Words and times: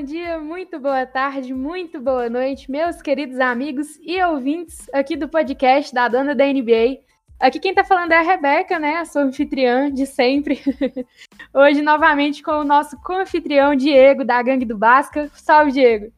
Bom 0.00 0.06
dia, 0.06 0.40
muito 0.40 0.80
boa 0.80 1.04
tarde, 1.04 1.52
muito 1.52 2.00
boa 2.00 2.26
noite, 2.30 2.70
meus 2.70 3.02
queridos 3.02 3.38
amigos 3.38 3.98
e 4.00 4.18
ouvintes 4.22 4.88
aqui 4.94 5.14
do 5.14 5.28
podcast 5.28 5.92
da 5.92 6.08
Dona 6.08 6.34
da 6.34 6.46
NBA. 6.46 7.00
Aqui 7.38 7.60
quem 7.60 7.74
tá 7.74 7.84
falando 7.84 8.12
é 8.12 8.16
a 8.16 8.22
Rebeca, 8.22 8.78
né? 8.78 8.96
A 8.96 9.04
sua 9.04 9.24
anfitriã 9.24 9.92
de 9.92 10.06
sempre. 10.06 10.58
Hoje, 11.52 11.82
novamente, 11.82 12.42
com 12.42 12.52
o 12.52 12.64
nosso 12.64 12.98
co-anfitrião 13.02 13.76
Diego, 13.76 14.24
da 14.24 14.42
Gangue 14.42 14.64
do 14.64 14.74
Basca. 14.74 15.30
Salve, 15.34 15.72
Diego. 15.72 16.10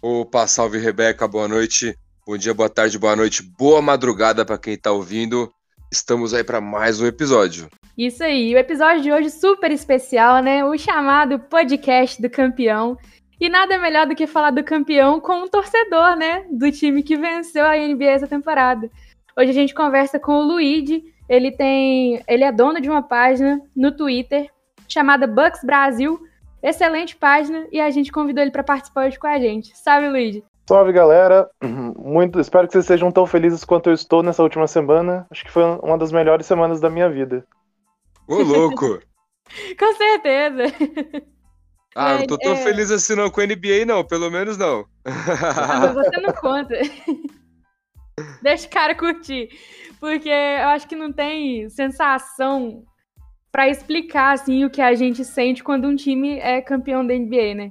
Opa, 0.00 0.46
salve, 0.46 0.78
Rebeca, 0.78 1.28
boa 1.28 1.46
noite. 1.46 1.94
Bom 2.26 2.38
dia, 2.38 2.54
boa 2.54 2.70
tarde, 2.70 2.98
boa 2.98 3.14
noite, 3.14 3.42
boa 3.42 3.82
madrugada 3.82 4.46
para 4.46 4.56
quem 4.56 4.78
tá 4.78 4.92
ouvindo. 4.92 5.52
Estamos 5.92 6.32
aí 6.32 6.42
para 6.42 6.62
mais 6.62 7.02
um 7.02 7.06
episódio. 7.06 7.68
Isso 7.98 8.24
aí, 8.24 8.54
o 8.54 8.58
episódio 8.58 9.02
de 9.02 9.12
hoje 9.12 9.28
super 9.28 9.70
especial, 9.70 10.42
né? 10.42 10.64
O 10.64 10.76
chamado 10.78 11.38
podcast 11.38 12.20
do 12.20 12.30
campeão. 12.30 12.96
E 13.40 13.48
nada 13.48 13.78
melhor 13.78 14.06
do 14.06 14.14
que 14.14 14.26
falar 14.26 14.50
do 14.50 14.64
campeão 14.64 15.20
com 15.20 15.42
um 15.42 15.48
torcedor, 15.48 16.16
né? 16.16 16.46
Do 16.50 16.70
time 16.72 17.02
que 17.02 17.16
venceu 17.16 17.66
a 17.66 17.76
NBA 17.76 18.04
essa 18.04 18.26
temporada. 18.26 18.90
Hoje 19.36 19.50
a 19.50 19.54
gente 19.54 19.74
conversa 19.74 20.18
com 20.18 20.32
o 20.32 20.42
Luigi. 20.42 21.04
Ele 21.28 21.52
tem. 21.52 22.22
Ele 22.26 22.44
é 22.44 22.50
dono 22.50 22.80
de 22.80 22.88
uma 22.88 23.02
página 23.02 23.60
no 23.74 23.92
Twitter 23.92 24.50
chamada 24.88 25.26
Bucks 25.26 25.62
Brasil. 25.62 26.18
Excelente 26.62 27.14
página 27.14 27.66
e 27.70 27.78
a 27.78 27.90
gente 27.90 28.10
convidou 28.10 28.42
ele 28.42 28.50
para 28.50 28.64
participar 28.64 29.06
hoje 29.06 29.18
com 29.18 29.26
a 29.26 29.38
gente. 29.38 29.76
Salve, 29.76 30.08
Luigi. 30.08 30.42
Salve, 30.66 30.92
galera. 30.92 31.48
Muito, 31.62 32.40
espero 32.40 32.66
que 32.66 32.72
vocês 32.72 32.86
sejam 32.86 33.12
tão 33.12 33.26
felizes 33.26 33.64
quanto 33.64 33.90
eu 33.90 33.94
estou 33.94 34.22
nessa 34.22 34.42
última 34.42 34.66
semana. 34.66 35.26
Acho 35.30 35.44
que 35.44 35.50
foi 35.50 35.62
uma 35.82 35.98
das 35.98 36.10
melhores 36.10 36.46
semanas 36.46 36.80
da 36.80 36.88
minha 36.88 37.10
vida. 37.10 37.46
Ô, 38.26 38.36
louco! 38.36 38.98
com 39.78 39.94
certeza. 39.94 40.64
Ah, 41.98 42.18
não 42.18 42.26
tô 42.26 42.36
tão 42.36 42.52
é... 42.52 42.56
feliz 42.56 42.90
assim 42.90 43.14
não 43.14 43.30
com 43.30 43.40
a 43.40 43.46
NBA, 43.46 43.86
não. 43.86 44.04
Pelo 44.04 44.30
menos 44.30 44.58
não. 44.58 44.84
Ah, 45.06 45.86
você 45.94 46.20
não 46.20 46.34
conta. 46.34 46.74
Deixa 48.42 48.66
o 48.66 48.70
cara 48.70 48.94
curtir. 48.94 49.48
Porque 49.98 50.28
eu 50.28 50.68
acho 50.68 50.86
que 50.86 50.94
não 50.94 51.10
tem 51.10 51.70
sensação 51.70 52.84
para 53.50 53.70
explicar 53.70 54.34
assim 54.34 54.62
o 54.66 54.70
que 54.70 54.82
a 54.82 54.94
gente 54.94 55.24
sente 55.24 55.64
quando 55.64 55.88
um 55.88 55.96
time 55.96 56.38
é 56.38 56.60
campeão 56.60 57.06
da 57.06 57.14
NBA, 57.14 57.54
né? 57.54 57.70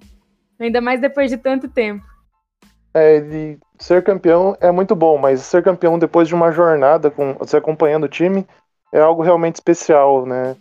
Ainda 0.60 0.82
mais 0.82 1.00
depois 1.00 1.30
de 1.30 1.38
tanto 1.38 1.70
tempo. 1.70 2.04
É, 2.96 3.20
de 3.20 3.60
ser 3.78 4.04
campeão 4.04 4.58
é 4.60 4.72
muito 4.72 4.96
bom, 4.96 5.20
mas 5.20 5.42
ser 5.42 5.62
campeão 5.62 6.00
depois 6.00 6.28
de 6.28 6.34
uma 6.34 6.52
jornada 6.52 7.12
com 7.12 7.36
você 7.36 7.58
acompanhando 7.58 8.06
o 8.06 8.10
time 8.10 8.48
é 8.92 9.00
algo 9.00 9.22
realmente 9.22 9.56
especial, 9.56 10.26
né? 10.26 10.56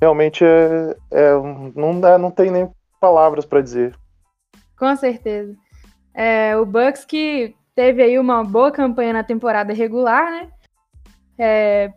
Realmente 0.00 0.42
é, 0.42 0.96
é 1.10 1.32
não, 1.74 2.08
é, 2.08 2.16
não 2.16 2.30
tem 2.30 2.50
nem 2.50 2.70
palavras 3.02 3.44
para 3.44 3.60
dizer. 3.60 3.98
Com 4.78 4.94
certeza. 4.94 5.56
É, 6.14 6.56
o 6.56 6.64
Bucks 6.64 7.04
que 7.04 7.52
teve 7.74 8.00
aí 8.00 8.16
uma 8.16 8.44
boa 8.44 8.70
campanha 8.70 9.12
na 9.12 9.24
temporada 9.24 9.72
regular, 9.72 10.30
né? 10.30 10.50
É, 11.36 11.92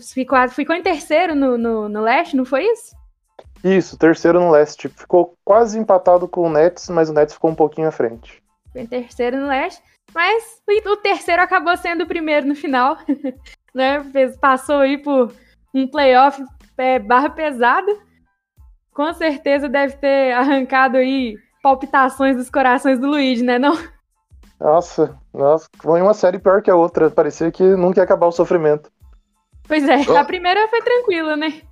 ficou, 0.00 0.48
ficou 0.48 0.74
em 0.74 0.82
terceiro 0.82 1.34
no, 1.34 1.58
no, 1.58 1.88
no 1.90 2.00
leste, 2.00 2.36
não 2.36 2.46
foi 2.46 2.64
isso? 2.64 2.96
Isso, 3.62 3.98
terceiro 3.98 4.40
no 4.40 4.50
leste. 4.50 4.88
Ficou 4.88 5.36
quase 5.44 5.78
empatado 5.78 6.26
com 6.26 6.48
o 6.48 6.50
Nets, 6.50 6.88
mas 6.88 7.10
o 7.10 7.12
Nets 7.12 7.34
ficou 7.34 7.50
um 7.50 7.54
pouquinho 7.54 7.88
à 7.88 7.92
frente. 7.92 8.42
Ficou 8.68 8.80
em 8.80 8.86
terceiro 8.86 9.38
no 9.38 9.48
leste, 9.48 9.82
mas 10.14 10.62
o 10.86 10.96
terceiro 10.96 11.42
acabou 11.42 11.76
sendo 11.76 12.04
o 12.04 12.06
primeiro 12.06 12.46
no 12.46 12.54
final, 12.54 12.96
né? 13.74 14.02
Passou 14.40 14.76
aí 14.76 14.96
por 14.96 15.34
um 15.74 15.86
playoff 15.86 16.42
é, 16.78 16.98
barra 16.98 17.28
pesada 17.28 17.94
com 18.94 19.12
certeza 19.12 19.68
deve 19.68 19.96
ter 19.96 20.32
arrancado 20.32 20.96
aí 20.96 21.36
palpitações 21.62 22.36
dos 22.36 22.48
corações 22.48 22.98
do 22.98 23.08
Luigi, 23.08 23.42
né, 23.42 23.58
não? 23.58 23.76
Nossa, 24.60 25.18
nossa, 25.32 25.68
foi 25.78 26.00
uma 26.00 26.14
série 26.14 26.38
pior 26.38 26.62
que 26.62 26.70
a 26.70 26.76
outra. 26.76 27.10
Parecia 27.10 27.50
que 27.50 27.62
nunca 27.62 28.00
ia 28.00 28.04
acabar 28.04 28.26
o 28.26 28.32
sofrimento. 28.32 28.90
Pois 29.66 29.86
é, 29.88 30.04
oh. 30.08 30.16
a 30.16 30.24
primeira 30.24 30.68
foi 30.68 30.80
tranquila, 30.80 31.36
né? 31.36 31.62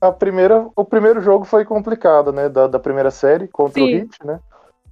A 0.00 0.12
primeira, 0.12 0.68
o 0.76 0.84
primeiro 0.84 1.20
jogo 1.22 1.44
foi 1.44 1.64
complicado, 1.64 2.30
né? 2.30 2.48
Da, 2.48 2.66
da 2.66 2.78
primeira 2.78 3.10
série 3.10 3.48
contra 3.48 3.82
Sim. 3.82 3.86
o 3.86 3.96
Heat, 3.96 4.18
né? 4.24 4.38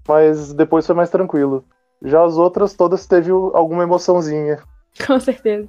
Mas 0.09 0.53
depois 0.53 0.87
foi 0.87 0.95
mais 0.95 1.11
tranquilo. 1.11 1.65
Já 2.03 2.25
as 2.25 2.37
outras 2.37 2.75
todas 2.75 3.07
teve 3.07 3.31
alguma 3.31 3.83
emoçãozinha. 3.83 4.63
Com 5.07 5.21
certeza. 5.21 5.69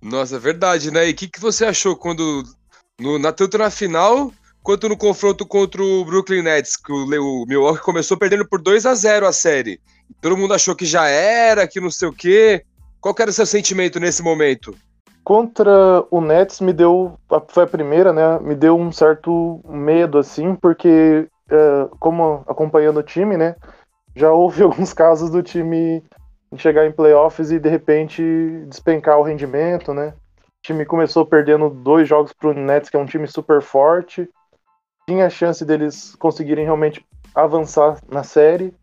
Nossa, 0.00 0.36
é 0.36 0.38
verdade, 0.38 0.90
né? 0.90 1.08
E 1.08 1.12
o 1.12 1.16
que, 1.16 1.28
que 1.28 1.40
você 1.40 1.64
achou 1.64 1.96
quando, 1.96 2.42
no, 3.00 3.18
na, 3.18 3.32
tanto 3.32 3.56
na 3.56 3.70
final 3.70 4.30
quanto 4.62 4.88
no 4.88 4.96
confronto 4.96 5.44
contra 5.46 5.82
o 5.82 6.04
Brooklyn 6.04 6.42
Nets, 6.42 6.76
que 6.76 6.92
o, 6.92 7.44
Milwaukee 7.46 7.82
começou 7.82 8.16
perdendo 8.16 8.46
por 8.48 8.62
2 8.62 8.86
a 8.86 8.94
0 8.94 9.26
a 9.26 9.32
série. 9.32 9.80
Todo 10.20 10.36
mundo 10.36 10.54
achou 10.54 10.76
que 10.76 10.86
já 10.86 11.08
era, 11.08 11.66
que 11.66 11.80
não 11.80 11.90
sei 11.90 12.08
o 12.08 12.12
quê. 12.12 12.64
Qual 13.00 13.14
era 13.18 13.30
o 13.30 13.32
seu 13.32 13.46
sentimento 13.46 13.98
nesse 13.98 14.22
momento? 14.22 14.74
Contra 15.24 16.04
o 16.10 16.20
Nets 16.20 16.60
me 16.60 16.72
deu, 16.72 17.18
foi 17.48 17.64
a 17.64 17.66
primeira, 17.66 18.12
né? 18.12 18.38
Me 18.40 18.54
deu 18.54 18.78
um 18.78 18.92
certo 18.92 19.60
medo, 19.68 20.18
assim, 20.18 20.54
porque 20.54 21.26
é, 21.50 21.88
como 21.98 22.44
acompanhando 22.46 22.98
o 22.98 23.02
time, 23.02 23.36
né? 23.36 23.56
Já 24.14 24.30
houve 24.32 24.62
alguns 24.64 24.92
casos 24.92 25.30
do 25.30 25.42
time 25.42 26.02
chegar 26.56 26.86
em 26.86 26.92
playoffs 26.92 27.50
e 27.50 27.58
de 27.58 27.68
repente 27.68 28.22
despencar 28.68 29.18
o 29.18 29.22
rendimento, 29.22 29.92
né? 29.92 30.14
O 30.38 30.62
time 30.62 30.84
começou 30.84 31.26
perdendo 31.26 31.70
dois 31.70 32.08
jogos 32.08 32.32
para 32.32 32.50
o 32.50 32.54
Nets, 32.54 32.88
que 32.88 32.96
é 32.96 33.00
um 33.00 33.06
time 33.06 33.26
super 33.26 33.60
forte 33.60 34.28
tinha 35.06 35.26
a 35.26 35.30
chance 35.30 35.64
deles 35.64 36.14
conseguirem 36.16 36.64
realmente 36.64 37.04
avançar 37.34 37.98
na 38.08 38.22
série, 38.22 38.74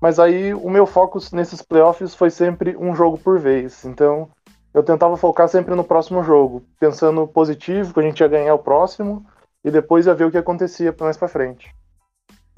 mas 0.00 0.18
aí 0.18 0.52
o 0.52 0.68
meu 0.68 0.86
foco 0.86 1.18
nesses 1.32 1.62
playoffs 1.62 2.14
foi 2.14 2.30
sempre 2.30 2.76
um 2.76 2.94
jogo 2.94 3.16
por 3.18 3.38
vez. 3.38 3.84
Então 3.84 4.28
eu 4.74 4.82
tentava 4.82 5.16
focar 5.16 5.48
sempre 5.48 5.74
no 5.74 5.84
próximo 5.84 6.22
jogo, 6.22 6.64
pensando 6.80 7.26
positivo, 7.26 7.92
que 7.92 8.00
a 8.00 8.02
gente 8.02 8.20
ia 8.20 8.28
ganhar 8.28 8.54
o 8.54 8.58
próximo 8.58 9.24
e 9.64 9.70
depois 9.70 10.06
ia 10.06 10.14
ver 10.14 10.24
o 10.24 10.30
que 10.30 10.38
acontecia 10.38 10.94
mais 10.98 11.16
para 11.16 11.28
frente. 11.28 11.74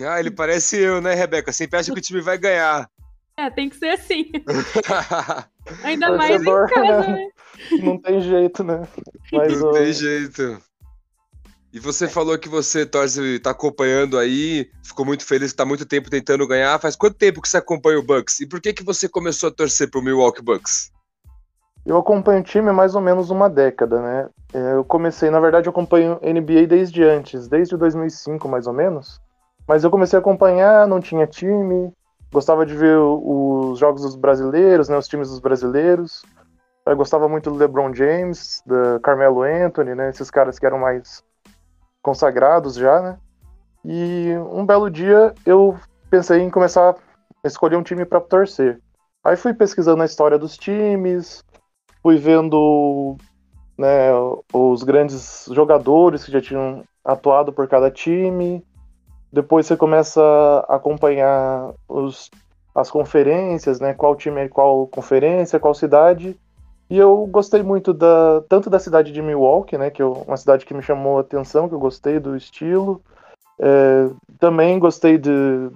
Ah, 0.00 0.18
ele 0.18 0.30
parece 0.30 0.76
eu, 0.78 1.00
né, 1.00 1.14
Rebeca? 1.14 1.52
Sempre 1.52 1.78
acha 1.78 1.92
que 1.92 1.98
o 1.98 2.02
time 2.02 2.20
vai 2.20 2.38
ganhar. 2.38 2.88
É, 3.36 3.50
tem 3.50 3.68
que 3.68 3.74
ser 3.74 3.88
assim. 3.88 4.30
Ainda 5.82 6.16
mais 6.16 6.40
em 6.40 6.44
casa, 6.44 7.00
né? 7.00 7.08
né? 7.08 7.28
Não 7.82 7.98
tem 7.98 8.20
jeito, 8.20 8.62
né? 8.62 8.86
Mas, 9.32 9.60
não 9.60 9.72
tem 9.72 9.92
jeito. 9.92 10.62
E 11.74 11.80
você 11.80 12.06
falou 12.06 12.38
que 12.38 12.48
você 12.48 12.86
torce, 12.86 13.40
tá 13.40 13.50
acompanhando 13.50 14.16
aí, 14.16 14.70
ficou 14.80 15.04
muito 15.04 15.26
feliz, 15.26 15.46
está 15.46 15.66
muito 15.66 15.84
tempo 15.84 16.08
tentando 16.08 16.46
ganhar. 16.46 16.78
Faz 16.78 16.94
quanto 16.94 17.16
tempo 17.16 17.42
que 17.42 17.48
você 17.48 17.56
acompanha 17.56 17.98
o 17.98 18.06
Bucks? 18.06 18.38
E 18.38 18.46
por 18.46 18.60
que 18.60 18.72
que 18.72 18.84
você 18.84 19.08
começou 19.08 19.48
a 19.48 19.52
torcer 19.52 19.90
pro 19.90 20.00
Milwaukee 20.00 20.40
Bucks? 20.40 20.92
Eu 21.84 21.98
acompanho 21.98 22.42
o 22.42 22.44
time 22.44 22.70
há 22.70 22.72
mais 22.72 22.94
ou 22.94 23.00
menos 23.00 23.28
uma 23.28 23.50
década, 23.50 24.00
né? 24.00 24.28
É, 24.54 24.74
eu 24.74 24.84
comecei, 24.84 25.30
na 25.30 25.40
verdade, 25.40 25.66
eu 25.66 25.72
acompanho 25.72 26.20
NBA 26.22 26.68
desde 26.68 27.02
antes, 27.02 27.48
desde 27.48 27.76
2005 27.76 28.48
mais 28.48 28.68
ou 28.68 28.72
menos. 28.72 29.20
Mas 29.66 29.82
eu 29.82 29.90
comecei 29.90 30.16
a 30.16 30.20
acompanhar, 30.20 30.86
não 30.86 31.00
tinha 31.00 31.26
time, 31.26 31.92
gostava 32.32 32.64
de 32.64 32.76
ver 32.76 32.98
os 32.98 33.80
jogos 33.80 34.02
dos 34.02 34.14
brasileiros, 34.14 34.88
né, 34.88 34.96
os 34.96 35.08
times 35.08 35.28
dos 35.28 35.40
brasileiros. 35.40 36.22
Eu 36.86 36.96
gostava 36.96 37.28
muito 37.28 37.50
do 37.50 37.56
LeBron 37.56 37.92
James, 37.92 38.62
do 38.64 39.00
Carmelo 39.00 39.42
Anthony, 39.42 39.96
né, 39.96 40.10
esses 40.10 40.30
caras 40.30 40.56
que 40.56 40.66
eram 40.66 40.78
mais 40.78 41.24
consagrados 42.04 42.74
já, 42.74 43.00
né? 43.00 43.18
E 43.82 44.34
um 44.52 44.64
belo 44.64 44.90
dia 44.90 45.34
eu 45.44 45.76
pensei 46.10 46.40
em 46.40 46.50
começar 46.50 46.90
a 46.90 47.48
escolher 47.48 47.76
um 47.76 47.82
time 47.82 48.04
para 48.04 48.20
torcer. 48.20 48.78
Aí 49.24 49.36
fui 49.36 49.54
pesquisando 49.54 50.02
a 50.02 50.06
história 50.06 50.38
dos 50.38 50.56
times, 50.58 51.42
fui 52.02 52.18
vendo 52.18 53.16
né, 53.76 54.10
os 54.52 54.82
grandes 54.82 55.46
jogadores 55.50 56.24
que 56.24 56.30
já 56.30 56.42
tinham 56.42 56.84
atuado 57.02 57.52
por 57.52 57.66
cada 57.66 57.90
time. 57.90 58.62
Depois 59.32 59.66
você 59.66 59.76
começa 59.76 60.22
a 60.68 60.76
acompanhar 60.76 61.72
os, 61.88 62.30
as 62.74 62.90
conferências, 62.90 63.80
né? 63.80 63.94
Qual 63.94 64.14
time, 64.14 64.48
qual 64.50 64.86
conferência, 64.86 65.58
qual 65.58 65.74
cidade. 65.74 66.38
E 66.88 66.98
eu 66.98 67.26
gostei 67.26 67.62
muito 67.62 67.94
da 67.94 68.42
tanto 68.48 68.68
da 68.68 68.78
cidade 68.78 69.10
de 69.10 69.22
Milwaukee, 69.22 69.78
né, 69.78 69.90
que 69.90 70.02
é 70.02 70.04
uma 70.04 70.36
cidade 70.36 70.66
que 70.66 70.74
me 70.74 70.82
chamou 70.82 71.18
a 71.18 71.22
atenção, 71.22 71.68
que 71.68 71.74
eu 71.74 71.78
gostei 71.78 72.20
do 72.20 72.36
estilo. 72.36 73.02
É, 73.58 74.10
também 74.38 74.78
gostei 74.78 75.16
de, 75.16 75.30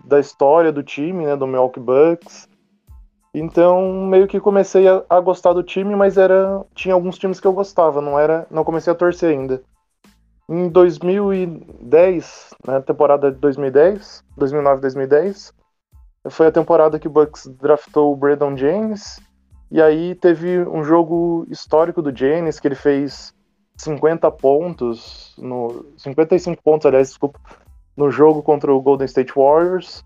da 0.05 0.21
história 0.21 0.73
do 0.73 0.83
time, 0.83 1.25
né, 1.25 1.37
do 1.37 1.47
Milwaukee 1.47 1.81
Bucks. 1.81 2.49
Então 3.33 4.07
meio 4.07 4.27
que 4.27 4.41
comecei 4.41 4.89
a, 4.89 5.03
a, 5.09 5.21
gostar 5.21 5.53
do 5.53 5.63
time, 5.63 5.95
mas 5.95 6.19
era 6.19 6.65
tinha 6.75 6.95
alguns 6.95 7.19
times 7.19 7.41
que 7.41 7.47
eu 7.47 7.53
gostava, 7.53 8.01
não 8.01 8.19
era, 8.19 8.47
não 8.51 8.65
comecei 8.65 8.93
a 8.93 8.97
torcer 8.97 9.31
ainda. 9.31 9.63
Em 10.49 10.69
2010, 10.69 12.55
né, 12.67 12.81
temporada 12.81 13.31
de 13.31 13.39
2010, 13.39 14.25
2009-2010, 14.39 15.53
foi 16.31 16.47
a 16.47 16.53
temporada 16.53 16.99
que 16.99 17.07
o 17.07 17.11
Bucks 17.11 17.47
draftou 17.47 18.13
o 18.13 18.17
Brandon 18.17 18.57
James 18.57 19.21
e 19.71 19.83
aí 19.83 20.15
teve 20.15 20.61
um 20.61 20.83
jogo 20.83 21.47
histórico 21.51 22.01
do 22.01 22.17
Janis, 22.17 22.59
que 22.59 22.67
ele 22.67 22.75
fez 22.75 23.35
50 23.77 24.31
pontos, 24.31 25.35
no 25.39 25.87
55 25.97 26.63
pontos, 26.63 26.87
aliás, 26.87 27.09
desculpa, 27.09 27.39
no 27.97 28.11
jogo 28.11 28.43
contra 28.43 28.73
o 28.73 28.81
Golden 28.81 29.05
State 29.07 29.33
Warriors. 29.35 30.05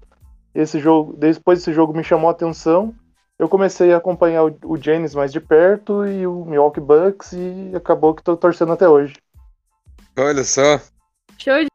esse 0.55 0.79
jogo, 0.81 1.14
depois 1.17 1.59
desse 1.59 1.73
jogo 1.73 1.94
me 1.94 2.05
chamou 2.05 2.29
a 2.29 2.32
atenção. 2.32 2.94
Eu 3.38 3.49
comecei 3.49 3.93
a 3.93 3.97
acompanhar 3.97 4.44
o, 4.44 4.56
o 4.64 4.76
Giannis 4.76 5.14
mais 5.14 5.32
de 5.32 5.41
perto 5.41 6.06
e 6.06 6.26
o 6.26 6.44
Milwaukee 6.44 6.81
Bucks 6.81 7.32
e 7.32 7.73
acabou 7.75 8.15
que 8.15 8.23
tô 8.23 8.37
torcendo 8.37 8.73
até 8.73 8.88
hoje. 8.88 9.15
Olha 10.17 10.44
só. 10.44 10.81
Show 11.38 11.65
de 11.65 11.72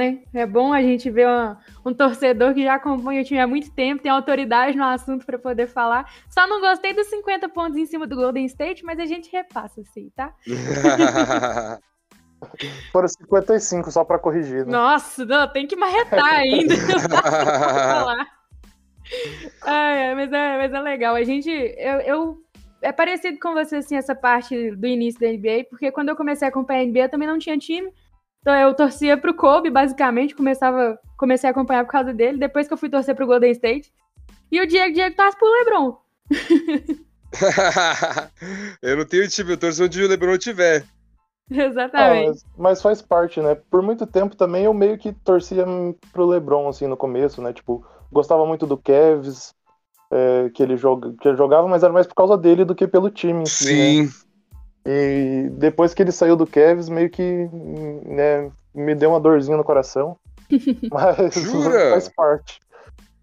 né? 0.00 0.22
É 0.32 0.46
bom 0.46 0.72
a 0.72 0.80
gente 0.80 1.10
ver 1.10 1.26
uma, 1.26 1.60
um 1.84 1.92
torcedor 1.92 2.54
que 2.54 2.64
já 2.64 2.76
acompanha 2.76 3.20
o 3.20 3.24
time 3.24 3.38
há 3.38 3.46
muito 3.46 3.70
tempo, 3.70 4.02
tem 4.02 4.10
autoridade 4.10 4.74
no 4.74 4.84
assunto 4.84 5.26
para 5.26 5.38
poder 5.38 5.66
falar. 5.66 6.10
Só 6.30 6.46
não 6.46 6.58
gostei 6.58 6.94
dos 6.94 7.06
50 7.08 7.50
pontos 7.50 7.76
em 7.76 7.84
cima 7.84 8.06
do 8.06 8.16
Golden 8.16 8.46
State, 8.46 8.82
mas 8.82 8.98
a 8.98 9.04
gente 9.04 9.30
repassa 9.30 9.82
assim, 9.82 10.10
tá? 10.16 10.34
Foram 12.90 13.06
55 13.06 13.90
só 13.90 14.02
para 14.02 14.18
corrigir. 14.18 14.64
Né? 14.64 14.72
Nossa, 14.72 15.26
não, 15.26 15.46
tem 15.46 15.66
que 15.66 15.76
marretar 15.76 16.24
ainda. 16.24 16.74
falar. 17.20 18.26
É, 19.66 20.14
mas, 20.14 20.32
é, 20.32 20.56
mas 20.56 20.72
é 20.72 20.80
legal. 20.80 21.16
A 21.16 21.24
gente. 21.24 21.50
Eu, 21.50 22.00
eu, 22.00 22.44
é 22.80 22.92
parecido 22.92 23.40
com 23.40 23.52
você, 23.52 23.76
assim, 23.76 23.96
essa 23.96 24.14
parte 24.14 24.70
do 24.70 24.86
início 24.86 25.20
da 25.20 25.26
NBA, 25.26 25.64
porque 25.68 25.90
quando 25.90 26.10
eu 26.10 26.16
comecei 26.16 26.46
a 26.46 26.48
acompanhar 26.48 26.82
a 26.82 26.86
NBA, 26.86 27.00
eu 27.00 27.08
também 27.08 27.26
não 27.26 27.36
tinha 27.36 27.58
time. 27.58 27.92
Então 28.40 28.54
eu 28.54 28.74
torcia 28.74 29.16
pro 29.16 29.34
Kobe, 29.34 29.70
basicamente, 29.70 30.34
começava, 30.34 30.98
comecei 31.16 31.48
a 31.48 31.50
acompanhar 31.50 31.84
por 31.84 31.92
causa 31.92 32.12
dele, 32.12 32.38
depois 32.38 32.66
que 32.66 32.72
eu 32.72 32.78
fui 32.78 32.88
torcer 32.88 33.14
pro 33.14 33.26
Golden 33.26 33.52
State. 33.52 33.92
E 34.50 34.60
o 34.60 34.66
Diego, 34.66 34.94
Diego 34.94 35.14
torce 35.14 35.38
pro 35.38 35.50
LeBron. 35.50 35.96
eu 38.82 38.96
não 38.96 39.04
tenho 39.04 39.28
time, 39.28 39.52
eu 39.52 39.58
torço 39.58 39.84
onde 39.84 40.02
o 40.02 40.08
LeBron 40.08 40.38
tiver. 40.38 40.84
Exatamente. 41.50 41.94
Ah, 41.94 42.28
mas, 42.28 42.44
mas, 42.56 42.82
faz 42.82 43.02
parte, 43.02 43.40
né? 43.40 43.56
Por 43.70 43.82
muito 43.82 44.06
tempo 44.06 44.36
também 44.36 44.64
eu 44.64 44.74
meio 44.74 44.96
que 44.96 45.12
torcia 45.12 45.66
pro 46.12 46.26
LeBron, 46.26 46.68
assim, 46.68 46.86
no 46.86 46.96
começo, 46.96 47.42
né? 47.42 47.52
Tipo, 47.52 47.84
gostava 48.10 48.46
muito 48.46 48.66
do 48.66 48.78
Kevs, 48.78 49.54
é, 50.10 50.50
que, 50.54 50.62
ele 50.62 50.76
joga, 50.76 51.12
que 51.20 51.28
ele 51.28 51.36
jogava, 51.36 51.68
mas 51.68 51.82
era 51.82 51.92
mais 51.92 52.06
por 52.06 52.14
causa 52.14 52.38
dele 52.38 52.64
do 52.64 52.74
que 52.74 52.86
pelo 52.86 53.10
time. 53.10 53.46
Sim. 53.46 54.04
Né? 54.04 54.10
E 54.84 55.48
depois 55.52 55.92
que 55.92 56.02
ele 56.02 56.12
saiu 56.12 56.36
do 56.36 56.46
Kevs, 56.46 56.88
meio 56.88 57.10
que 57.10 57.48
né, 58.04 58.50
me 58.74 58.94
deu 58.94 59.10
uma 59.10 59.20
dorzinha 59.20 59.56
no 59.56 59.64
coração. 59.64 60.16
Mas 60.90 61.34
Jura? 61.34 61.90
faz 61.92 62.08
parte. 62.08 62.60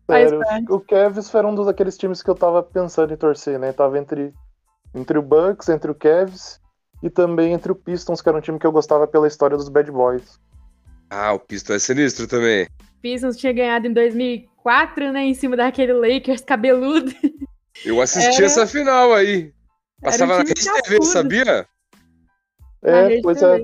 Sério, 0.09 0.42
o 0.69 0.80
Kevs 0.80 1.33
era 1.36 1.45
um 1.45 1.54
dos 1.54 1.68
aqueles 1.68 1.98
times 1.98 2.24
que 2.24 2.30
eu 2.30 2.36
tava 2.36 2.63
pensando 2.63 3.13
em 3.13 3.18
torcer, 3.18 3.59
né? 3.59 3.74
Tava 3.74 4.00
entre, 4.00 4.33
entre 4.95 5.18
o 5.18 5.21
Bucks, 5.21 5.68
entre 5.68 5.92
o 5.92 5.95
Kevs 5.95 6.62
e 7.04 7.09
também 7.09 7.51
entre 7.51 7.74
o 7.74 7.75
Pistons, 7.75 8.21
que 8.21 8.30
era 8.30 8.38
um 8.38 8.42
time 8.42 8.57
que 8.57 8.65
eu 8.65 8.71
gostava 8.71 9.06
pela 9.06 9.27
história 9.27 9.57
dos 9.57 9.68
Bad 9.68 9.92
Boys. 9.92 10.39
Ah, 11.09 11.33
o 11.33 11.39
Pistons 11.39 11.75
é 11.75 11.80
sinistro 11.80 12.25
também. 12.25 12.68
Pistons 13.01 13.36
tinha 13.36 13.51
ganhado 13.51 13.88
em 13.88 13.94
2004, 13.94 15.12
né? 15.12 15.25
Em 15.25 15.33
cima 15.33 15.57
daquele 15.57 15.94
Lakers 15.94 16.42
cabeludo. 16.42 17.12
Eu 17.86 18.01
assisti 18.01 18.44
essa 18.44 18.65
final 18.65 19.13
aí. 19.13 19.54
Passava 20.01 20.33
um 20.33 20.38
na 20.38 20.44
Rede 20.44 20.63
TV, 20.83 21.03
sabia? 21.03 21.67
É, 22.83 23.21
pois 23.21 23.41
é. 23.41 23.59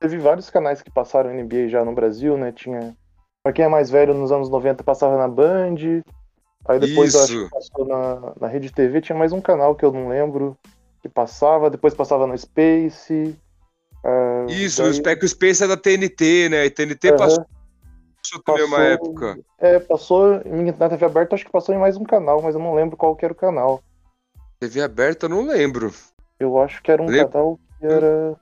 Teve 0.00 0.18
vários 0.18 0.50
canais 0.50 0.82
que 0.82 0.90
passaram 0.90 1.32
NBA 1.32 1.68
já 1.68 1.84
no 1.84 1.94
Brasil, 1.94 2.36
né? 2.36 2.52
Tinha. 2.52 2.94
Pra 3.42 3.52
quem 3.52 3.64
é 3.64 3.68
mais 3.68 3.90
velho, 3.90 4.14
nos 4.14 4.32
anos 4.32 4.48
90 4.48 4.82
passava 4.84 5.16
na 5.16 5.28
Band. 5.28 6.02
Aí 6.66 6.78
depois 6.78 7.14
acho 7.14 7.44
que 7.44 7.50
passou 7.50 7.86
na, 7.86 8.32
na 8.40 8.46
Rede 8.46 8.72
TV, 8.72 9.00
tinha 9.00 9.16
mais 9.16 9.32
um 9.32 9.40
canal 9.40 9.74
que 9.74 9.84
eu 9.84 9.92
não 9.92 10.08
lembro 10.08 10.56
que 11.02 11.08
passava, 11.08 11.68
depois 11.68 11.92
passava 11.94 12.26
no 12.26 12.36
Space. 12.36 13.36
Uh, 14.02 14.50
Isso, 14.50 14.82
daí... 15.02 15.18
o 15.22 15.28
Space 15.28 15.62
é 15.62 15.66
da 15.66 15.76
TNT, 15.76 16.48
né? 16.48 16.64
E 16.64 16.70
TNT 16.70 17.10
uhum. 17.10 17.16
passou, 17.16 17.46
passou 18.16 18.42
também 18.42 18.64
uma 18.64 18.82
época. 18.82 19.38
É, 19.58 19.78
passou 19.78 20.40
na 20.78 20.88
TV 20.88 21.04
aberta, 21.04 21.34
acho 21.34 21.44
que 21.44 21.52
passou 21.52 21.74
em 21.74 21.78
mais 21.78 21.96
um 21.98 22.04
canal, 22.04 22.40
mas 22.40 22.54
eu 22.54 22.60
não 22.60 22.74
lembro 22.74 22.96
qual 22.96 23.14
que 23.14 23.24
era 23.24 23.32
o 23.32 23.36
canal. 23.36 23.82
TV 24.60 24.82
aberta, 24.82 25.26
eu 25.26 25.30
não 25.30 25.46
lembro. 25.46 25.92
Eu 26.38 26.58
acho 26.60 26.82
que 26.82 26.90
era 26.90 27.02
um 27.02 27.06
canal 27.06 27.60
que 27.78 27.86
era. 27.86 28.36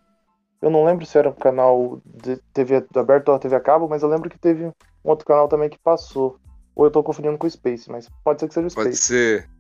Eu 0.61 0.71
não 0.71 0.85
lembro 0.85 1.05
se 1.05 1.19
era 1.19 1.29
um 1.29 1.35
canal 1.35 2.01
de 2.05 2.37
TV 2.53 2.85
aberta 2.95 3.33
ou 3.33 3.39
TV 3.39 3.57
a 3.57 3.61
cabo, 3.61 3.89
mas 3.89 4.03
eu 4.03 4.09
lembro 4.09 4.31
que 4.31 4.39
teve 4.39 4.67
um 4.67 4.73
outro 5.03 5.27
canal 5.27 5.49
também 5.49 5.69
que 5.69 5.79
passou. 5.79 6.39
Ou 6.75 6.87
eu 6.87 6.91
tô 6.91 7.03
confundindo 7.03 7.37
com 7.37 7.47
o 7.47 7.51
Space, 7.51 7.91
mas 7.91 8.09
pode 8.25 8.41
ser 8.41 8.49
que 8.49 8.55
seja 8.55 8.67
o 8.67 8.71
Space. 8.71 8.89
Pode 8.89 8.97
ser. 8.97 9.51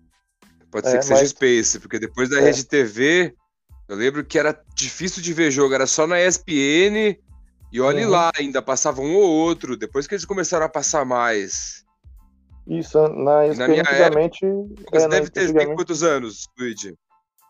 Pode 0.70 0.86
é, 0.86 0.90
ser 0.90 0.98
que 1.00 1.08
mas... 1.08 1.18
seja 1.18 1.26
Space, 1.26 1.80
porque 1.80 1.98
depois 1.98 2.30
da 2.30 2.38
é. 2.38 2.44
Rede 2.44 2.64
TV, 2.64 3.34
eu 3.88 3.96
lembro 3.96 4.24
que 4.24 4.38
era 4.38 4.58
difícil 4.74 5.22
de 5.22 5.32
ver 5.32 5.50
jogo, 5.50 5.74
era 5.74 5.86
só 5.86 6.06
na 6.06 6.20
ESPN. 6.20 7.18
E 7.72 7.80
olhe 7.80 8.04
uhum. 8.04 8.10
lá, 8.10 8.30
ainda 8.36 8.60
passava 8.60 9.00
um 9.00 9.16
ou 9.16 9.30
outro, 9.30 9.78
depois 9.78 10.06
que 10.06 10.14
eles 10.14 10.26
começaram 10.26 10.66
a 10.66 10.68
passar 10.68 11.06
mais. 11.06 11.81
Isso, 12.66 12.98
na 13.08 13.46
ESPN 13.46 13.76
na 13.76 13.90
antigamente. 13.90 14.40
Você 14.90 15.04
é, 15.04 15.08
deve 15.08 15.30
ter 15.30 15.40
antigamente... 15.42 15.76
quantos 15.76 16.02
anos, 16.02 16.48
Luigi? 16.58 16.94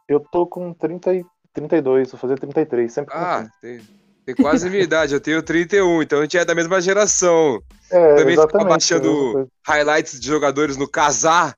Eu 0.08 0.20
tô 0.20 0.46
com 0.46 0.72
30 0.72 1.14
e 1.14 1.24
32, 1.52 2.10
vou 2.10 2.20
fazer 2.20 2.38
33, 2.38 2.92
sempre. 2.92 3.14
Ah, 3.14 3.46
tem, 3.60 3.80
tem, 4.24 4.34
quase 4.34 4.68
minha 4.70 4.82
idade, 4.82 5.14
eu 5.14 5.20
tenho 5.20 5.42
31, 5.42 6.02
então 6.02 6.18
a 6.18 6.22
gente 6.22 6.38
é 6.38 6.44
da 6.44 6.54
mesma 6.54 6.80
geração. 6.80 7.62
É, 7.90 8.14
Também 8.14 8.36
ficava 8.36 8.64
baixando 8.64 9.48
highlights 9.66 10.18
de 10.18 10.26
jogadores 10.26 10.76
no 10.76 10.88
casar 10.88 11.56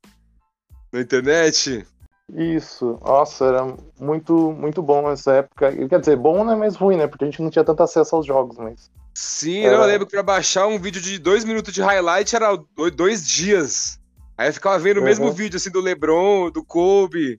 na 0.93 1.01
internet. 1.01 1.87
Isso, 2.33 2.99
nossa, 3.05 3.45
era 3.45 3.77
muito, 4.01 4.53
muito 4.53 4.83
bom 4.83 5.11
essa 5.11 5.35
época. 5.35 5.71
Quer 5.89 6.01
dizer, 6.01 6.17
bom 6.17 6.43
não 6.43 6.53
é 6.53 6.57
mais 6.57 6.75
ruim, 6.75 6.97
né? 6.97 7.07
Porque 7.07 7.25
a 7.25 7.27
gente 7.27 7.43
não 7.43 7.51
tinha 7.51 7.65
tanto 7.65 7.83
acesso 7.83 8.17
aos 8.17 8.27
jogos, 8.27 8.57
mas. 8.57 8.91
Sim, 9.15 9.61
era... 9.61 9.77
eu 9.77 9.85
lembro 9.85 10.07
que 10.07 10.13
pra 10.13 10.23
baixar 10.23 10.67
um 10.67 10.79
vídeo 10.79 11.01
de 11.01 11.19
dois 11.19 11.45
minutos 11.45 11.73
de 11.73 11.81
highlight 11.81 12.35
era 12.35 12.59
dois 12.95 13.27
dias. 13.27 13.99
Aí 14.37 14.49
eu 14.49 14.53
ficava 14.53 14.79
vendo 14.79 14.97
uhum. 14.97 15.03
o 15.03 15.07
mesmo 15.07 15.33
vídeo, 15.33 15.57
assim, 15.57 15.71
do 15.71 15.81
LeBron, 15.81 16.51
do 16.51 16.65
Kobe. 16.65 17.39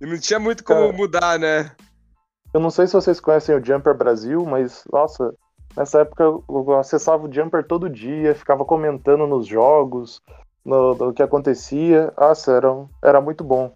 E 0.00 0.06
não 0.06 0.18
tinha 0.18 0.40
muito 0.40 0.64
como 0.64 0.86
é. 0.86 0.92
mudar, 0.92 1.38
né? 1.38 1.70
Eu 2.52 2.58
não 2.58 2.70
sei 2.70 2.88
se 2.88 2.94
vocês 2.94 3.20
conhecem 3.20 3.54
o 3.54 3.64
Jumper 3.64 3.94
Brasil, 3.94 4.44
mas, 4.44 4.82
nossa, 4.92 5.32
nessa 5.76 6.00
época 6.00 6.24
eu 6.24 6.78
acessava 6.78 7.28
o 7.28 7.32
Jumper 7.32 7.64
todo 7.64 7.88
dia, 7.88 8.34
ficava 8.34 8.64
comentando 8.64 9.24
nos 9.28 9.46
jogos, 9.46 10.20
no, 10.64 10.94
no 10.96 11.14
que 11.14 11.22
acontecia. 11.22 12.12
Nossa, 12.18 12.50
era, 12.50 12.68
era 13.04 13.20
muito 13.20 13.44
bom. 13.44 13.72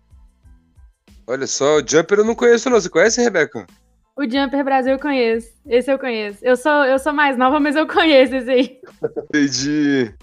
Olha 1.26 1.46
só, 1.46 1.76
o 1.76 1.86
Jumper 1.86 2.18
eu 2.18 2.24
não 2.24 2.34
conheço, 2.34 2.68
não. 2.68 2.80
Você 2.80 2.90
conhece, 2.90 3.22
Rebeca? 3.22 3.64
O 4.16 4.22
Jumper 4.22 4.64
Brasil 4.64 4.92
eu 4.92 4.98
conheço. 4.98 5.52
Esse 5.66 5.90
eu 5.90 5.98
conheço. 5.98 6.38
Eu 6.44 6.56
sou, 6.56 6.84
eu 6.84 6.98
sou 6.98 7.12
mais 7.12 7.36
nova, 7.36 7.58
mas 7.58 7.74
eu 7.74 7.86
conheço 7.86 8.34
esse 8.36 8.50
aí. 8.50 8.80
Entendi. 9.30 10.14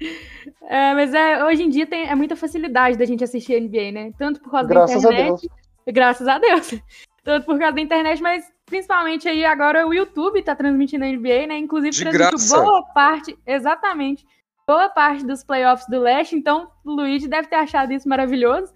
É, 0.70 0.92
mas 0.94 1.14
é, 1.14 1.44
hoje 1.44 1.62
em 1.62 1.70
dia 1.70 1.86
tem, 1.86 2.08
é 2.08 2.14
muita 2.14 2.36
facilidade 2.36 2.98
da 2.98 3.06
gente 3.06 3.24
assistir 3.24 3.58
NBA, 3.58 3.90
né? 3.90 4.12
Tanto 4.18 4.40
por 4.40 4.50
causa 4.50 4.68
graças 4.68 5.02
da 5.02 5.08
internet. 5.10 5.28
A 5.28 5.30
Deus. 5.30 5.48
Graças 5.88 6.28
a 6.28 6.38
Deus. 6.38 6.74
Tanto 7.24 7.46
por 7.46 7.58
causa 7.58 7.74
da 7.74 7.80
internet, 7.80 8.22
mas 8.22 8.44
principalmente 8.66 9.26
aí 9.28 9.44
agora 9.44 9.86
o 9.86 9.94
YouTube 9.94 10.42
tá 10.42 10.54
transmitindo 10.54 11.04
a 11.04 11.08
NBA, 11.08 11.46
né? 11.48 11.58
Inclusive 11.58 11.90
De 11.90 12.04
graça. 12.10 12.60
boa 12.60 12.82
parte, 12.94 13.36
exatamente, 13.46 14.26
boa 14.66 14.90
parte 14.90 15.26
dos 15.26 15.42
playoffs 15.42 15.88
do 15.88 15.98
Leste. 15.98 16.36
Então, 16.36 16.70
o 16.84 16.92
Luigi 16.92 17.26
deve 17.26 17.48
ter 17.48 17.56
achado 17.56 17.92
isso 17.92 18.08
maravilhoso. 18.08 18.72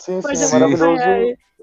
Sim, 0.00 0.20
sim, 0.22 0.44
é 0.44 0.52
maravilhoso. 0.52 1.02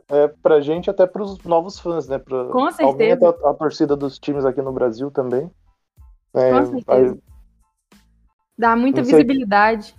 É, 0.10 0.28
pra 0.28 0.62
gente, 0.62 0.90
até 0.90 1.08
pros 1.08 1.44
novos 1.44 1.80
fãs, 1.80 2.08
né? 2.08 2.20
Pra, 2.20 2.46
Com 2.46 2.72
certeza. 2.72 2.86
Aumenta 3.26 3.48
a, 3.48 3.52
a 3.52 3.54
torcida 3.54 3.96
dos 3.96 4.20
times 4.20 4.46
aqui 4.46 4.62
no 4.62 4.72
Brasil 4.72 5.10
também. 5.10 5.50
É, 6.34 6.52
Com 6.52 6.66
certeza. 6.66 7.18
Dá 8.58 8.76
muita 8.76 9.02
não 9.02 9.06
visibilidade. 9.06 9.88
Sei, 9.88 9.96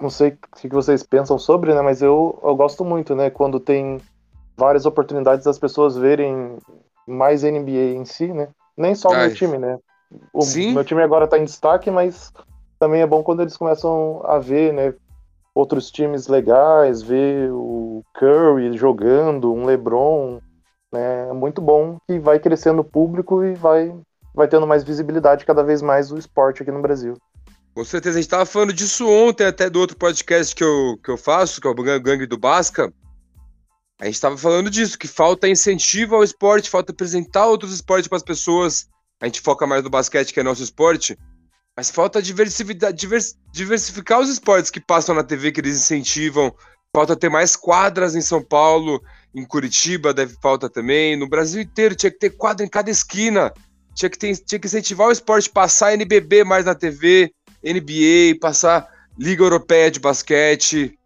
não 0.00 0.10
sei 0.10 0.28
o 0.30 0.38
que 0.56 0.68
vocês 0.68 1.02
pensam 1.02 1.38
sobre, 1.38 1.72
né? 1.72 1.80
Mas 1.80 2.02
eu, 2.02 2.38
eu 2.42 2.56
gosto 2.56 2.84
muito, 2.84 3.14
né? 3.14 3.30
Quando 3.30 3.60
tem 3.60 4.00
várias 4.56 4.86
oportunidades 4.86 5.44
das 5.44 5.58
pessoas 5.58 5.96
verem 5.96 6.58
mais 7.06 7.44
NBA 7.44 7.94
em 7.96 8.04
si, 8.04 8.32
né? 8.32 8.48
Nem 8.76 8.94
só 8.94 9.10
o 9.10 9.16
meu 9.16 9.32
time, 9.34 9.58
né? 9.58 9.78
O 10.32 10.42
Sim? 10.42 10.72
meu 10.72 10.84
time 10.84 11.02
agora 11.02 11.26
tá 11.26 11.38
em 11.38 11.44
destaque, 11.44 11.90
mas 11.90 12.32
também 12.78 13.02
é 13.02 13.06
bom 13.06 13.22
quando 13.22 13.40
eles 13.40 13.56
começam 13.56 14.20
a 14.24 14.38
ver, 14.38 14.72
né? 14.72 14.94
Outros 15.54 15.90
times 15.90 16.26
legais, 16.26 17.02
ver 17.02 17.50
o 17.52 18.02
Curry 18.14 18.76
jogando, 18.76 19.52
um 19.52 19.64
LeBron, 19.64 20.40
né? 20.92 21.28
É 21.28 21.32
muito 21.32 21.60
bom 21.60 21.98
que 22.06 22.18
vai 22.18 22.38
crescendo 22.38 22.80
o 22.80 22.84
público 22.84 23.44
e 23.44 23.54
vai, 23.54 23.94
vai 24.34 24.48
tendo 24.48 24.66
mais 24.66 24.82
visibilidade 24.82 25.44
cada 25.44 25.62
vez 25.62 25.82
mais 25.82 26.10
o 26.10 26.18
esporte 26.18 26.62
aqui 26.62 26.70
no 26.70 26.82
Brasil. 26.82 27.16
Com 27.74 27.84
certeza, 27.84 28.18
a 28.18 28.20
gente 28.20 28.28
estava 28.28 28.46
falando 28.46 28.72
disso 28.72 29.08
ontem, 29.08 29.44
até 29.44 29.68
do 29.68 29.80
outro 29.80 29.96
podcast 29.96 30.54
que 30.54 30.62
eu, 30.62 30.96
que 31.02 31.10
eu 31.10 31.16
faço, 31.16 31.60
que 31.60 31.66
é 31.66 31.70
o 31.70 31.74
Gangue 31.74 32.26
do 32.26 32.38
Basca. 32.38 32.92
A 34.00 34.04
gente 34.04 34.14
estava 34.14 34.36
falando 34.36 34.70
disso, 34.70 34.98
que 34.98 35.08
falta 35.08 35.48
incentivo 35.48 36.14
ao 36.14 36.22
esporte, 36.22 36.70
falta 36.70 36.92
apresentar 36.92 37.46
outros 37.46 37.72
esportes 37.72 38.06
para 38.06 38.16
as 38.16 38.22
pessoas. 38.22 38.88
A 39.20 39.26
gente 39.26 39.40
foca 39.40 39.66
mais 39.66 39.82
no 39.82 39.90
basquete, 39.90 40.32
que 40.32 40.38
é 40.38 40.42
nosso 40.42 40.62
esporte, 40.62 41.18
mas 41.76 41.90
falta 41.90 42.22
diversificar, 42.22 42.92
diversificar 43.52 44.20
os 44.20 44.28
esportes 44.28 44.70
que 44.70 44.80
passam 44.80 45.14
na 45.14 45.24
TV, 45.24 45.50
que 45.50 45.60
eles 45.60 45.76
incentivam. 45.76 46.54
Falta 46.94 47.16
ter 47.16 47.28
mais 47.28 47.56
quadras 47.56 48.14
em 48.14 48.20
São 48.20 48.40
Paulo, 48.40 49.02
em 49.34 49.44
Curitiba 49.44 50.14
deve 50.14 50.36
falta 50.40 50.70
também. 50.70 51.16
No 51.16 51.28
Brasil 51.28 51.60
inteiro 51.60 51.96
tinha 51.96 52.10
que 52.10 52.18
ter 52.18 52.30
quadra 52.30 52.64
em 52.64 52.68
cada 52.68 52.88
esquina. 52.88 53.52
Tinha 53.94 54.08
que, 54.08 54.18
ter, 54.18 54.36
tinha 54.36 54.58
que 54.58 54.66
incentivar 54.66 55.08
o 55.08 55.12
esporte, 55.12 55.50
passar 55.50 55.92
NBB 55.94 56.44
mais 56.44 56.64
na 56.64 56.74
TV 56.74 57.32
NBA, 57.64 58.38
passar 58.40 58.86
Liga 59.18 59.42
Europeia 59.42 59.90
de 59.90 59.98
Basquete. 59.98 60.96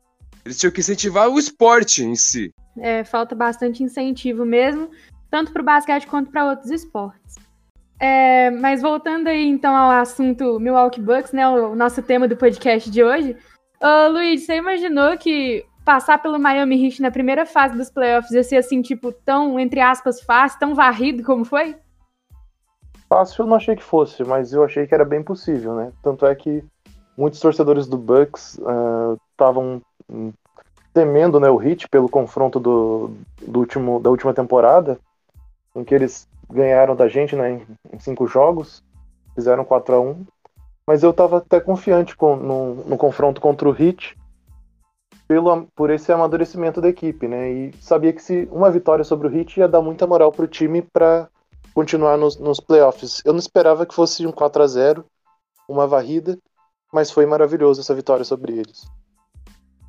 Eles 0.44 0.58
tinham 0.58 0.72
que 0.72 0.80
incentivar 0.80 1.28
o 1.28 1.38
esporte 1.38 2.02
em 2.02 2.14
si. 2.16 2.52
É, 2.78 3.02
falta 3.02 3.34
bastante 3.34 3.82
incentivo 3.82 4.44
mesmo, 4.44 4.90
tanto 5.30 5.52
para 5.52 5.62
o 5.62 5.64
basquete 5.64 6.06
quanto 6.06 6.30
para 6.30 6.46
outros 6.46 6.70
esportes. 6.70 7.37
É, 8.00 8.50
mas 8.50 8.80
voltando 8.80 9.26
aí 9.26 9.48
então 9.48 9.74
ao 9.74 9.90
assunto 9.90 10.60
Milwaukee 10.60 11.00
Bucks, 11.00 11.32
né, 11.32 11.48
o 11.48 11.74
nosso 11.74 12.02
tema 12.02 12.28
do 12.28 12.36
podcast 12.36 12.88
de 12.90 13.02
hoje. 13.02 13.36
Uh, 13.82 14.12
Luiz, 14.12 14.46
você 14.46 14.56
imaginou 14.56 15.16
que 15.18 15.64
passar 15.84 16.20
pelo 16.20 16.38
Miami 16.38 16.84
Heat 16.84 17.00
na 17.00 17.10
primeira 17.10 17.46
fase 17.46 17.76
dos 17.76 17.90
playoffs 17.90 18.30
ia 18.30 18.44
ser 18.44 18.56
assim, 18.56 18.82
tipo, 18.82 19.10
tão, 19.10 19.58
entre 19.58 19.80
aspas, 19.80 20.20
fácil, 20.20 20.58
tão 20.58 20.74
varrido 20.74 21.24
como 21.24 21.44
foi? 21.44 21.76
Fácil 23.08 23.42
eu 23.42 23.48
não 23.48 23.56
achei 23.56 23.74
que 23.74 23.82
fosse, 23.82 24.22
mas 24.22 24.52
eu 24.52 24.62
achei 24.62 24.86
que 24.86 24.94
era 24.94 25.04
bem 25.04 25.22
possível, 25.22 25.74
né? 25.74 25.92
Tanto 26.02 26.26
é 26.26 26.34
que 26.34 26.62
muitos 27.16 27.40
torcedores 27.40 27.86
do 27.86 27.96
Bucks 27.96 28.60
estavam 29.32 29.80
uh, 30.10 30.32
temendo 30.92 31.40
né, 31.40 31.48
o 31.48 31.62
Heat 31.62 31.88
pelo 31.88 32.08
confronto 32.08 32.60
do, 32.60 33.12
do 33.40 33.60
último, 33.60 33.98
da 33.98 34.10
última 34.10 34.34
temporada, 34.34 34.98
em 35.74 35.84
que 35.84 35.94
eles 35.94 36.28
ganharam 36.50 36.96
da 36.96 37.08
gente 37.08 37.36
né, 37.36 37.60
em, 37.92 37.98
cinco 37.98 38.26
jogos, 38.26 38.82
fizeram 39.34 39.64
4 39.64 39.94
a 39.94 40.00
1 40.00 40.26
mas 40.86 41.02
eu 41.02 41.10
estava 41.10 41.36
até 41.36 41.60
confiante 41.60 42.16
com, 42.16 42.34
no, 42.34 42.74
no, 42.76 42.96
confronto 42.96 43.42
contra 43.42 43.68
o 43.68 43.76
Heat 43.78 44.16
pelo, 45.28 45.66
por 45.76 45.90
esse 45.90 46.10
amadurecimento 46.10 46.80
da 46.80 46.88
equipe, 46.88 47.28
né? 47.28 47.52
E 47.52 47.72
sabia 47.74 48.10
que 48.10 48.22
se 48.22 48.48
uma 48.50 48.70
vitória 48.70 49.04
sobre 49.04 49.28
o 49.28 49.30
Heat 49.30 49.60
ia 49.60 49.68
dar 49.68 49.82
muita 49.82 50.06
moral 50.06 50.32
para 50.32 50.46
o 50.46 50.48
time 50.48 50.80
para 50.80 51.28
continuar 51.74 52.16
nos, 52.16 52.38
nos 52.38 52.58
playoffs. 52.58 53.20
Eu 53.22 53.34
não 53.34 53.38
esperava 53.38 53.84
que 53.84 53.94
fosse 53.94 54.26
um 54.26 54.32
4 54.32 54.62
a 54.62 54.66
0 54.66 55.04
uma 55.68 55.86
varrida, 55.86 56.38
mas 56.90 57.10
foi 57.10 57.26
maravilhoso 57.26 57.82
essa 57.82 57.94
vitória 57.94 58.24
sobre 58.24 58.54
eles 58.54 58.86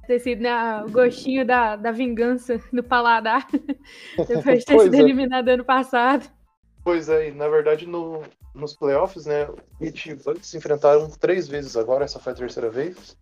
ter 0.06 0.18
sido 0.18 0.42
né, 0.42 0.84
o 0.84 0.90
gostinho 0.90 1.46
da, 1.46 1.76
da 1.76 1.92
vingança 1.92 2.60
no 2.74 2.82
paladar, 2.82 3.48
depois 4.28 4.60
de 4.60 4.66
ter 4.66 4.80
sido 4.80 4.96
é. 4.96 5.00
eliminado 5.00 5.50
ano 5.50 5.64
passado. 5.64 6.28
Pois 6.90 7.08
é, 7.08 7.30
na 7.30 7.48
verdade 7.48 7.86
no, 7.86 8.24
nos 8.52 8.74
playoffs, 8.74 9.28
né, 9.28 9.48
o 9.48 9.56
Heat 9.80 10.10
e 10.10 10.16
Bucks 10.16 10.48
se 10.48 10.58
enfrentaram 10.58 11.08
três 11.08 11.48
vezes 11.48 11.78
agora, 11.78 12.04
essa 12.04 12.18
foi 12.18 12.34
a 12.34 12.36
terceira 12.36 12.68
vez. 12.68 13.16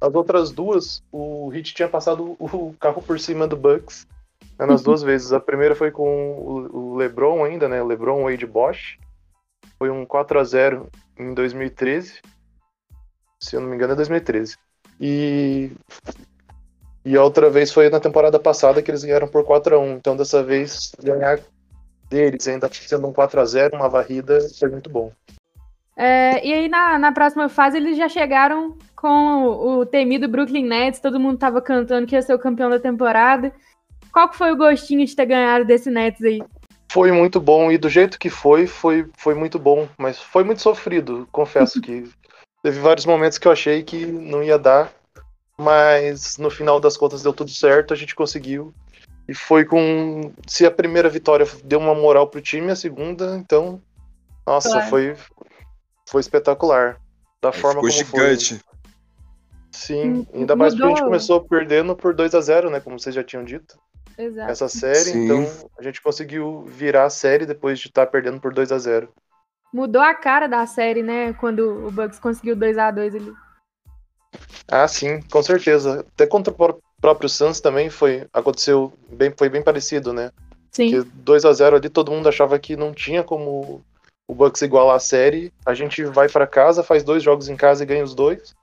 As 0.00 0.14
outras 0.14 0.50
duas, 0.50 1.04
o 1.12 1.52
Heat 1.52 1.74
tinha 1.74 1.88
passado 1.90 2.38
o 2.40 2.74
carro 2.80 3.02
por 3.02 3.20
cima 3.20 3.46
do 3.46 3.54
Bucks 3.54 4.06
né, 4.58 4.64
nas 4.64 4.82
duas 4.82 5.02
vezes. 5.02 5.30
A 5.30 5.38
primeira 5.38 5.74
foi 5.74 5.90
com 5.90 6.08
o, 6.38 6.94
o 6.94 6.96
LeBron 6.96 7.44
ainda, 7.44 7.68
né, 7.68 7.82
LeBron 7.82 8.22
Wade 8.22 8.46
Bosch. 8.46 8.98
Foi 9.78 9.90
um 9.90 10.06
4 10.06 10.40
a 10.40 10.44
0 10.44 10.88
em 11.18 11.34
2013. 11.34 12.18
Se 13.38 13.56
eu 13.56 13.60
não 13.60 13.68
me 13.68 13.76
engano 13.76 13.92
é 13.92 13.96
2013. 13.96 14.56
E 14.98 15.70
e 17.04 17.14
a 17.14 17.22
outra 17.22 17.50
vez 17.50 17.70
foi 17.70 17.90
na 17.90 18.00
temporada 18.00 18.38
passada 18.38 18.80
que 18.80 18.90
eles 18.90 19.04
ganharam 19.04 19.28
por 19.28 19.44
4 19.44 19.76
a 19.76 19.78
1 19.78 19.96
Então, 19.96 20.16
dessa 20.16 20.42
vez, 20.42 20.92
ganhar 20.98 21.38
deles, 22.12 22.46
ainda 22.46 22.70
sendo 22.72 23.08
um 23.08 23.12
4 23.12 23.40
a 23.40 23.44
0 23.44 23.76
uma 23.76 23.88
varrida, 23.88 24.38
foi 24.58 24.68
muito 24.68 24.90
bom. 24.90 25.10
É, 25.96 26.46
e 26.46 26.52
aí, 26.52 26.68
na, 26.68 26.98
na 26.98 27.12
próxima 27.12 27.48
fase, 27.48 27.76
eles 27.76 27.96
já 27.96 28.08
chegaram 28.08 28.76
com 28.94 29.44
o, 29.44 29.80
o 29.80 29.86
temido 29.86 30.28
Brooklyn 30.28 30.66
Nets, 30.66 31.00
todo 31.00 31.20
mundo 31.20 31.38
tava 31.38 31.60
cantando 31.60 32.06
que 32.06 32.14
ia 32.14 32.22
ser 32.22 32.34
o 32.34 32.38
campeão 32.38 32.70
da 32.70 32.78
temporada. 32.78 33.52
Qual 34.12 34.28
que 34.28 34.36
foi 34.36 34.52
o 34.52 34.56
gostinho 34.56 35.04
de 35.04 35.16
ter 35.16 35.26
ganhado 35.26 35.64
desse 35.64 35.90
Nets 35.90 36.22
aí? 36.22 36.42
Foi 36.90 37.10
muito 37.10 37.40
bom, 37.40 37.72
e 37.72 37.78
do 37.78 37.88
jeito 37.88 38.18
que 38.18 38.28
foi, 38.28 38.66
foi, 38.66 39.08
foi 39.16 39.34
muito 39.34 39.58
bom, 39.58 39.88
mas 39.96 40.18
foi 40.18 40.44
muito 40.44 40.60
sofrido, 40.60 41.26
confesso 41.32 41.80
que 41.80 42.04
teve 42.62 42.78
vários 42.80 43.06
momentos 43.06 43.38
que 43.38 43.48
eu 43.48 43.52
achei 43.52 43.82
que 43.82 44.04
não 44.04 44.42
ia 44.42 44.58
dar, 44.58 44.92
mas 45.56 46.36
no 46.36 46.50
final 46.50 46.78
das 46.78 46.96
contas 46.96 47.22
deu 47.22 47.32
tudo 47.32 47.50
certo, 47.50 47.94
a 47.94 47.96
gente 47.96 48.14
conseguiu. 48.14 48.74
E 49.32 49.34
foi 49.34 49.64
com. 49.64 50.30
Se 50.46 50.66
a 50.66 50.70
primeira 50.70 51.08
vitória 51.08 51.46
deu 51.64 51.78
uma 51.78 51.94
moral 51.94 52.28
pro 52.28 52.38
time, 52.38 52.70
a 52.70 52.76
segunda, 52.76 53.34
então. 53.38 53.80
Nossa, 54.46 54.68
claro. 54.68 54.90
foi. 54.90 55.16
Foi 56.06 56.20
espetacular. 56.20 57.00
Da 57.40 57.48
é, 57.48 57.52
forma 57.52 57.80
Ficou 57.80 58.10
como 58.10 58.22
gigante. 58.22 58.58
Foi. 58.58 58.72
Sim, 59.70 60.10
hum, 60.10 60.26
ainda 60.34 60.54
mais 60.54 60.74
porque 60.74 60.84
a 60.84 60.88
gente 60.90 61.04
começou 61.04 61.42
perdendo 61.42 61.96
por 61.96 62.14
2 62.14 62.34
a 62.34 62.42
0 62.42 62.68
né? 62.68 62.78
Como 62.78 63.00
vocês 63.00 63.14
já 63.14 63.24
tinham 63.24 63.42
dito. 63.42 63.78
Exato. 64.18 64.50
Essa 64.50 64.68
série, 64.68 65.12
Sim. 65.12 65.24
então 65.24 65.48
a 65.78 65.82
gente 65.82 66.02
conseguiu 66.02 66.64
virar 66.66 67.04
a 67.04 67.10
série 67.10 67.46
depois 67.46 67.78
de 67.78 67.88
estar 67.88 68.04
tá 68.04 68.12
perdendo 68.12 68.38
por 68.38 68.52
2 68.52 68.70
a 68.70 68.78
0 68.78 69.08
Mudou 69.72 70.02
a 70.02 70.12
cara 70.12 70.46
da 70.46 70.66
série, 70.66 71.02
né? 71.02 71.32
Quando 71.32 71.86
o 71.86 71.90
Bucks 71.90 72.18
conseguiu 72.18 72.54
2 72.54 72.76
a 72.76 72.90
2 72.90 73.14
ali. 73.14 73.32
Ah, 74.68 74.86
sim, 74.86 75.22
com 75.22 75.42
certeza. 75.42 76.00
Até 76.00 76.26
contra 76.26 76.52
o 76.52 76.56
próprio 77.02 77.28
Suns 77.28 77.60
também 77.60 77.90
foi 77.90 78.26
aconteceu 78.32 78.92
bem, 79.10 79.34
foi 79.36 79.48
bem 79.48 79.60
parecido, 79.60 80.12
né? 80.12 80.30
Sim. 80.70 81.02
Que 81.02 81.10
2 81.16 81.44
a 81.44 81.52
0 81.52 81.76
ali 81.76 81.90
todo 81.90 82.12
mundo 82.12 82.28
achava 82.28 82.58
que 82.58 82.76
não 82.76 82.94
tinha 82.94 83.24
como 83.24 83.84
o 84.26 84.34
Bucks 84.34 84.62
igualar 84.62 84.96
a 84.96 85.00
série. 85.00 85.52
A 85.66 85.74
gente 85.74 86.04
vai 86.04 86.28
para 86.28 86.46
casa, 86.46 86.82
faz 86.82 87.02
dois 87.02 87.22
jogos 87.22 87.48
em 87.48 87.56
casa 87.56 87.82
e 87.82 87.86
ganha 87.86 88.04
os 88.04 88.14
dois. 88.14 88.54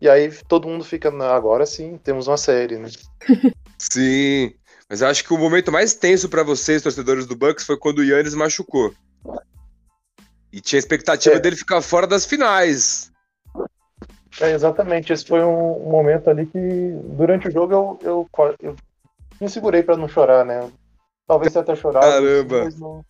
E 0.00 0.08
aí 0.08 0.32
todo 0.48 0.66
mundo 0.66 0.82
fica, 0.82 1.10
agora 1.32 1.64
sim, 1.66 2.00
temos 2.02 2.26
uma 2.26 2.38
série, 2.38 2.78
né? 2.78 2.88
sim. 3.78 4.54
Mas 4.88 5.02
eu 5.02 5.08
acho 5.08 5.22
que 5.22 5.32
o 5.32 5.38
momento 5.38 5.70
mais 5.70 5.94
tenso 5.94 6.28
para 6.28 6.42
vocês, 6.42 6.82
torcedores 6.82 7.26
do 7.26 7.36
Bucks, 7.36 7.64
foi 7.64 7.76
quando 7.76 7.98
o 7.98 8.04
Yannis 8.04 8.34
machucou. 8.34 8.92
E 10.52 10.60
tinha 10.60 10.78
expectativa 10.78 11.36
é. 11.36 11.38
dele 11.38 11.56
ficar 11.56 11.80
fora 11.80 12.06
das 12.06 12.26
finais. 12.26 13.11
É, 14.40 14.50
exatamente. 14.52 15.12
Esse 15.12 15.26
foi 15.26 15.42
um, 15.42 15.90
momento 15.90 16.30
ali 16.30 16.46
que, 16.46 16.58
durante 17.04 17.48
o 17.48 17.50
jogo, 17.50 17.72
eu, 17.72 17.98
eu, 18.02 18.28
eu 18.60 18.76
me 19.40 19.48
segurei 19.48 19.82
para 19.82 19.96
não 19.96 20.08
chorar, 20.08 20.44
né? 20.44 20.70
Talvez 21.26 21.56
até 21.56 21.74
chorar. 21.74 22.00
Caramba! 22.00 22.68
Não... 22.78 23.04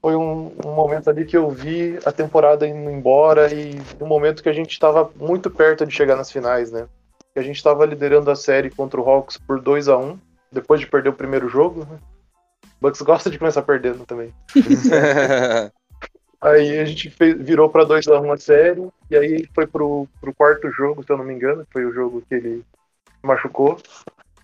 Foi 0.00 0.14
um, 0.14 0.52
um, 0.64 0.72
momento 0.74 1.10
ali 1.10 1.24
que 1.24 1.36
eu 1.36 1.50
vi 1.50 1.98
a 2.04 2.12
temporada 2.12 2.66
indo 2.66 2.88
embora 2.88 3.52
e 3.52 3.80
um 4.00 4.06
momento 4.06 4.42
que 4.42 4.48
a 4.48 4.52
gente 4.52 4.70
estava 4.70 5.10
muito 5.16 5.50
perto 5.50 5.84
de 5.84 5.92
chegar 5.92 6.14
nas 6.14 6.30
finais, 6.30 6.70
né? 6.70 6.86
Que 7.34 7.40
a 7.40 7.42
gente 7.42 7.56
estava 7.56 7.84
liderando 7.84 8.30
a 8.30 8.36
série 8.36 8.70
contra 8.70 9.00
o 9.00 9.08
Hawks 9.08 9.36
por 9.38 9.60
2 9.60 9.88
a 9.88 9.96
1 9.96 10.18
depois 10.52 10.80
de 10.80 10.86
perder 10.86 11.10
o 11.10 11.14
primeiro 11.14 11.48
jogo, 11.48 11.80
né? 11.80 11.98
O 12.64 12.68
Bucks 12.80 13.02
gosta 13.02 13.28
de 13.28 13.38
começar 13.38 13.62
perdendo 13.62 14.06
também. 14.06 14.32
Aí 16.40 16.78
a 16.78 16.84
gente 16.84 17.10
fez, 17.10 17.36
virou 17.36 17.68
para 17.68 17.84
2 17.84 18.06
a 18.06 18.20
1 18.20 18.32
a 18.32 18.36
série, 18.36 18.88
e 19.10 19.16
aí 19.16 19.48
foi 19.54 19.66
pro, 19.66 20.06
pro 20.20 20.34
quarto 20.34 20.70
jogo, 20.70 21.02
se 21.02 21.10
eu 21.10 21.16
não 21.16 21.24
me 21.24 21.34
engano, 21.34 21.66
foi 21.72 21.84
o 21.84 21.92
jogo 21.92 22.22
que 22.28 22.34
ele 22.34 22.64
machucou. 23.22 23.78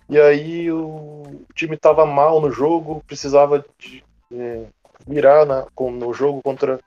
E 0.09 0.19
aí 0.19 0.71
o 0.71 1.23
time 1.53 1.77
tava 1.77 2.05
mal 2.05 2.39
no 2.39 2.51
jogo, 2.51 3.03
precisava 3.07 3.65
de, 3.77 4.03
é, 4.31 4.65
virar 5.07 5.45
na, 5.45 5.65
com, 5.73 5.91
no 5.91 6.13
jogo 6.13 6.41
contra 6.43 6.79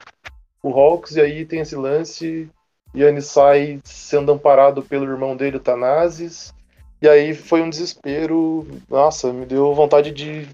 o 0.62 0.70
Hawks, 0.70 1.16
e 1.16 1.20
aí 1.20 1.44
tem 1.44 1.60
esse 1.60 1.76
lance, 1.76 2.48
Yannis 2.94 3.26
sai 3.26 3.80
sendo 3.84 4.32
amparado 4.32 4.82
pelo 4.82 5.04
irmão 5.04 5.36
dele, 5.36 5.56
o 5.56 5.60
Tanazes, 5.60 6.54
e 7.00 7.08
aí 7.08 7.34
foi 7.34 7.62
um 7.62 7.70
desespero, 7.70 8.66
nossa, 8.88 9.32
me 9.32 9.46
deu 9.46 9.72
vontade 9.74 10.10
de 10.10 10.48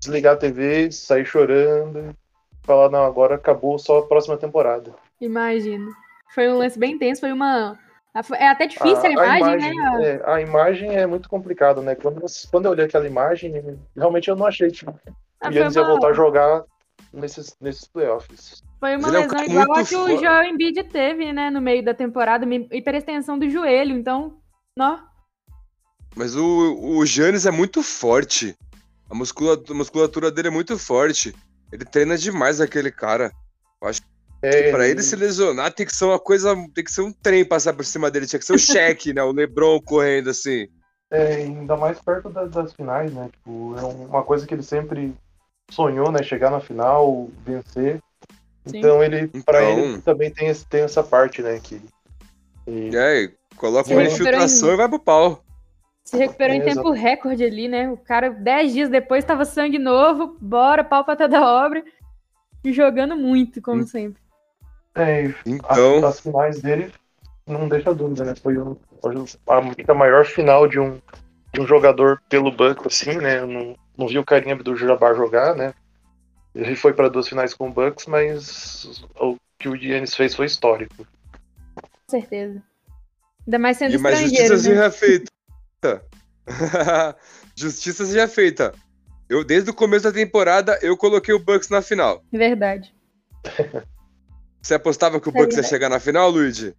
desligar 0.00 0.34
a 0.34 0.36
TV, 0.36 0.90
sair 0.90 1.26
chorando, 1.26 2.14
falar, 2.62 2.90
não, 2.90 3.04
agora 3.04 3.34
acabou 3.34 3.78
só 3.78 3.98
a 3.98 4.06
próxima 4.06 4.36
temporada. 4.36 4.94
Imagino. 5.20 5.90
Foi 6.34 6.48
um 6.48 6.58
lance 6.58 6.78
bem 6.78 6.92
intenso, 6.92 7.20
foi 7.20 7.32
uma. 7.32 7.78
É 8.36 8.48
até 8.48 8.66
difícil 8.66 9.04
a, 9.04 9.06
a 9.06 9.10
imagem, 9.12 9.44
a 9.44 9.56
imagem 9.56 9.76
né? 9.76 10.08
É, 10.08 10.22
a 10.24 10.40
imagem 10.40 10.96
é 10.96 11.06
muito 11.06 11.28
complicado, 11.28 11.82
né? 11.82 11.94
Quando, 11.94 12.24
quando 12.50 12.64
eu 12.66 12.72
olhei 12.72 12.84
aquela 12.84 13.06
imagem, 13.06 13.52
realmente 13.96 14.28
eu 14.28 14.36
não 14.36 14.46
achei 14.46 14.70
que 14.70 14.84
ah, 15.40 15.48
o 15.48 15.52
Yannis 15.52 15.76
uma... 15.76 15.82
ia 15.82 15.88
voltar 15.88 16.08
a 16.08 16.12
jogar 16.12 16.64
nesses, 17.12 17.56
nesses 17.60 17.86
playoffs. 17.86 18.62
Foi 18.80 18.96
uma 18.96 19.08
Ele 19.08 19.18
lesão 19.18 19.38
é 19.38 19.44
igual 19.44 19.78
a 19.78 19.84
que 19.84 19.96
o 19.96 20.18
Joel 20.18 20.44
Embiid 20.44 20.84
teve, 20.84 21.32
né, 21.32 21.50
no 21.50 21.60
meio 21.60 21.84
da 21.84 21.94
temporada, 21.94 22.46
hiperextensão 22.72 23.38
do 23.38 23.48
joelho, 23.48 23.96
então, 23.96 24.38
nó. 24.76 24.98
Mas 26.16 26.34
o, 26.34 26.98
o 26.98 27.06
Giannis 27.06 27.46
é 27.46 27.50
muito 27.50 27.82
forte. 27.82 28.56
A 29.10 29.14
musculatura, 29.14 29.72
a 29.72 29.76
musculatura 29.76 30.30
dele 30.30 30.48
é 30.48 30.50
muito 30.50 30.78
forte. 30.78 31.34
Ele 31.72 31.84
treina 31.84 32.16
demais 32.16 32.60
aquele 32.60 32.90
cara. 32.90 33.32
Eu 33.80 33.88
acho 33.88 34.02
é, 34.40 34.64
que 34.64 34.70
pra 34.70 34.86
ele 34.86 35.02
se 35.02 35.16
lesionar 35.16 35.72
tem 35.72 35.84
que 35.84 35.94
ser 35.94 36.04
uma 36.04 36.18
coisa. 36.18 36.54
Tem 36.74 36.84
que 36.84 36.92
ser 36.92 37.02
um 37.02 37.12
trem 37.12 37.44
passar 37.44 37.72
por 37.72 37.84
cima 37.84 38.10
dele. 38.10 38.26
Tinha 38.26 38.38
que 38.38 38.46
ser 38.46 38.54
o 38.54 38.58
cheque, 38.58 39.12
né? 39.12 39.22
O 39.22 39.32
Lebron 39.32 39.80
correndo 39.80 40.30
assim. 40.30 40.68
É, 41.10 41.36
ainda 41.36 41.76
mais 41.76 41.98
perto 42.00 42.28
das, 42.28 42.50
das, 42.50 42.72
finais, 42.72 43.12
né? 43.12 43.30
Tipo, 43.32 43.74
é 43.78 43.82
uma 43.82 44.22
coisa 44.22 44.46
que 44.46 44.54
ele 44.54 44.62
sempre 44.62 45.14
sonhou, 45.70 46.12
né? 46.12 46.22
Chegar 46.22 46.50
na 46.50 46.60
final, 46.60 47.30
vencer. 47.44 48.00
Sim. 48.66 48.78
Então 48.78 49.02
ele, 49.02 49.22
então... 49.22 49.40
para 49.42 49.64
ele 49.64 50.02
também 50.02 50.30
tem, 50.30 50.52
tem 50.68 50.82
essa 50.82 51.02
parte, 51.02 51.40
né? 51.42 51.58
Que, 51.62 51.80
e... 52.66 52.94
É, 52.94 53.32
coloca 53.56 53.90
uma 53.90 54.04
infiltração 54.04 54.70
em... 54.70 54.74
e 54.74 54.76
vai 54.76 54.88
pro 54.88 54.98
pau. 54.98 55.42
Se 56.04 56.16
recuperou 56.16 56.54
é, 56.54 56.58
em 56.58 56.62
tempo 56.62 56.90
recorde 56.90 57.42
ali, 57.42 57.68
né? 57.68 57.90
O 57.90 57.96
cara, 57.96 58.30
dez 58.30 58.72
dias 58.72 58.90
depois, 58.90 59.24
estava 59.24 59.44
sangue 59.44 59.78
novo, 59.78 60.36
bora, 60.40 60.84
pau 60.84 61.04
pra 61.04 61.16
toda 61.16 61.40
obra. 61.40 61.82
E 62.64 62.72
jogando 62.72 63.16
muito, 63.16 63.62
como 63.62 63.86
sempre. 63.86 64.20
É, 64.98 65.34
então... 65.46 65.98
as, 65.98 66.04
as 66.04 66.20
finais 66.20 66.60
dele 66.60 66.92
não 67.46 67.68
deixa 67.68 67.94
dúvida, 67.94 68.24
né? 68.24 68.34
Foi 68.34 68.58
um, 68.58 68.76
a, 69.48 69.92
a 69.92 69.94
maior 69.94 70.24
final 70.24 70.68
de 70.68 70.78
um, 70.78 71.00
de 71.52 71.60
um 71.60 71.66
jogador 71.66 72.20
pelo 72.28 72.52
banco, 72.52 72.88
assim, 72.88 73.16
né? 73.16 73.38
Eu 73.38 73.46
não, 73.46 73.76
não 73.96 74.08
vi 74.08 74.18
o 74.18 74.24
Karim 74.24 74.52
Abdul-Jabbar 74.52 75.14
jogar, 75.14 75.54
né? 75.54 75.72
Ele 76.54 76.76
foi 76.76 76.92
para 76.92 77.08
duas 77.08 77.28
finais 77.28 77.54
com 77.54 77.68
o 77.68 77.72
Bucks, 77.72 78.06
mas 78.06 79.02
o 79.20 79.36
que 79.58 79.68
o 79.68 79.76
Giannis 79.76 80.14
fez 80.14 80.34
foi 80.34 80.46
histórico. 80.46 81.06
Com 81.76 82.10
certeza. 82.10 82.62
Ainda 83.46 83.58
mais 83.58 83.76
sendo 83.76 83.94
E 83.94 83.98
mais 83.98 84.20
estrangeiro, 84.20 84.56
justiça 84.56 84.74
né? 84.74 84.90
seja 84.90 84.90
feita. 84.90 86.04
justiça 87.54 88.06
seja 88.06 88.28
feita. 88.28 88.74
Eu, 89.28 89.44
desde 89.44 89.70
o 89.70 89.74
começo 89.74 90.04
da 90.04 90.12
temporada, 90.12 90.78
eu 90.80 90.96
coloquei 90.96 91.34
o 91.34 91.38
Bucks 91.38 91.68
na 91.68 91.82
final. 91.82 92.22
Verdade. 92.32 92.94
Você 94.62 94.74
apostava 94.74 95.20
que 95.20 95.28
o 95.28 95.30
É 95.30 95.32
Bucks 95.32 95.56
ia 95.56 95.62
verdade. 95.62 95.68
chegar 95.68 95.88
na 95.88 96.00
final, 96.00 96.30
Luigi? 96.30 96.74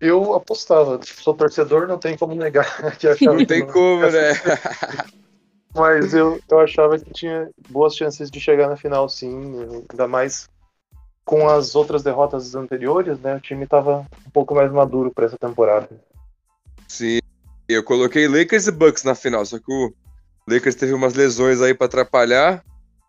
Eu 0.00 0.34
apostava, 0.34 1.00
sou 1.02 1.34
torcedor, 1.34 1.86
não 1.86 1.98
tem 1.98 2.16
como 2.16 2.34
negar 2.34 2.66
que 2.98 3.08
achava 3.08 3.38
Não 3.38 3.46
tem 3.46 3.66
como, 3.66 4.02
né? 4.02 4.32
Mas 5.74 6.14
eu, 6.14 6.40
eu 6.48 6.60
achava 6.60 6.98
que 6.98 7.12
tinha 7.12 7.50
boas 7.68 7.96
chances 7.96 8.30
de 8.30 8.38
chegar 8.38 8.68
na 8.68 8.76
final, 8.76 9.08
sim. 9.08 9.32
Ainda 9.90 10.06
mais 10.06 10.48
com 11.24 11.48
as 11.48 11.74
outras 11.74 12.02
derrotas 12.02 12.54
anteriores, 12.54 13.18
né? 13.18 13.36
O 13.36 13.40
time 13.40 13.66
tava 13.66 14.06
um 14.26 14.30
pouco 14.30 14.54
mais 14.54 14.70
maduro 14.70 15.10
para 15.10 15.26
essa 15.26 15.38
temporada. 15.38 15.88
Sim. 16.86 17.18
Eu 17.68 17.82
coloquei 17.82 18.28
Lakers 18.28 18.66
e 18.66 18.70
Bucks 18.70 19.04
na 19.04 19.14
final, 19.14 19.44
só 19.46 19.58
que 19.58 19.72
o 19.72 19.92
Lakers 20.46 20.74
teve 20.74 20.92
umas 20.92 21.14
lesões 21.14 21.60
aí 21.60 21.74
pra 21.74 21.86
atrapalhar. 21.86 22.62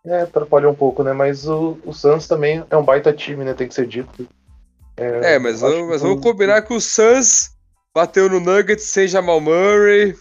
É, 0.06 0.20
atrapalhou 0.22 0.72
um 0.72 0.74
pouco, 0.76 1.02
né? 1.02 1.12
Mas 1.12 1.48
o, 1.48 1.78
o 1.84 1.92
Suns 1.92 2.28
também 2.28 2.64
é 2.70 2.76
um 2.76 2.84
baita 2.84 3.12
time, 3.12 3.44
né? 3.44 3.54
Tem 3.54 3.66
que 3.66 3.74
ser 3.74 3.86
dito. 3.86 4.28
É, 4.96 5.38
mas, 5.38 5.60
eu 5.60 5.68
acho 5.68 5.76
vamos, 5.76 5.90
mas 5.90 6.02
vamos 6.02 6.22
combinar 6.22 6.62
que 6.62 6.72
o 6.72 6.80
Suns 6.80 7.50
bateu 7.94 8.30
no 8.30 8.40
Nuggets 8.40 8.84
sem 8.84 9.06
Jamal 9.08 9.40
Murray, 9.40 10.16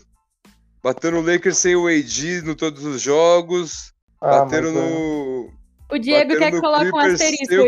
bateu 0.83 1.11
no 1.11 1.21
Lakers 1.21 1.57
sem 1.57 1.75
o 1.75 1.87
AD 1.87 2.41
no 2.43 2.55
todos 2.55 2.83
os 2.83 3.01
jogos, 3.01 3.93
Ah, 4.21 4.39
bateram 4.39 4.73
mas, 4.73 4.83
no. 4.83 5.49
O 5.91 5.97
Diego 5.99 6.35
quer 6.35 6.51
no 6.51 6.57
que 6.57 6.61
coloque 6.61 6.87
um 6.87 6.91
Clippers, 6.91 7.13
asterisco 7.13 7.45
sem 7.45 7.59
o 7.59 7.63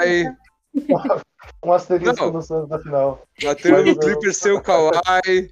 aí 0.00 0.24
no 0.24 0.80
seu? 0.86 1.20
Um 1.64 1.72
asterisco 1.72 2.24
Não. 2.24 2.32
no 2.32 2.42
Suns 2.42 2.68
na 2.68 2.78
final. 2.78 3.22
Bateram 3.42 3.78
no 3.78 3.84
Mas 3.86 3.96
eu- 3.96 4.00
Clippers 4.00 4.36
sem 4.36 4.52
o 4.52 4.60
Kawhi. 4.62 5.50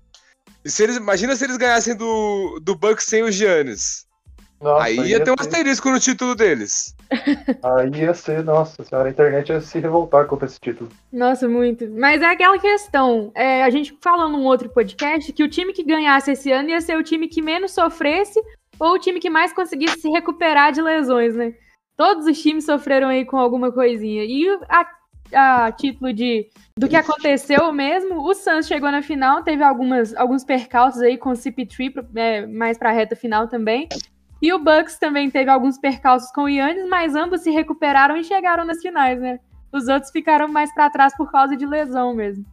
E 0.65 0.71
se 0.71 0.83
eles, 0.85 0.97
imagina 0.97 1.35
se 1.35 1.45
eles 1.45 1.57
ganhassem 1.57 1.97
do, 1.97 2.61
do 2.63 2.77
Bucks 2.77 3.07
sem 3.07 3.23
o 3.23 3.31
Giannis. 3.33 4.06
Nossa, 4.61 4.85
aí 4.85 4.97
ia 5.11 5.23
ter 5.23 5.31
um 5.31 5.35
asterisco 5.39 5.91
no 5.91 6.01
título 6.01 6.35
deles. 6.35 6.95
Aí 7.63 7.91
ia 8.01 8.15
ser, 8.15 8.43
nossa 8.43 8.83
senhora, 8.83 9.09
a 9.09 9.11
internet 9.13 9.51
ia 9.51 9.61
se 9.61 9.79
revoltar 9.79 10.27
contra 10.27 10.47
esse 10.47 10.59
título. 10.59 10.89
Nossa, 11.13 11.47
muito. 11.49 11.87
Mas 11.91 12.23
é 12.23 12.27
aquela 12.27 12.59
questão. 12.59 13.31
é, 13.35 13.63
a 13.63 13.71
gente 13.71 13.97
falou 14.03 14.29
num 14.29 14.45
outro 14.45 14.69
podcast 14.71 15.33
que 15.33 15.43
o 15.45 15.49
time 15.49 15.73
que 15.73 15.85
ganhasse 15.85 16.33
esse 16.33 16.51
ano 16.51 16.71
ia 16.71 16.81
ser 16.81 16.97
o 16.97 17.03
time 17.03 17.29
que 17.29 17.43
menos 17.43 17.73
sofresse 17.73 18.41
ou 18.79 18.93
o 18.95 18.99
time 18.99 19.21
que 19.21 19.31
mais 19.31 19.53
conseguisse 19.53 20.01
se 20.01 20.09
recuperar 20.09 20.73
de 20.73 20.81
lesões, 20.83 21.35
né? 21.35 21.55
Todos 21.97 22.27
os 22.27 22.41
times 22.41 22.65
sofreram 22.65 23.09
aí 23.09 23.25
com 23.25 23.39
alguma 23.39 23.71
coisinha. 23.73 24.25
E 24.25 24.47
a, 24.69 24.87
a 25.67 25.73
título 25.73 26.13
de 26.13 26.47
do 26.79 26.87
que 26.89 26.97
aconteceu 26.97 27.73
mesmo, 27.73 28.21
o 28.23 28.35
Suns 28.35 28.67
chegou 28.67 28.91
na 28.91 29.01
final, 29.01 29.43
teve 29.43 29.63
algumas, 29.63 30.15
alguns 30.15 30.45
percalços 30.45 31.01
aí 31.01 31.17
com 31.17 31.31
o 31.31 31.33
CP3 31.33 31.91
pro- 31.93 32.07
é, 32.15 32.47
mais 32.47 32.77
pra 32.77 32.91
reta 32.93 33.17
final 33.17 33.49
também. 33.49 33.89
E 34.47 34.53
o 34.53 34.61
Bucks 34.61 34.97
também 34.97 35.29
teve 35.29 35.51
alguns 35.51 35.77
percalços 35.77 36.31
com 36.31 36.43
o 36.43 36.49
Yannis, 36.49 36.89
mas 36.89 37.17
ambos 37.17 37.41
se 37.41 37.51
recuperaram 37.51 38.17
e 38.17 38.23
chegaram 38.23 38.65
nas 38.65 38.81
finais, 38.81 39.21
né? 39.21 39.41
Os 39.73 39.89
outros 39.89 40.13
ficaram 40.13 40.47
mais 40.47 40.73
pra 40.73 40.89
trás 40.89 41.17
por 41.17 41.33
causa 41.33 41.57
de 41.57 41.67
lesão 41.67 42.15
mesmo. 42.15 42.47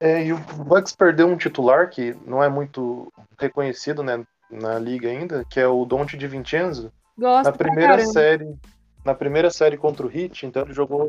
É, 0.00 0.24
e 0.24 0.32
o 0.32 0.38
Bucks 0.38 0.96
perdeu 0.96 1.26
um 1.26 1.36
titular 1.36 1.90
que 1.90 2.16
não 2.24 2.42
é 2.42 2.48
muito 2.48 3.12
reconhecido 3.38 4.02
né, 4.02 4.24
na 4.50 4.78
liga 4.78 5.10
ainda, 5.10 5.44
que 5.50 5.60
é 5.60 5.68
o 5.68 5.84
Dante 5.84 6.16
de 6.16 6.26
Vincenzo. 6.26 6.90
Gosto 7.18 7.44
Na 7.44 7.52
primeira 7.52 7.98
série, 8.06 8.56
na 9.04 9.14
primeira 9.14 9.50
série 9.50 9.76
contra 9.76 10.06
o 10.06 10.10
Heat, 10.10 10.46
então 10.46 10.62
ele 10.62 10.72
jogou 10.72 11.08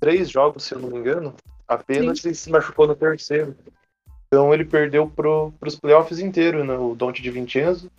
três 0.00 0.30
jogos, 0.30 0.64
se 0.64 0.74
eu 0.74 0.78
não 0.78 0.88
me 0.88 0.96
engano, 0.96 1.34
apenas 1.68 2.24
e 2.24 2.34
se 2.34 2.48
machucou 2.48 2.86
no 2.86 2.96
terceiro. 2.96 3.54
Então 4.28 4.54
ele 4.54 4.64
perdeu 4.64 5.06
para 5.06 5.68
os 5.68 5.78
playoffs 5.78 6.18
inteiros, 6.18 6.66
né, 6.66 6.78
o 6.78 6.94
Dante 6.94 7.20
de 7.20 7.30
Vincenzo. 7.30 7.90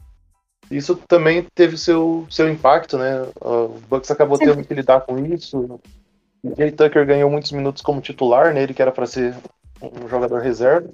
Isso 0.77 0.95
também 1.07 1.45
teve 1.53 1.77
seu, 1.77 2.25
seu 2.29 2.49
impacto, 2.49 2.97
né? 2.97 3.21
O 3.41 3.79
Bucks 3.89 4.09
acabou 4.11 4.37
Sim. 4.37 4.45
tendo 4.45 4.63
que 4.65 4.73
lidar 4.73 5.01
com 5.01 5.17
isso. 5.25 5.79
O 6.43 6.55
Jay 6.57 6.71
Tucker 6.71 7.05
ganhou 7.05 7.29
muitos 7.29 7.51
minutos 7.51 7.81
como 7.81 8.01
titular, 8.01 8.53
né? 8.53 8.63
Ele 8.63 8.73
que 8.73 8.81
era 8.81 8.91
para 8.91 9.05
ser 9.05 9.35
um 9.81 10.07
jogador 10.07 10.41
reserva, 10.41 10.89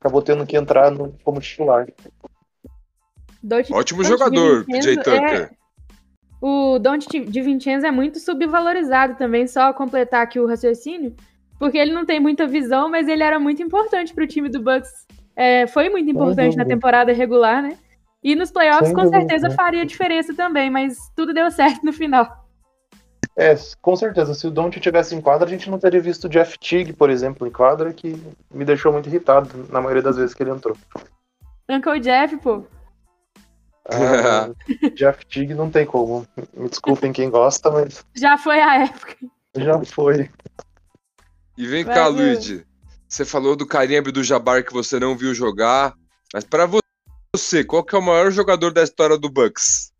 acabou 0.00 0.22
tendo 0.22 0.46
que 0.46 0.56
entrar 0.56 0.90
no- 0.90 1.14
como 1.24 1.40
titular. 1.40 1.86
Don't- 3.42 3.72
Ótimo 3.72 4.02
Don't 4.02 4.08
jogador, 4.18 4.64
DiVincenzo 4.64 4.88
PJ 4.88 5.02
Tucker. 5.04 5.42
é- 5.42 5.50
O 6.40 6.78
Don't 6.78 7.06
de 7.24 7.40
Vincenzo 7.42 7.86
é 7.86 7.90
muito 7.90 8.18
subvalorizado 8.18 9.14
também, 9.16 9.46
só 9.46 9.72
completar 9.72 10.22
aqui 10.22 10.38
o 10.38 10.46
raciocínio, 10.46 11.14
porque 11.58 11.78
ele 11.78 11.92
não 11.92 12.04
tem 12.04 12.20
muita 12.20 12.46
visão, 12.46 12.90
mas 12.90 13.08
ele 13.08 13.22
era 13.22 13.38
muito 13.38 13.62
importante 13.62 14.12
pro 14.12 14.26
time 14.26 14.48
do 14.50 14.60
Bucks. 14.60 15.06
É, 15.36 15.66
foi 15.66 15.88
muito 15.88 16.10
importante 16.10 16.56
na 16.56 16.64
temporada 16.64 17.12
regular, 17.12 17.62
né? 17.62 17.78
E 18.24 18.34
nos 18.34 18.50
playoffs, 18.50 18.86
Sem 18.88 18.96
com 18.96 19.02
dúvida, 19.02 19.20
certeza, 19.20 19.48
né? 19.50 19.54
faria 19.54 19.84
diferença 19.84 20.34
também, 20.34 20.70
mas 20.70 20.96
tudo 21.14 21.34
deu 21.34 21.50
certo 21.50 21.84
no 21.84 21.92
final. 21.92 22.42
É, 23.36 23.54
com 23.82 23.94
certeza. 23.96 24.32
Se 24.34 24.46
o 24.46 24.50
Don't 24.50 24.78
tivesse 24.80 25.14
em 25.14 25.20
quadra, 25.20 25.46
a 25.46 25.50
gente 25.50 25.68
não 25.68 25.78
teria 25.78 26.00
visto 26.00 26.24
o 26.24 26.28
Jeff 26.28 26.58
Teague, 26.58 26.92
por 26.92 27.10
exemplo, 27.10 27.46
em 27.46 27.50
quadra, 27.50 27.92
que 27.92 28.16
me 28.50 28.64
deixou 28.64 28.92
muito 28.92 29.08
irritado 29.08 29.66
na 29.70 29.80
maioria 29.80 30.02
das 30.02 30.16
vezes 30.16 30.34
que 30.34 30.42
ele 30.42 30.50
entrou. 30.52 30.76
Uncle 31.68 32.00
Jeff, 32.00 32.36
pô. 32.38 32.64
Ah, 33.90 34.48
Jeff 34.96 35.26
Teague 35.26 35.52
não 35.52 35.68
tem 35.70 35.84
como. 35.84 36.26
Me 36.54 36.68
desculpem 36.68 37.12
quem 37.12 37.28
gosta, 37.28 37.70
mas 37.70 38.04
Já 38.14 38.38
foi 38.38 38.60
a 38.60 38.84
época. 38.84 39.16
já 39.56 39.84
foi. 39.84 40.30
E 41.58 41.66
vem 41.66 41.84
Vai, 41.84 41.94
cá. 41.94 42.06
Luigi. 42.06 42.64
Você 43.08 43.24
falou 43.24 43.54
do 43.54 43.66
Karim 43.66 44.02
do 44.02 44.24
Jabbar 44.24 44.64
que 44.64 44.72
você 44.72 44.98
não 44.98 45.16
viu 45.16 45.34
jogar, 45.34 45.94
mas 46.32 46.42
pra 46.44 46.66
você, 46.66 46.80
qual 47.64 47.82
que 47.82 47.96
é 47.96 47.98
o 47.98 48.02
maior 48.02 48.30
jogador 48.30 48.72
da 48.72 48.82
história 48.82 49.18
do 49.18 49.28
Bucks? 49.28 49.92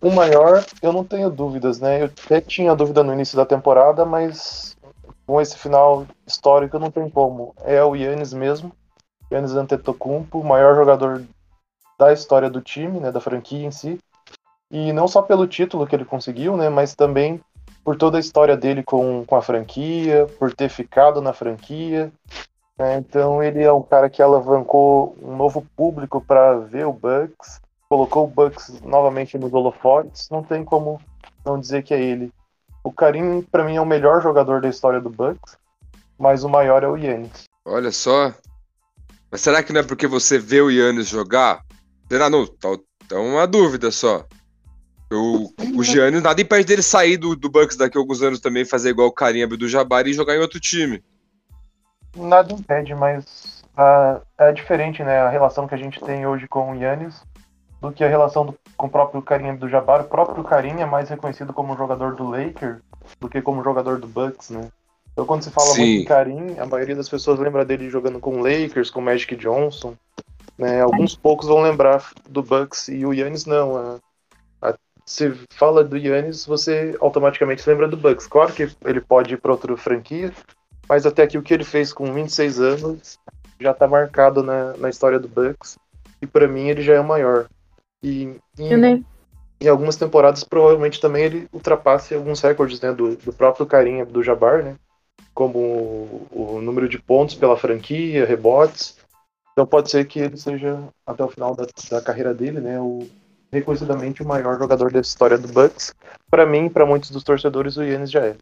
O 0.00 0.10
maior, 0.10 0.64
eu 0.82 0.92
não 0.92 1.02
tenho 1.02 1.30
dúvidas, 1.30 1.80
né? 1.80 2.02
Eu 2.02 2.06
até 2.06 2.40
tinha 2.40 2.74
dúvida 2.74 3.02
no 3.02 3.12
início 3.12 3.36
da 3.36 3.46
temporada, 3.46 4.04
mas 4.04 4.76
com 5.26 5.40
esse 5.40 5.56
final 5.56 6.06
histórico 6.26 6.78
não 6.78 6.90
tem 6.90 7.08
como. 7.08 7.54
É 7.64 7.82
o 7.82 7.96
Yannis 7.96 8.32
mesmo. 8.32 8.72
Yannis 9.32 9.54
Antetokounmpo, 9.54 10.38
o 10.38 10.44
maior 10.44 10.76
jogador 10.76 11.24
da 11.98 12.12
história 12.12 12.50
do 12.50 12.60
time, 12.60 13.00
né, 13.00 13.10
da 13.10 13.20
franquia 13.20 13.66
em 13.66 13.70
si. 13.70 13.98
E 14.70 14.92
não 14.92 15.08
só 15.08 15.22
pelo 15.22 15.46
título 15.46 15.86
que 15.86 15.96
ele 15.96 16.04
conseguiu, 16.04 16.56
né, 16.56 16.68
mas 16.68 16.94
também 16.94 17.40
por 17.82 17.96
toda 17.96 18.16
a 18.16 18.20
história 18.20 18.56
dele 18.56 18.82
com, 18.82 19.24
com 19.24 19.36
a 19.36 19.42
franquia, 19.42 20.26
por 20.38 20.54
ter 20.54 20.68
ficado 20.68 21.20
na 21.20 21.32
franquia. 21.32 22.12
Né? 22.78 22.96
Então 22.98 23.42
ele 23.42 23.62
é 23.62 23.72
um 23.72 23.82
cara 23.82 24.08
que 24.08 24.22
alavancou 24.22 25.16
um 25.22 25.36
novo 25.36 25.66
público 25.76 26.20
para 26.20 26.58
ver 26.58 26.86
o 26.86 26.92
Bucks 26.92 27.62
colocou 27.94 28.24
o 28.24 28.26
Bucks 28.26 28.80
novamente 28.82 29.38
nos 29.38 29.52
holofotes, 29.52 30.28
não 30.28 30.42
tem 30.42 30.64
como 30.64 31.00
não 31.44 31.60
dizer 31.60 31.84
que 31.84 31.94
é 31.94 32.02
ele. 32.02 32.32
O 32.82 32.92
Karim, 32.92 33.42
pra 33.42 33.64
mim, 33.64 33.76
é 33.76 33.80
o 33.80 33.86
melhor 33.86 34.20
jogador 34.20 34.60
da 34.60 34.68
história 34.68 35.00
do 35.00 35.08
Bucks, 35.08 35.56
mas 36.18 36.42
o 36.42 36.48
maior 36.48 36.82
é 36.82 36.88
o 36.88 36.96
Yannis. 36.96 37.44
Olha 37.64 37.92
só. 37.92 38.34
Mas 39.30 39.40
será 39.40 39.62
que 39.62 39.72
não 39.72 39.80
é 39.80 39.84
porque 39.84 40.06
você 40.06 40.38
vê 40.38 40.60
o 40.60 40.70
Yannis 40.70 41.08
jogar? 41.08 41.64
Será 42.10 42.28
não? 42.28 42.46
Tá, 42.46 42.76
tá 43.08 43.18
uma 43.18 43.46
dúvida 43.46 43.90
só. 43.90 44.26
O, 45.12 45.52
o 45.76 45.82
Giannis, 45.84 46.22
nada 46.22 46.40
impede 46.40 46.66
dele 46.66 46.82
sair 46.82 47.16
do, 47.16 47.36
do 47.36 47.48
Bucks 47.48 47.76
daqui 47.76 47.96
a 47.96 48.00
alguns 48.00 48.22
anos 48.22 48.40
também, 48.40 48.64
fazer 48.64 48.90
igual 48.90 49.08
o 49.08 49.12
Karim 49.12 49.46
do 49.46 49.68
Jabbar 49.68 50.06
e 50.06 50.12
jogar 50.12 50.34
em 50.34 50.40
outro 50.40 50.58
time. 50.58 51.02
Nada 52.16 52.52
impede, 52.52 52.94
mas 52.94 53.64
ah, 53.76 54.20
é 54.38 54.52
diferente, 54.52 55.02
né, 55.02 55.20
a 55.20 55.28
relação 55.28 55.66
que 55.66 55.74
a 55.74 55.78
gente 55.78 56.00
tem 56.00 56.26
hoje 56.26 56.46
com 56.46 56.72
o 56.72 56.74
Yannis 56.74 57.22
do 57.80 57.92
que 57.92 58.04
a 58.04 58.08
relação 58.08 58.46
do- 58.46 58.54
com 58.76 58.86
o 58.86 58.90
próprio 58.90 59.20
Karim 59.20 59.56
do 59.56 59.68
Jabbar. 59.68 60.02
O 60.02 60.08
próprio 60.08 60.42
Karim 60.42 60.80
é 60.80 60.86
mais 60.86 61.08
reconhecido 61.08 61.52
como 61.52 61.76
jogador 61.76 62.14
do 62.14 62.28
Lakers 62.28 62.78
do 63.20 63.28
que 63.28 63.42
como 63.42 63.62
jogador 63.62 63.98
do 63.98 64.06
Bucks, 64.06 64.50
né? 64.50 64.68
Então 65.12 65.26
quando 65.26 65.42
se 65.42 65.50
fala 65.50 65.68
Sim. 65.68 65.80
muito 65.80 66.02
em 66.02 66.04
Karim, 66.04 66.58
a 66.58 66.66
maioria 66.66 66.96
das 66.96 67.08
pessoas 67.08 67.38
lembra 67.38 67.64
dele 67.64 67.90
jogando 67.90 68.18
com 68.18 68.36
o 68.36 68.42
Lakers, 68.42 68.90
com 68.90 69.00
o 69.00 69.02
Magic 69.02 69.36
Johnson. 69.36 69.94
Né? 70.58 70.80
Alguns 70.80 71.16
poucos 71.16 71.48
vão 71.48 71.60
lembrar 71.60 72.10
do 72.28 72.42
Bucks 72.42 72.88
e 72.88 73.04
o 73.04 73.12
Yannis 73.12 73.44
não. 73.44 73.76
A, 74.62 74.68
a, 74.70 74.74
se 75.04 75.32
fala 75.52 75.84
do 75.84 75.96
Yannis, 75.96 76.46
você 76.46 76.96
automaticamente 77.00 77.68
lembra 77.68 77.86
do 77.86 77.96
Bucks. 77.96 78.26
Claro 78.26 78.52
que 78.52 78.68
ele 78.84 79.00
pode 79.00 79.34
ir 79.34 79.36
para 79.36 79.52
outra 79.52 79.76
franquia, 79.76 80.32
mas 80.88 81.06
até 81.06 81.22
aqui 81.22 81.38
o 81.38 81.42
que 81.42 81.54
ele 81.54 81.64
fez 81.64 81.92
com 81.92 82.12
26 82.12 82.60
anos 82.60 83.18
já 83.60 83.70
está 83.70 83.86
marcado 83.86 84.42
na, 84.42 84.76
na 84.76 84.88
história 84.88 85.18
do 85.18 85.28
Bucks. 85.28 85.78
E 86.20 86.26
para 86.26 86.48
mim 86.48 86.68
ele 86.68 86.82
já 86.82 86.94
é 86.94 87.00
o 87.00 87.04
maior. 87.04 87.46
E 88.02 88.36
em, 88.58 88.76
nem- 88.76 89.04
em 89.60 89.68
algumas 89.68 89.96
temporadas 89.96 90.44
provavelmente 90.44 91.00
também 91.00 91.24
ele 91.24 91.48
ultrapasse 91.52 92.14
alguns 92.14 92.40
recordes 92.40 92.80
né, 92.80 92.92
do, 92.92 93.16
do 93.16 93.32
próprio 93.32 93.66
Karim 93.66 94.04
do 94.04 94.22
Jabbar, 94.22 94.62
né? 94.62 94.76
como 95.34 95.58
o, 95.58 96.28
o 96.30 96.60
número 96.62 96.88
de 96.88 96.98
pontos 96.98 97.34
pela 97.34 97.56
franquia, 97.56 98.24
rebotes. 98.24 98.96
Então 99.52 99.66
pode 99.66 99.90
ser 99.90 100.06
que 100.06 100.20
ele 100.20 100.36
seja, 100.36 100.88
até 101.06 101.24
o 101.24 101.28
final 101.28 101.54
da, 101.54 101.66
da 101.90 102.00
carreira 102.00 102.32
dele, 102.32 102.60
né, 102.60 102.80
o, 102.80 103.06
reconhecidamente 103.52 104.22
o 104.22 104.26
maior 104.26 104.58
jogador 104.58 104.92
da 104.92 105.00
história 105.00 105.38
do 105.38 105.48
Bucks. 105.48 105.94
Para 106.30 106.46
mim, 106.46 106.68
para 106.68 106.86
muitos 106.86 107.10
dos 107.10 107.22
torcedores, 107.22 107.76
o 107.76 107.82
Yannis 107.82 108.10
já 108.10 108.24
é. 108.26 108.36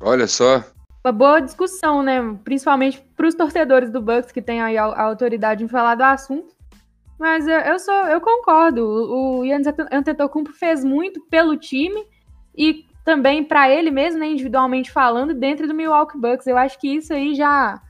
Olha 0.00 0.26
só. 0.26 0.64
Uma 1.04 1.12
boa 1.12 1.40
discussão, 1.40 2.02
né? 2.02 2.20
Principalmente 2.44 3.00
para 3.16 3.26
os 3.26 3.34
torcedores 3.34 3.90
do 3.90 4.02
Bucks 4.02 4.32
que 4.32 4.42
têm 4.42 4.60
aí 4.60 4.76
a, 4.76 4.84
a, 4.84 5.02
autoridade 5.02 5.64
em 5.64 5.68
falar 5.68 5.94
do 5.94 6.02
assunto. 6.02 6.54
Mas 7.18 7.46
eu, 7.46 7.58
eu 7.58 7.78
sou, 7.78 7.94
eu 7.94 8.20
concordo. 8.20 8.84
O, 8.84 9.38
o 9.38 9.44
Yannis 9.44 9.66
Antetokounmpo 9.90 10.52
fez 10.52 10.84
muito 10.84 11.20
pelo 11.28 11.56
time 11.56 12.04
e 12.56 12.84
também 13.04 13.42
para 13.42 13.70
ele 13.70 13.90
mesmo, 13.90 14.20
né, 14.20 14.26
individualmente 14.26 14.90
falando, 14.90 15.32
dentro 15.32 15.66
do 15.66 15.74
Milwaukee 15.74 16.18
Bucks. 16.18 16.46
Eu 16.46 16.58
acho 16.58 16.78
que 16.78 16.88
isso 16.96 17.12
aí 17.12 17.34
já 17.34 17.80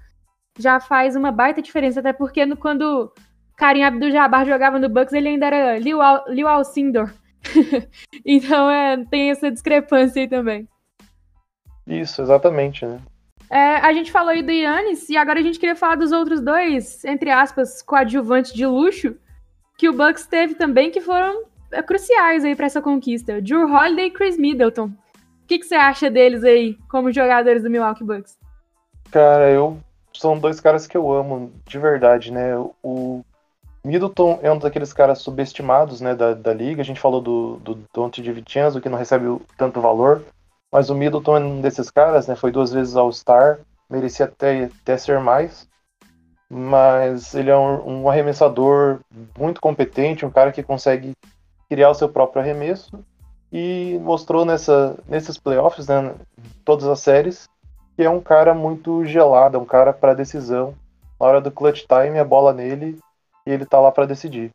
já 0.59 0.79
faz 0.79 1.17
uma 1.17 1.33
baita 1.33 1.63
diferença, 1.63 2.01
até 2.01 2.13
porque 2.13 2.45
no, 2.45 2.57
quando 2.57 3.13
Karim 3.57 3.83
Abdul-Jabbar 3.83 4.47
jogava 4.47 4.79
no 4.79 4.89
Bucks, 4.89 5.13
ele 5.13 5.29
ainda 5.29 5.47
era 5.47 5.79
Liu, 5.79 5.99
Liu 6.29 6.47
Alcindor. 6.47 7.11
então 8.25 8.71
é, 8.71 9.05
tem 9.07 9.31
essa 9.31 9.51
discrepância 9.51 10.21
aí 10.21 10.29
também. 10.29 10.69
Isso, 11.91 12.23
exatamente, 12.23 12.87
né? 12.87 13.01
É, 13.51 13.77
a 13.77 13.93
gente 13.93 14.13
falou 14.13 14.31
aí 14.31 14.43
do 14.43 14.53
Yannis 14.53 15.09
e 15.09 15.17
agora 15.17 15.41
a 15.41 15.43
gente 15.43 15.59
queria 15.59 15.75
falar 15.75 15.97
dos 15.97 16.13
outros 16.13 16.41
dois, 16.41 17.05
entre 17.05 17.31
aspas, 17.31 17.83
coadjuvantes 17.83 18.53
de 18.53 18.65
luxo 18.65 19.17
que 19.77 19.89
o 19.89 19.93
Bucks 19.93 20.27
teve 20.27 20.55
também, 20.55 20.91
que 20.91 21.01
foram 21.01 21.45
é, 21.73 21.83
cruciais 21.83 22.45
aí 22.45 22.55
para 22.55 22.67
essa 22.67 22.81
conquista. 22.81 23.43
Drew 23.43 23.67
Holiday 23.67 24.07
e 24.07 24.11
Chris 24.11 24.39
Middleton. 24.39 24.87
O 24.87 25.47
que, 25.49 25.59
que 25.59 25.67
você 25.67 25.75
acha 25.75 26.09
deles 26.09 26.45
aí 26.45 26.79
como 26.89 27.13
jogadores 27.13 27.65
do 27.65 27.71
Milwaukee 27.71 28.05
Bucks? 28.05 28.39
Cara, 29.11 29.51
eu 29.51 29.79
são 30.13 30.39
dois 30.39 30.61
caras 30.61 30.87
que 30.87 30.97
eu 30.97 31.11
amo 31.13 31.51
de 31.67 31.79
verdade, 31.79 32.31
né? 32.31 32.55
O 32.83 33.25
Middleton 33.83 34.39
é 34.43 34.53
um 34.53 34.59
daqueles 34.59 34.93
caras 34.93 35.19
subestimados, 35.21 36.01
né, 36.01 36.15
da, 36.15 36.35
da 36.35 36.53
liga. 36.53 36.83
A 36.83 36.85
gente 36.85 37.01
falou 37.01 37.21
do, 37.21 37.57
do 37.57 37.79
Dante 37.95 38.21
de 38.23 38.31
Vincenzo, 38.31 38.81
que 38.81 38.89
não 38.89 38.99
recebe 38.99 39.25
tanto 39.57 39.81
valor, 39.81 40.23
mas 40.73 40.91
o 40.91 40.95
Middleton 40.95 41.37
é 41.37 41.41
um 41.41 41.61
desses 41.61 41.91
caras, 41.91 42.27
né? 42.27 42.37
Foi 42.37 42.51
duas 42.51 42.73
vezes 42.73 42.97
All-Star, 42.97 43.61
merecia 43.89 44.27
até, 44.27 44.65
até 44.65 44.97
ser 44.97 45.19
mais, 45.19 45.69
mas 46.49 47.35
ele 47.35 47.51
é 47.51 47.57
um, 47.57 48.03
um 48.03 48.09
arremessador 48.09 49.01
muito 49.39 49.61
competente, 49.61 50.27
um 50.27 50.31
cara 50.31 50.53
que 50.53 50.63
consegue 50.63 51.13
criar 51.69 51.91
o 51.91 51.95
seu 51.95 52.09
próprio 52.09 52.43
arremesso 52.43 52.91
e 53.53 53.99
mostrou 54.03 54.45
nessa, 54.45 54.97
nesses 55.09 55.39
playoffs, 55.39 55.89
né, 55.89 56.15
todas 56.65 56.87
as 56.87 57.01
séries, 57.01 57.49
que 57.97 58.03
é 58.03 58.11
um 58.11 58.21
cara 58.21 58.55
muito 58.55 59.05
gelado, 59.05 59.57
é 59.57 59.61
um 59.61 59.65
cara 59.65 59.93
para 59.93 60.15
decisão. 60.15 60.75
Na 61.19 61.27
hora 61.27 61.41
do 61.41 61.51
clutch 61.51 61.85
time, 61.87 62.19
a 62.19 62.25
bola 62.25 62.53
nele 62.53 62.99
e 63.47 63.51
ele 63.51 63.67
tá 63.67 63.79
lá 63.79 63.93
para 63.93 64.07
decidir. 64.07 64.51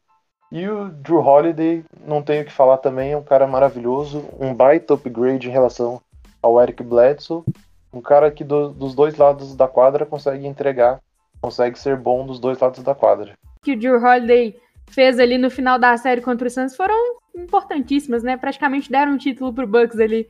E 0.55 0.69
o 0.69 0.87
Drew 0.87 1.19
Holiday, 1.19 1.83
não 2.07 2.21
tenho 2.21 2.43
o 2.43 2.45
que 2.45 2.51
falar 2.51 2.77
também, 2.77 3.11
é 3.11 3.17
um 3.17 3.21
cara 3.21 3.45
maravilhoso, 3.45 4.23
um 4.39 4.53
baita 4.53 4.93
upgrade 4.93 5.49
em 5.49 5.51
relação 5.51 6.01
ao 6.41 6.61
Eric 6.61 6.81
Bledsoe, 6.81 7.43
um 7.91 7.99
cara 7.99 8.31
que 8.31 8.41
do, 8.41 8.69
dos 8.69 8.95
dois 8.95 9.17
lados 9.17 9.53
da 9.53 9.67
quadra 9.67 10.05
consegue 10.05 10.47
entregar, 10.47 11.01
consegue 11.41 11.77
ser 11.77 11.97
bom 11.97 12.25
dos 12.25 12.39
dois 12.39 12.57
lados 12.57 12.81
da 12.81 12.95
quadra. 12.95 13.33
Que 13.63 13.73
o 13.73 13.77
Drew 13.77 14.01
Holiday 14.01 14.55
fez 14.89 15.19
ali 15.19 15.37
no 15.37 15.51
final 15.51 15.77
da 15.77 15.97
série 15.97 16.21
contra 16.21 16.47
o 16.47 16.49
Santos 16.49 16.73
foram 16.73 17.17
importantíssimas, 17.35 18.23
né? 18.23 18.37
Praticamente 18.37 18.89
deram 18.89 19.11
um 19.11 19.17
título 19.17 19.53
pro 19.53 19.67
Bucks 19.67 19.99
ali, 19.99 20.25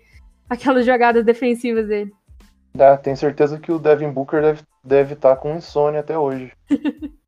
aquelas 0.50 0.88
jogadas 0.88 1.24
defensivas 1.24 1.88
dele. 1.88 2.12
Dá, 2.74 2.98
tenho 2.98 3.16
certeza 3.16 3.60
que 3.60 3.72
o 3.72 3.78
Devin 3.78 4.10
Booker 4.10 4.42
deve 4.42 4.62
estar 4.62 4.68
deve 4.84 5.16
tá 5.16 5.36
com 5.36 5.54
insônia 5.54 6.00
até 6.00 6.18
hoje. 6.18 6.52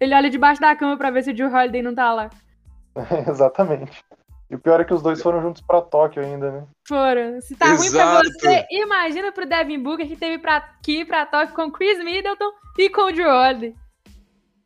Ele 0.00 0.14
olha 0.14 0.30
debaixo 0.30 0.60
da 0.60 0.76
cama 0.76 0.96
para 0.96 1.10
ver 1.10 1.22
se 1.22 1.30
o 1.30 1.34
Drew 1.34 1.52
Holiday 1.52 1.82
não 1.82 1.94
tá 1.94 2.12
lá. 2.12 2.30
Exatamente. 3.28 4.04
E 4.50 4.54
o 4.54 4.58
pior 4.58 4.80
é 4.80 4.84
que 4.84 4.92
os 4.92 5.02
dois 5.02 5.22
foram 5.22 5.40
juntos 5.40 5.62
para 5.62 5.80
Tóquio 5.80 6.22
ainda, 6.22 6.50
né? 6.50 6.64
Foram. 6.86 7.40
Se 7.40 7.56
tá 7.56 7.72
Exato. 7.72 8.20
ruim 8.20 8.38
pra 8.38 8.50
você, 8.50 8.66
imagina 8.70 9.32
pro 9.32 9.46
Devin 9.46 9.82
Booker 9.82 10.06
que 10.06 10.16
teve 10.16 10.38
pra, 10.38 10.60
que 10.82 11.00
ir 11.00 11.04
pra 11.06 11.26
Tóquio 11.26 11.54
com 11.54 11.70
Chris 11.70 11.98
Middleton 11.98 12.52
e 12.78 12.90
com 12.90 13.02
o 13.02 13.12
Drew 13.12 13.28
Holiday. 13.28 13.74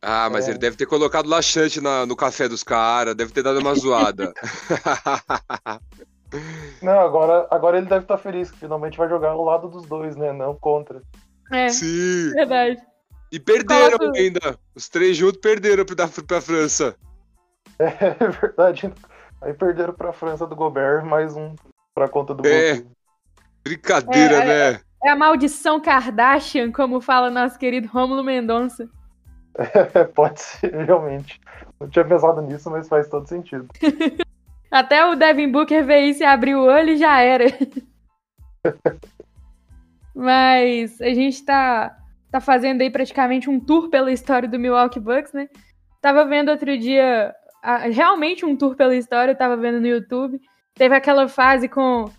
Ah, 0.03 0.29
mas 0.31 0.47
é. 0.47 0.51
ele 0.51 0.59
deve 0.59 0.77
ter 0.77 0.87
colocado 0.87 1.29
laxante 1.29 1.81
na, 1.81 2.07
no 2.07 2.15
café 2.15 2.49
dos 2.49 2.63
caras, 2.63 3.15
deve 3.15 3.33
ter 3.33 3.43
dado 3.43 3.59
uma 3.59 3.75
zoada. 3.75 4.33
Não, 6.83 7.01
agora, 7.01 7.49
agora 7.51 7.79
ele 7.79 7.87
deve 7.87 8.05
estar 8.05 8.17
tá 8.17 8.23
feliz 8.23 8.51
que 8.51 8.59
finalmente 8.59 8.99
vai 8.99 9.09
jogar 9.09 9.31
ao 9.31 9.43
lado 9.43 9.69
dos 9.69 9.87
dois, 9.87 10.15
né? 10.15 10.33
Não 10.33 10.55
contra. 10.55 11.03
É. 11.51 11.69
Sim. 11.69 12.31
Verdade. 12.33 12.79
E 13.31 13.39
perderam 13.39 13.99
ainda. 14.15 14.59
Os 14.75 14.89
três 14.89 15.17
juntos 15.17 15.41
perderam 15.41 15.85
pra, 15.85 16.09
pra 16.27 16.41
França. 16.41 16.97
É, 17.79 17.85
é 18.25 18.29
verdade. 18.29 18.93
Aí 19.41 19.53
perderam 19.53 19.93
pra 19.93 20.13
França 20.13 20.47
do 20.47 20.57
Gobert, 20.57 21.05
mais 21.05 21.37
um 21.37 21.55
pra 21.95 22.09
conta 22.09 22.35
do 22.35 22.47
É. 22.47 22.83
Brincadeira, 23.63 24.37
é, 24.37 24.47
né? 24.47 24.71
É, 24.73 25.09
é 25.09 25.11
a 25.11 25.17
maldição 25.17 25.81
Kardashian, 25.81 26.73
como 26.73 27.01
fala 27.01 27.31
nosso 27.31 27.59
querido 27.59 27.89
Rômulo 27.89 28.25
Mendonça. 28.25 28.89
É, 29.59 30.05
pode 30.15 30.41
ser, 30.41 30.75
realmente. 30.75 31.41
Não 31.79 31.89
tinha 31.89 32.05
pensado 32.05 32.41
nisso, 32.41 32.71
mas 32.71 32.89
faz 32.89 33.09
todo 33.09 33.29
sentido. 33.29 33.69
Até 34.71 35.05
o 35.07 35.15
Devin 35.15 35.51
Booker 35.51 35.85
veio 35.85 36.11
isso 36.11 36.23
e 36.23 36.27
abriu 36.27 36.61
o 36.61 36.67
olho 36.67 36.91
e 36.91 36.97
já 36.99 37.21
era. 37.21 37.45
mas 40.15 41.01
a 41.01 41.15
gente 41.15 41.43
tá, 41.45 41.97
tá 42.31 42.41
fazendo 42.41 42.83
aí 42.83 42.91
praticamente 42.91 43.49
um 43.49 43.59
tour 43.59 43.89
pela 43.89 44.13
história 44.13 44.49
do 44.49 44.59
Milwaukee 44.59 45.01
Bucks, 45.01 45.33
né? 45.33 45.49
Tava 46.01 46.25
vendo 46.25 46.51
outro 46.51 46.77
dia, 46.79 47.35
realmente 47.93 48.45
um 48.45 48.57
tour 48.57 48.77
pela 48.77 48.95
história, 48.95 49.35
tava 49.35 49.57
vendo 49.57 49.81
no 49.81 49.87
YouTube. 49.87 50.41
Teve 50.75 50.95
aquela 50.95 51.29
fase 51.29 51.69
com 51.69 52.11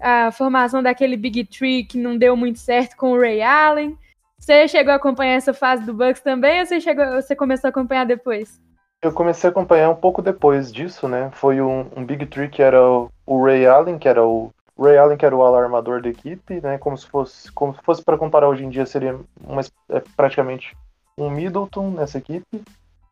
a 0.00 0.30
formação 0.30 0.82
daquele 0.82 1.16
Big 1.16 1.44
Tree 1.44 1.84
que 1.84 1.98
não 1.98 2.16
deu 2.16 2.36
muito 2.36 2.58
certo 2.58 2.96
com 2.96 3.12
o 3.12 3.20
Ray 3.20 3.42
Allen. 3.42 3.98
Você 4.38 4.66
chegou 4.68 4.92
a 4.92 4.96
acompanhar 4.96 5.34
essa 5.34 5.52
fase 5.52 5.84
do 5.84 5.92
Bucks 5.92 6.22
também 6.22 6.60
ou 6.60 6.66
você, 6.66 6.80
chegou, 6.80 7.04
você 7.06 7.36
começou 7.36 7.68
a 7.68 7.70
acompanhar 7.70 8.06
depois? 8.06 8.58
Eu 9.02 9.12
comecei 9.12 9.48
a 9.48 9.50
acompanhar 9.50 9.90
um 9.90 9.96
pouco 9.96 10.20
depois 10.22 10.72
disso, 10.72 11.08
né? 11.08 11.30
Foi 11.32 11.60
um, 11.60 11.86
um 11.96 12.04
Big 12.04 12.26
Three 12.26 12.48
que 12.48 12.62
era 12.62 12.82
o, 12.82 13.10
o, 13.26 13.42
Ray 13.42 13.66
Allen, 13.66 13.98
que 13.98 14.08
era 14.08 14.22
o 14.24 14.50
Ray 14.80 14.96
Allen 14.96 15.18
que 15.18 15.26
era 15.26 15.36
o 15.36 15.44
alarmador 15.44 16.00
da 16.00 16.08
equipe, 16.08 16.60
né? 16.60 16.78
Como 16.78 16.96
se 16.96 17.06
fosse, 17.06 17.52
como 17.52 17.74
se 17.74 17.82
fosse 17.82 18.02
para 18.02 18.16
comparar 18.16 18.48
hoje 18.48 18.64
em 18.64 18.70
dia 18.70 18.86
seria 18.86 19.18
uma, 19.44 19.60
é, 19.90 20.02
praticamente 20.16 20.76
um 21.18 21.28
Middleton 21.28 21.90
nessa 21.90 22.18
equipe. 22.18 22.62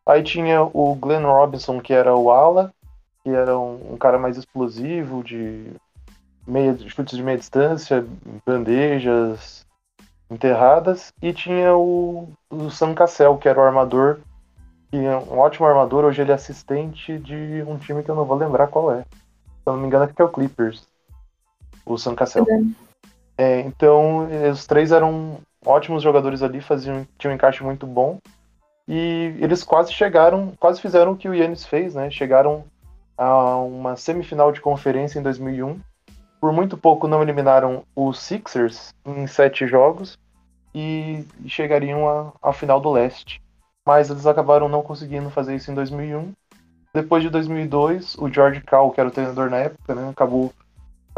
Aí 0.05 0.23
tinha 0.23 0.63
o 0.63 0.95
Glenn 0.95 1.25
Robinson 1.25 1.79
que 1.79 1.93
era 1.93 2.15
o 2.15 2.31
ala, 2.31 2.73
que 3.23 3.29
era 3.29 3.57
um, 3.57 3.93
um 3.93 3.97
cara 3.97 4.17
mais 4.17 4.37
explosivo 4.37 5.23
de 5.23 5.71
meia, 6.47 6.75
chutes 6.77 7.15
de 7.15 7.21
meia 7.21 7.37
distância, 7.37 8.03
bandejas, 8.45 9.65
enterradas, 10.29 11.13
e 11.21 11.31
tinha 11.33 11.75
o, 11.75 12.29
o 12.49 12.69
Sam 12.71 12.95
Cassell, 12.95 13.37
que 13.37 13.47
era 13.47 13.59
o 13.59 13.63
armador, 13.63 14.19
que 14.89 14.97
é 14.97 15.15
um 15.15 15.37
ótimo 15.37 15.67
armador, 15.67 16.05
hoje 16.05 16.21
ele 16.21 16.31
é 16.31 16.35
assistente 16.35 17.17
de 17.19 17.63
um 17.67 17.77
time 17.77 18.03
que 18.03 18.09
eu 18.09 18.15
não 18.15 18.25
vou 18.25 18.37
lembrar 18.37 18.67
qual 18.67 18.91
é. 18.91 19.01
Se 19.01 19.67
eu 19.67 19.73
não 19.73 19.81
me 19.81 19.87
engano, 19.87 20.09
é 20.15 20.23
o 20.23 20.29
Clippers, 20.29 20.87
o 21.93 21.97
Sam 21.97 22.15
Cassell. 22.15 22.45
É, 23.37 23.61
então, 23.61 24.27
os 24.51 24.65
três 24.65 24.91
eram 24.91 25.37
ótimos 25.65 26.03
jogadores 26.03 26.43
ali, 26.43 26.61
faziam, 26.61 27.07
tinham 27.17 27.31
um 27.31 27.35
encaixe 27.35 27.63
muito 27.63 27.87
bom. 27.87 28.19
E 28.87 29.35
eles 29.39 29.63
quase 29.63 29.93
chegaram, 29.93 30.53
quase 30.59 30.81
fizeram 30.81 31.11
o 31.11 31.17
que 31.17 31.29
o 31.29 31.33
Yannis 31.33 31.65
fez, 31.65 31.93
né? 31.93 32.09
Chegaram 32.09 32.63
a 33.17 33.57
uma 33.57 33.95
semifinal 33.95 34.51
de 34.51 34.61
conferência 34.61 35.19
em 35.19 35.23
2001 35.23 35.79
por 36.39 36.53
muito 36.53 36.77
pouco 36.77 37.07
não 37.07 37.21
eliminaram 37.21 37.83
os 37.95 38.19
Sixers 38.19 38.93
em 39.05 39.27
sete 39.27 39.67
jogos 39.67 40.17
e 40.73 41.25
chegariam 41.45 42.33
à 42.41 42.53
final 42.53 42.79
do 42.79 42.91
leste. 42.91 43.41
Mas 43.85 44.09
eles 44.09 44.25
acabaram 44.25 44.69
não 44.69 44.81
conseguindo 44.81 45.29
fazer 45.29 45.55
isso 45.55 45.71
em 45.71 45.73
2001. 45.75 46.31
Depois 46.93 47.23
de 47.23 47.29
2002, 47.29 48.15
o 48.15 48.29
George 48.29 48.61
Cal, 48.61 48.91
que 48.91 48.99
era 48.99 49.09
o 49.09 49.11
treinador 49.11 49.49
na 49.49 49.57
época, 49.57 49.93
né, 49.93 50.09
acabou 50.09 50.51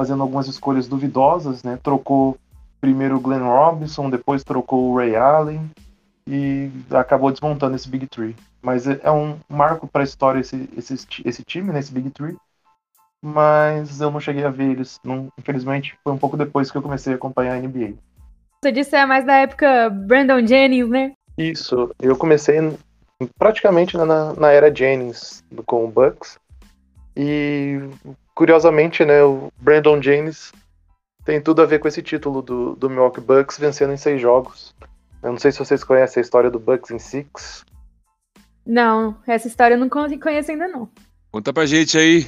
fazendo 0.01 0.23
algumas 0.23 0.47
escolhas 0.47 0.87
duvidosas, 0.87 1.61
né? 1.61 1.77
Trocou 1.83 2.35
primeiro 2.79 3.17
o 3.17 3.19
Glenn 3.19 3.43
Robinson, 3.43 4.09
depois 4.09 4.43
trocou 4.43 4.89
o 4.89 4.97
Ray 4.97 5.15
Allen 5.15 5.69
e 6.25 6.71
acabou 6.89 7.31
desmontando 7.31 7.75
esse 7.75 7.87
Big 7.87 8.07
Three. 8.07 8.35
Mas 8.63 8.87
é, 8.87 8.99
é 9.03 9.11
um 9.11 9.37
marco 9.47 9.87
para 9.87 10.01
a 10.01 10.03
história 10.03 10.39
esse, 10.39 10.67
esse, 10.75 10.95
esse 11.23 11.43
time, 11.43 11.71
né, 11.71 11.79
esse 11.79 11.93
Big 11.93 12.09
Three 12.09 12.35
mas 13.23 14.01
eu 14.01 14.09
não 14.09 14.19
cheguei 14.19 14.43
a 14.43 14.49
ver 14.49 14.71
eles. 14.71 14.99
Não, 15.03 15.29
infelizmente, 15.37 15.95
foi 16.03 16.11
um 16.11 16.17
pouco 16.17 16.35
depois 16.35 16.71
que 16.71 16.77
eu 16.79 16.81
comecei 16.81 17.13
a 17.13 17.15
acompanhar 17.17 17.53
a 17.53 17.59
NBA. 17.59 17.93
Você 18.63 18.71
disse 18.71 18.95
é 18.95 19.05
mais 19.05 19.23
da 19.23 19.35
época 19.35 19.91
Brandon 19.91 20.45
Jennings, 20.45 20.89
né? 20.89 21.13
Isso, 21.37 21.91
eu 22.01 22.17
comecei 22.17 22.57
praticamente 23.37 23.95
na, 23.95 24.33
na 24.33 24.51
era 24.51 24.73
Jennings 24.73 25.43
com 25.67 25.85
o 25.85 25.87
Bucks. 25.87 26.39
E 27.15 27.79
curiosamente, 28.35 29.05
né, 29.05 29.23
o 29.23 29.51
Brandon 29.59 30.01
Jennings 30.01 30.51
tem 31.23 31.41
tudo 31.41 31.61
a 31.61 31.65
ver 31.65 31.79
com 31.79 31.87
esse 31.87 32.01
título 32.01 32.41
do, 32.41 32.75
do 32.75 32.89
Milwaukee 32.89 33.21
Bucks 33.21 33.57
vencendo 33.57 33.93
em 33.93 33.97
seis 33.97 34.19
jogos. 34.19 34.73
Eu 35.21 35.31
não 35.31 35.39
sei 35.39 35.51
se 35.51 35.59
vocês 35.59 35.83
conhecem 35.83 36.19
a 36.19 36.23
história 36.23 36.49
do 36.49 36.59
Bucks 36.59 36.89
em 36.89 36.97
Six. 36.97 37.63
Não, 38.65 39.15
essa 39.27 39.47
história 39.47 39.75
eu 39.75 39.79
não 39.79 39.89
conheço 39.89 40.51
ainda 40.51 40.67
não. 40.67 40.89
Conta 41.31 41.53
pra 41.53 41.65
gente 41.65 41.97
aí. 41.97 42.27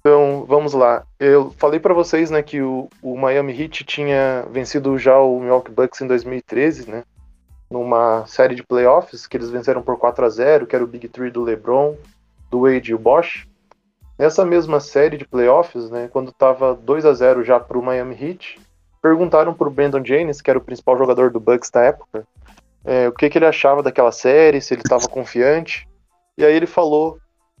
Então, 0.00 0.44
vamos 0.46 0.74
lá. 0.74 1.06
Eu 1.18 1.50
falei 1.52 1.80
para 1.80 1.94
vocês, 1.94 2.30
né, 2.30 2.42
que 2.42 2.60
o, 2.60 2.90
o, 3.00 3.16
Miami 3.16 3.58
Heat 3.58 3.84
tinha 3.84 4.46
vencido 4.50 4.98
já 4.98 5.18
o 5.18 5.40
Milwaukee 5.40 5.72
Bucks 5.72 6.00
em 6.02 6.06
2013, 6.06 6.90
né? 6.90 7.04
Numa 7.70 8.26
série 8.26 8.54
de 8.54 8.62
playoffs 8.62 9.26
que 9.26 9.36
eles 9.36 9.48
venceram 9.48 9.82
por 9.82 9.96
4 9.98 10.26
a 10.26 10.28
0, 10.28 10.66
que 10.66 10.76
era 10.76 10.84
o 10.84 10.86
Big 10.86 11.08
Three 11.08 11.30
do 11.30 11.42
LeBron, 11.42 11.96
do 12.50 12.62
Wade 12.62 12.90
e 12.90 12.94
o 12.94 12.98
Bosch. 12.98 13.48
Nessa 14.18 14.44
mesma 14.44 14.78
série 14.78 15.16
de 15.16 15.26
playoffs, 15.26 15.90
né, 15.90 16.08
quando 16.12 16.30
estava 16.30 16.74
2 16.74 17.04
a 17.04 17.12
0 17.12 17.42
já 17.42 17.58
para 17.58 17.78
o 17.78 17.82
Miami 17.82 18.14
Heat, 18.14 18.60
perguntaram 19.02 19.52
para 19.52 19.68
o 19.68 19.70
Brandon 19.70 20.04
Jennings, 20.04 20.40
que 20.40 20.48
era 20.48 20.58
o 20.58 20.62
principal 20.62 20.96
jogador 20.96 21.30
do 21.30 21.40
Bucks 21.40 21.70
da 21.70 21.82
época, 21.82 22.26
é, 22.84 23.08
o 23.08 23.12
que, 23.12 23.28
que 23.28 23.38
ele 23.38 23.46
achava 23.46 23.82
daquela 23.82 24.12
série, 24.12 24.60
se 24.60 24.72
ele 24.72 24.82
estava 24.82 25.08
confiante. 25.08 25.88
E 26.38 26.44
aí 26.44 26.54
ele 26.54 26.66
falou 26.66 27.18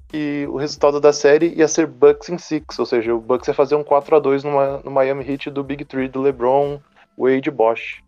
que 0.08 0.46
o 0.48 0.56
resultado 0.56 1.00
da 1.00 1.12
série 1.12 1.54
ia 1.54 1.66
ser 1.66 1.88
Bucks 1.88 2.28
em 2.28 2.38
six, 2.38 2.78
ou 2.78 2.86
seja, 2.86 3.12
o 3.12 3.20
Bucks 3.20 3.48
ia 3.48 3.54
fazer 3.54 3.74
um 3.74 3.82
4 3.82 4.14
a 4.14 4.20
2 4.20 4.44
no, 4.44 4.82
no 4.84 4.90
Miami 4.90 5.28
Heat 5.28 5.50
do 5.50 5.64
Big 5.64 5.84
Three 5.84 6.08
do 6.08 6.22
LeBron, 6.22 6.78
Wade 7.18 7.48
e 7.48 7.52
Bosch. 7.52 8.03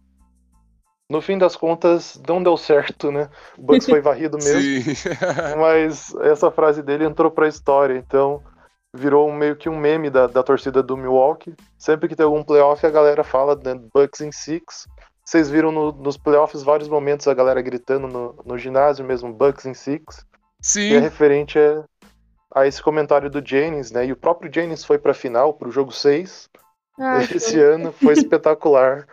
No 1.08 1.20
fim 1.20 1.38
das 1.38 1.54
contas, 1.54 2.20
não 2.26 2.42
deu 2.42 2.56
certo, 2.56 3.12
né? 3.12 3.28
O 3.56 3.62
Bucks 3.62 3.86
foi 3.86 4.00
varrido 4.00 4.38
mesmo. 4.38 4.92
mas 5.58 6.14
essa 6.16 6.50
frase 6.50 6.82
dele 6.82 7.04
entrou 7.04 7.30
pra 7.30 7.48
história, 7.48 7.96
então 7.96 8.42
virou 8.92 9.30
meio 9.32 9.56
que 9.56 9.68
um 9.68 9.78
meme 9.78 10.10
da, 10.10 10.26
da 10.26 10.42
torcida 10.42 10.82
do 10.82 10.96
Milwaukee. 10.96 11.54
Sempre 11.78 12.08
que 12.08 12.16
tem 12.16 12.24
algum 12.24 12.42
playoff, 12.42 12.84
a 12.84 12.90
galera 12.90 13.22
fala 13.22 13.54
né, 13.54 13.78
Bucks 13.94 14.20
em 14.20 14.32
six. 14.32 14.88
Vocês 15.24 15.50
viram 15.50 15.70
no, 15.70 15.92
nos 15.92 16.16
playoffs 16.16 16.62
vários 16.62 16.88
momentos 16.88 17.28
a 17.28 17.34
galera 17.34 17.60
gritando 17.60 18.06
no, 18.08 18.36
no 18.44 18.58
ginásio 18.58 19.04
mesmo, 19.04 19.32
Bucks 19.32 19.66
em 19.66 19.74
six. 19.74 20.24
Sim. 20.60 20.88
Que 20.88 20.94
é 20.96 20.98
referente 20.98 21.58
a, 21.58 21.84
a 22.54 22.66
esse 22.66 22.82
comentário 22.82 23.30
do 23.30 23.46
Jennings, 23.46 23.92
né? 23.92 24.06
E 24.06 24.12
o 24.12 24.16
próprio 24.16 24.52
Jennings 24.52 24.84
foi 24.84 24.98
para 24.98 25.12
a 25.12 25.14
final, 25.14 25.54
para 25.54 25.68
o 25.68 25.72
jogo 25.72 25.92
6. 25.92 26.48
Ah, 26.98 27.22
esse 27.22 27.52
foi... 27.52 27.62
ano 27.62 27.92
foi 27.92 28.14
espetacular. 28.14 29.06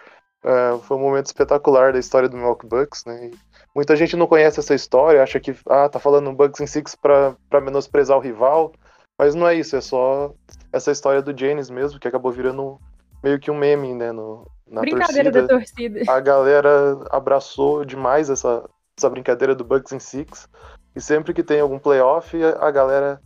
Uh, 0.44 0.78
foi 0.80 0.98
um 0.98 1.00
momento 1.00 1.28
espetacular 1.28 1.94
da 1.94 2.00
história 2.00 2.28
do 2.28 2.36
Milwaukee 2.36 2.68
Bucks, 2.68 3.06
né? 3.06 3.28
E 3.28 3.32
muita 3.74 3.96
gente 3.96 4.18
não 4.18 4.28
conhece 4.28 4.60
essa 4.60 4.76
história, 4.76 5.24
acha 5.24 5.40
que 5.40 5.56
ah, 5.70 5.88
tá 5.88 6.00
falando 6.00 6.34
Bucks 6.34 6.60
em 6.60 6.68
Six 6.68 6.96
para 6.96 7.62
menosprezar 7.62 8.18
o 8.18 8.22
rival, 8.22 8.74
mas 9.18 9.36
não 9.36 9.48
é 9.48 9.56
isso, 9.56 9.76
é 9.78 9.82
só 9.82 10.34
essa 10.72 10.92
história 10.92 11.22
do 11.22 11.38
Jennings 11.38 11.70
mesmo, 11.70 11.98
que 11.98 12.10
acabou 12.10 12.30
virando 12.30 12.78
meio 13.24 13.40
que 13.40 13.50
um 13.50 13.58
meme, 13.58 13.94
né, 13.94 14.12
no, 14.12 14.46
na 14.68 14.82
brincadeira 14.82 15.32
torcida. 15.32 15.42
da 15.42 15.48
torcida. 15.48 16.12
A 16.12 16.20
galera 16.20 17.00
abraçou 17.10 17.86
demais 17.86 18.30
essa, 18.30 18.70
essa 18.98 19.10
brincadeira 19.10 19.56
do 19.56 19.64
Bucks 19.64 19.94
em 19.94 20.00
Six, 20.00 20.50
e 20.94 21.00
sempre 21.00 21.34
que 21.34 21.42
tem 21.42 21.62
algum 21.62 21.80
playoff, 21.80 22.38
a 22.60 22.70
galera 22.70 23.22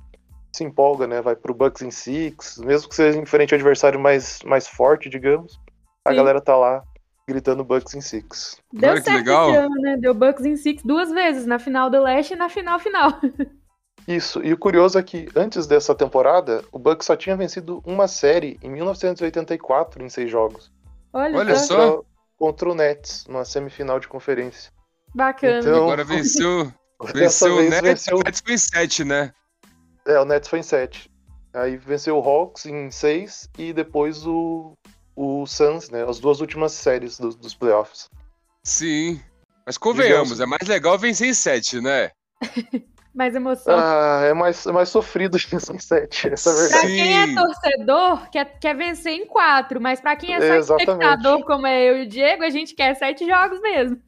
se 0.54 0.64
empolga, 0.64 1.08
né? 1.08 1.20
Vai 1.20 1.36
pro 1.36 1.54
Bucks 1.54 1.82
em 1.82 1.90
Six, 1.90 2.60
mesmo 2.60 2.90
que 2.90 2.96
seja 2.96 3.18
em 3.18 3.26
frente 3.26 3.56
ao 3.56 3.58
adversário 3.58 4.00
mais, 4.00 4.40
mais 4.44 4.68
forte, 4.68 5.10
digamos. 5.10 5.60
A 6.06 6.12
Sim. 6.12 6.16
galera 6.16 6.40
tá 6.40 6.56
lá 6.56 6.84
gritando 7.28 7.64
Bucks 7.64 7.94
em 7.94 8.02
Six. 8.02 8.58
Deu 8.72 8.92
Olha, 8.92 9.02
certo 9.02 9.18
legal. 9.18 9.50
esse 9.50 9.58
ano, 9.58 9.76
né? 9.82 9.98
Deu 9.98 10.14
Bucks 10.14 10.46
em 10.46 10.56
Six 10.56 10.82
duas 10.84 11.12
vezes, 11.12 11.46
na 11.46 11.60
final 11.60 11.90
do 11.90 12.02
Leste 12.02 12.34
e 12.34 12.38
na 12.38 12.48
final 12.48 12.80
final. 12.80 13.20
Isso, 14.08 14.42
e 14.42 14.54
o 14.54 14.58
curioso 14.58 14.98
é 14.98 15.04
que 15.04 15.28
antes 15.36 15.68
dessa 15.68 15.94
temporada, 15.94 16.64
o 16.72 16.80
Bucks 16.80 17.06
só 17.06 17.16
tinha 17.16 17.36
vencido 17.36 17.84
uma 17.86 18.08
série 18.08 18.58
em 18.64 18.70
1984 18.70 20.02
em 20.02 20.08
seis 20.08 20.32
jogos. 20.32 20.72
Olha, 21.12 21.38
Olha 21.38 21.56
só. 21.58 22.02
Contra 22.38 22.70
o 22.70 22.76
Nets, 22.76 23.26
numa 23.28 23.44
semifinal 23.44 24.00
de 24.00 24.08
conferência. 24.08 24.72
Bacana. 25.14 25.60
Então, 25.60 25.84
Agora 25.86 26.04
venceu, 26.04 26.72
venceu 27.14 27.56
o 27.56 27.62
Nets, 27.64 27.82
venceu... 27.82 28.18
o 28.18 28.24
Nets 28.24 28.42
foi 28.46 28.54
em 28.54 28.58
sete, 28.58 29.04
né? 29.04 29.34
É, 30.06 30.20
o 30.20 30.26
Nets 30.26 30.48
foi 30.48 30.60
em 30.60 30.64
7. 30.64 31.12
Aí 31.54 31.76
venceu 31.76 32.18
o 32.18 32.22
Hawks 32.22 32.66
em 32.66 32.90
6 32.90 33.50
e 33.58 33.74
depois 33.74 34.26
o, 34.26 34.74
o 35.18 35.48
Suns, 35.48 35.90
né? 35.90 36.06
As 36.08 36.20
duas 36.20 36.40
últimas 36.40 36.72
séries 36.74 37.20
do, 37.20 37.30
dos 37.30 37.56
playoffs. 37.56 38.08
Sim. 38.64 39.20
Mas 39.66 39.78
convenhamos, 39.78 40.30
Digamos... 40.30 40.40
é 40.40 40.46
mais 40.46 40.70
legal 40.70 40.98
vencer 40.98 41.28
em 41.28 41.34
7, 41.34 41.82
né? 41.82 42.12
mais 43.16 43.34
emoção. 43.34 43.76
Ah, 43.76 44.22
é 44.24 44.34
mais, 44.34 44.64
é 44.68 44.72
mais 44.72 44.90
sofrido 44.90 45.38
vencer 45.50 45.76
em 45.76 45.80
7, 45.80 46.30
essa 46.34 46.52
é 46.52 46.54
a 46.54 46.56
verdade. 46.56 46.82
Pra 46.82 46.90
quem 46.90 47.22
é 47.22 47.36
torcedor, 47.36 48.30
quer, 48.30 48.60
quer 48.60 48.76
vencer 48.76 49.14
em 49.14 49.26
4, 49.26 49.82
mas 49.82 50.00
pra 50.00 50.16
quem 50.16 50.36
é 50.36 50.40
só 50.40 50.76
é, 50.78 50.82
espectador, 50.82 51.44
como 51.46 51.66
é 51.66 51.84
eu 51.84 51.98
e 51.98 52.04
o 52.04 52.08
Diego, 52.08 52.44
a 52.44 52.50
gente 52.52 52.76
quer 52.76 52.96
7 52.96 53.26
jogos 53.26 53.60
mesmo. 53.60 54.00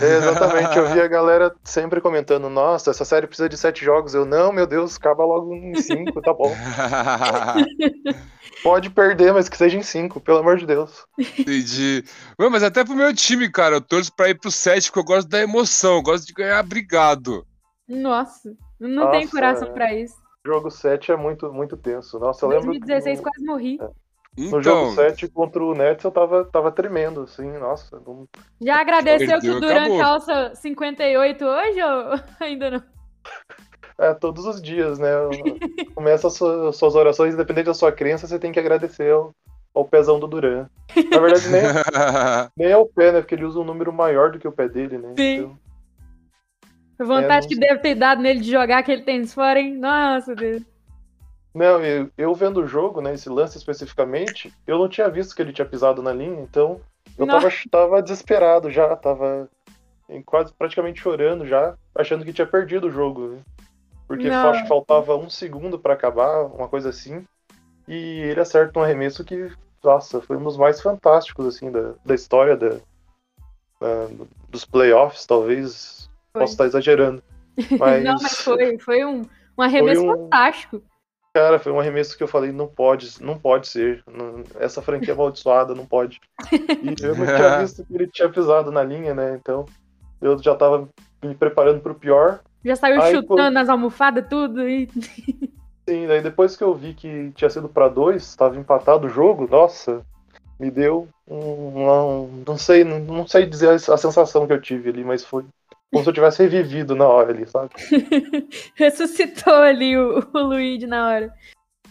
É, 0.00 0.18
exatamente, 0.18 0.76
eu 0.76 0.88
vi 0.88 1.00
a 1.00 1.08
galera 1.08 1.54
sempre 1.64 2.00
comentando, 2.00 2.48
nossa, 2.48 2.90
essa 2.90 3.04
série 3.04 3.26
precisa 3.26 3.48
de 3.48 3.56
sete 3.56 3.84
jogos. 3.84 4.14
Eu, 4.14 4.24
não, 4.24 4.52
meu 4.52 4.66
Deus, 4.66 4.96
acaba 4.96 5.24
logo 5.24 5.52
em 5.54 5.74
cinco, 5.74 6.20
tá 6.22 6.32
bom. 6.32 6.54
Pode 8.62 8.90
perder, 8.90 9.32
mas 9.32 9.48
que 9.48 9.56
seja 9.56 9.76
em 9.76 9.82
cinco, 9.82 10.20
pelo 10.20 10.38
amor 10.38 10.56
de 10.56 10.66
Deus. 10.66 11.04
Entendi. 11.18 12.04
mas 12.38 12.62
até 12.62 12.84
pro 12.84 12.94
meu 12.94 13.12
time, 13.12 13.50
cara, 13.50 13.76
eu 13.76 13.80
torço 13.80 14.14
pra 14.14 14.28
ir 14.28 14.38
pro 14.38 14.50
sete, 14.50 14.88
porque 14.88 15.00
eu 15.00 15.16
gosto 15.16 15.28
da 15.28 15.40
emoção, 15.40 15.96
eu 15.96 16.02
gosto 16.02 16.26
de 16.26 16.32
ganhar 16.32 16.62
brigado. 16.62 17.44
Nossa, 17.88 18.54
não 18.78 19.06
nossa, 19.06 19.18
tem 19.18 19.26
coração 19.26 19.68
é... 19.68 19.72
pra 19.72 19.94
isso. 19.94 20.22
Jogo 20.44 20.70
7 20.70 21.12
é 21.12 21.16
muito, 21.16 21.52
muito 21.52 21.76
tenso. 21.76 22.18
Nossa, 22.18 22.44
eu 22.44 22.50
lembro. 22.50 22.66
2016 22.66 23.18
que... 23.18 23.22
quase 23.22 23.44
morri. 23.44 23.78
É. 23.80 23.88
Então... 24.36 24.58
No 24.58 24.62
jogo 24.62 24.94
7 24.94 25.28
contra 25.28 25.62
o 25.62 25.74
Nets 25.74 26.04
eu 26.04 26.10
tava, 26.10 26.44
tava 26.44 26.72
tremendo, 26.72 27.22
assim, 27.22 27.50
nossa. 27.58 28.00
Não... 28.06 28.26
Já 28.60 28.80
agradeceu 28.80 29.38
que 29.40 29.50
o 29.50 29.60
Duran 29.60 29.98
calça 29.98 30.54
58 30.54 31.44
hoje 31.44 31.82
ou 31.82 32.20
ainda 32.40 32.70
não? 32.70 32.82
É, 33.98 34.14
todos 34.14 34.46
os 34.46 34.60
dias, 34.60 34.98
né? 34.98 35.10
Começa 35.94 36.28
as 36.28 36.34
suas, 36.34 36.76
suas 36.76 36.94
orações, 36.94 37.34
independente 37.34 37.66
da 37.66 37.74
sua 37.74 37.92
crença, 37.92 38.26
você 38.26 38.38
tem 38.38 38.50
que 38.50 38.58
agradecer 38.58 39.12
ao, 39.12 39.34
ao 39.74 39.84
pezão 39.84 40.18
do 40.18 40.26
Duran. 40.26 40.66
Na 41.10 41.18
verdade, 41.18 41.48
nem, 41.48 41.62
nem 42.56 42.68
é 42.68 42.76
o 42.76 42.86
pé, 42.86 43.12
né? 43.12 43.20
Porque 43.20 43.34
ele 43.34 43.44
usa 43.44 43.60
um 43.60 43.64
número 43.64 43.92
maior 43.92 44.32
do 44.32 44.38
que 44.38 44.48
o 44.48 44.52
pé 44.52 44.66
dele, 44.66 44.96
né? 44.96 45.12
Sim. 45.16 45.34
Então, 45.34 45.58
a 46.98 47.04
vontade 47.04 47.46
é, 47.46 47.48
que 47.48 47.56
deve 47.56 47.80
ter 47.80 47.94
dado 47.94 48.22
nele 48.22 48.40
de 48.40 48.50
jogar 48.50 48.78
aquele 48.78 49.02
tênis 49.02 49.34
fora, 49.34 49.60
hein? 49.60 49.76
Nossa, 49.76 50.34
Deus. 50.34 50.62
Não, 51.54 51.84
eu, 51.84 52.10
eu, 52.16 52.34
vendo 52.34 52.60
o 52.60 52.66
jogo, 52.66 53.00
né, 53.00 53.12
esse 53.12 53.28
lance 53.28 53.58
especificamente, 53.58 54.52
eu 54.66 54.78
não 54.78 54.88
tinha 54.88 55.08
visto 55.10 55.34
que 55.36 55.42
ele 55.42 55.52
tinha 55.52 55.66
pisado 55.66 56.02
na 56.02 56.12
linha, 56.12 56.40
então 56.40 56.80
eu 57.18 57.26
tava, 57.26 57.48
tava, 57.70 58.02
desesperado 58.02 58.70
já, 58.70 58.96
tava 58.96 59.48
quase 60.24 60.52
praticamente 60.54 61.00
chorando 61.00 61.46
já, 61.46 61.74
achando 61.94 62.24
que 62.24 62.32
tinha 62.32 62.46
perdido 62.46 62.86
o 62.86 62.90
jogo, 62.90 63.28
né? 63.28 63.38
Porque 64.08 64.28
acho 64.28 64.62
que 64.62 64.68
faltava 64.68 65.16
um 65.16 65.28
segundo 65.28 65.78
para 65.78 65.94
acabar, 65.94 66.44
uma 66.44 66.68
coisa 66.68 66.88
assim, 66.88 67.24
e 67.86 68.20
ele 68.20 68.40
acerta 68.40 68.78
um 68.78 68.82
arremesso 68.82 69.24
que, 69.24 69.50
nossa, 69.82 70.20
foi 70.20 70.36
um 70.36 70.44
dos 70.44 70.56
mais 70.56 70.80
fantásticos, 70.80 71.46
assim, 71.46 71.70
da, 71.70 71.94
da 72.04 72.14
história 72.14 72.56
da, 72.56 72.70
da 73.80 74.08
dos 74.48 74.64
playoffs, 74.64 75.26
talvez, 75.26 76.10
foi. 76.32 76.40
posso 76.40 76.52
estar 76.52 76.66
exagerando. 76.66 77.22
Mas... 77.78 78.02
não, 78.02 78.14
mas 78.14 78.40
foi, 78.40 78.78
foi 78.78 79.04
um, 79.04 79.22
um 79.58 79.62
arremesso 79.62 80.02
um... 80.02 80.08
fantástico. 80.08 80.82
Cara, 81.34 81.58
foi 81.58 81.72
um 81.72 81.80
arremesso 81.80 82.16
que 82.16 82.22
eu 82.22 82.28
falei, 82.28 82.52
não 82.52 82.66
pode, 82.66 83.10
não 83.22 83.38
pode 83.38 83.66
ser. 83.66 84.04
Não, 84.06 84.44
essa 84.60 84.82
franquia 84.82 85.14
amaldiçoada 85.14 85.74
não 85.74 85.86
pode. 85.86 86.20
E 86.52 87.02
eu 87.02 87.16
não 87.16 87.24
tinha 87.24 87.58
visto 87.62 87.84
que 87.84 87.94
ele 87.94 88.06
tinha 88.06 88.28
pisado 88.28 88.70
na 88.70 88.82
linha, 88.82 89.14
né? 89.14 89.38
Então 89.40 89.64
eu 90.20 90.38
já 90.42 90.54
tava 90.54 90.88
me 91.24 91.34
preparando 91.34 91.80
pro 91.80 91.94
pior. 91.94 92.40
Já 92.62 92.76
saiu 92.76 93.00
Aí, 93.00 93.14
chutando 93.14 93.54
pô... 93.54 93.60
as 93.60 93.68
almofadas, 93.68 94.26
tudo 94.28 94.68
e. 94.68 94.88
Sim, 95.88 96.06
daí 96.06 96.22
depois 96.22 96.54
que 96.54 96.62
eu 96.62 96.74
vi 96.74 96.94
que 96.94 97.32
tinha 97.34 97.50
sido 97.50 97.68
para 97.68 97.88
dois, 97.88 98.22
estava 98.22 98.56
empatado 98.56 99.06
o 99.06 99.10
jogo, 99.10 99.48
nossa, 99.50 100.02
me 100.60 100.70
deu 100.70 101.08
um, 101.26 101.34
um, 101.36 102.44
não 102.46 102.56
sei, 102.56 102.84
não, 102.84 103.00
não 103.00 103.26
sei 103.26 103.46
dizer 103.46 103.70
a, 103.70 103.74
a 103.74 103.96
sensação 103.96 104.46
que 104.46 104.52
eu 104.52 104.60
tive 104.60 104.90
ali, 104.90 105.02
mas 105.02 105.24
foi 105.24 105.44
como 105.92 106.02
se 106.02 106.08
eu 106.08 106.14
tivesse 106.14 106.42
revivido 106.42 106.96
na 106.96 107.06
hora 107.06 107.30
ali, 107.30 107.46
sabe? 107.46 107.70
Ressuscitou 108.74 109.52
ali 109.52 109.96
o, 109.96 110.26
o 110.32 110.38
Luigi 110.38 110.86
na 110.86 111.06
hora. 111.06 111.34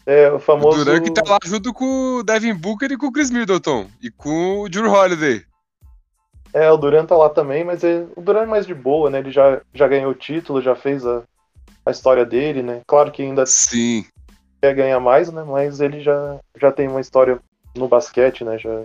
É, 0.07 0.31
o 0.31 0.39
famoso. 0.39 0.81
O 0.81 0.85
Duran 0.85 1.01
que 1.01 1.13
tá 1.13 1.21
lá 1.25 1.37
junto 1.45 1.71
com 1.71 2.17
o 2.17 2.23
Devin 2.23 2.55
Booker 2.55 2.91
e 2.91 2.97
com 2.97 3.05
o 3.05 3.11
Chris 3.11 3.29
Middleton. 3.29 3.87
E 4.01 4.09
com 4.09 4.61
o 4.61 4.69
Drew 4.69 4.91
Holiday. 4.91 5.45
É, 6.51 6.69
o 6.71 6.77
Duran 6.77 7.05
tá 7.05 7.15
lá 7.15 7.29
também, 7.29 7.63
mas 7.63 7.83
é, 7.83 8.05
o 8.15 8.21
Duran 8.21 8.41
é 8.41 8.45
mais 8.47 8.65
de 8.65 8.73
boa, 8.73 9.09
né? 9.09 9.19
Ele 9.19 9.31
já, 9.31 9.61
já 9.71 9.87
ganhou 9.87 10.11
o 10.11 10.15
título, 10.15 10.61
já 10.61 10.75
fez 10.75 11.05
a, 11.05 11.21
a 11.85 11.91
história 11.91 12.25
dele, 12.25 12.63
né? 12.63 12.81
Claro 12.87 13.11
que 13.11 13.21
ainda 13.21 13.45
Sim. 13.45 14.03
quer 14.59 14.73
ganhar 14.73 14.99
mais, 14.99 15.31
né? 15.31 15.43
Mas 15.43 15.79
ele 15.79 16.01
já, 16.01 16.39
já 16.59 16.71
tem 16.71 16.87
uma 16.87 16.99
história 16.99 17.39
no 17.77 17.87
basquete, 17.87 18.43
né? 18.43 18.57
Já... 18.57 18.83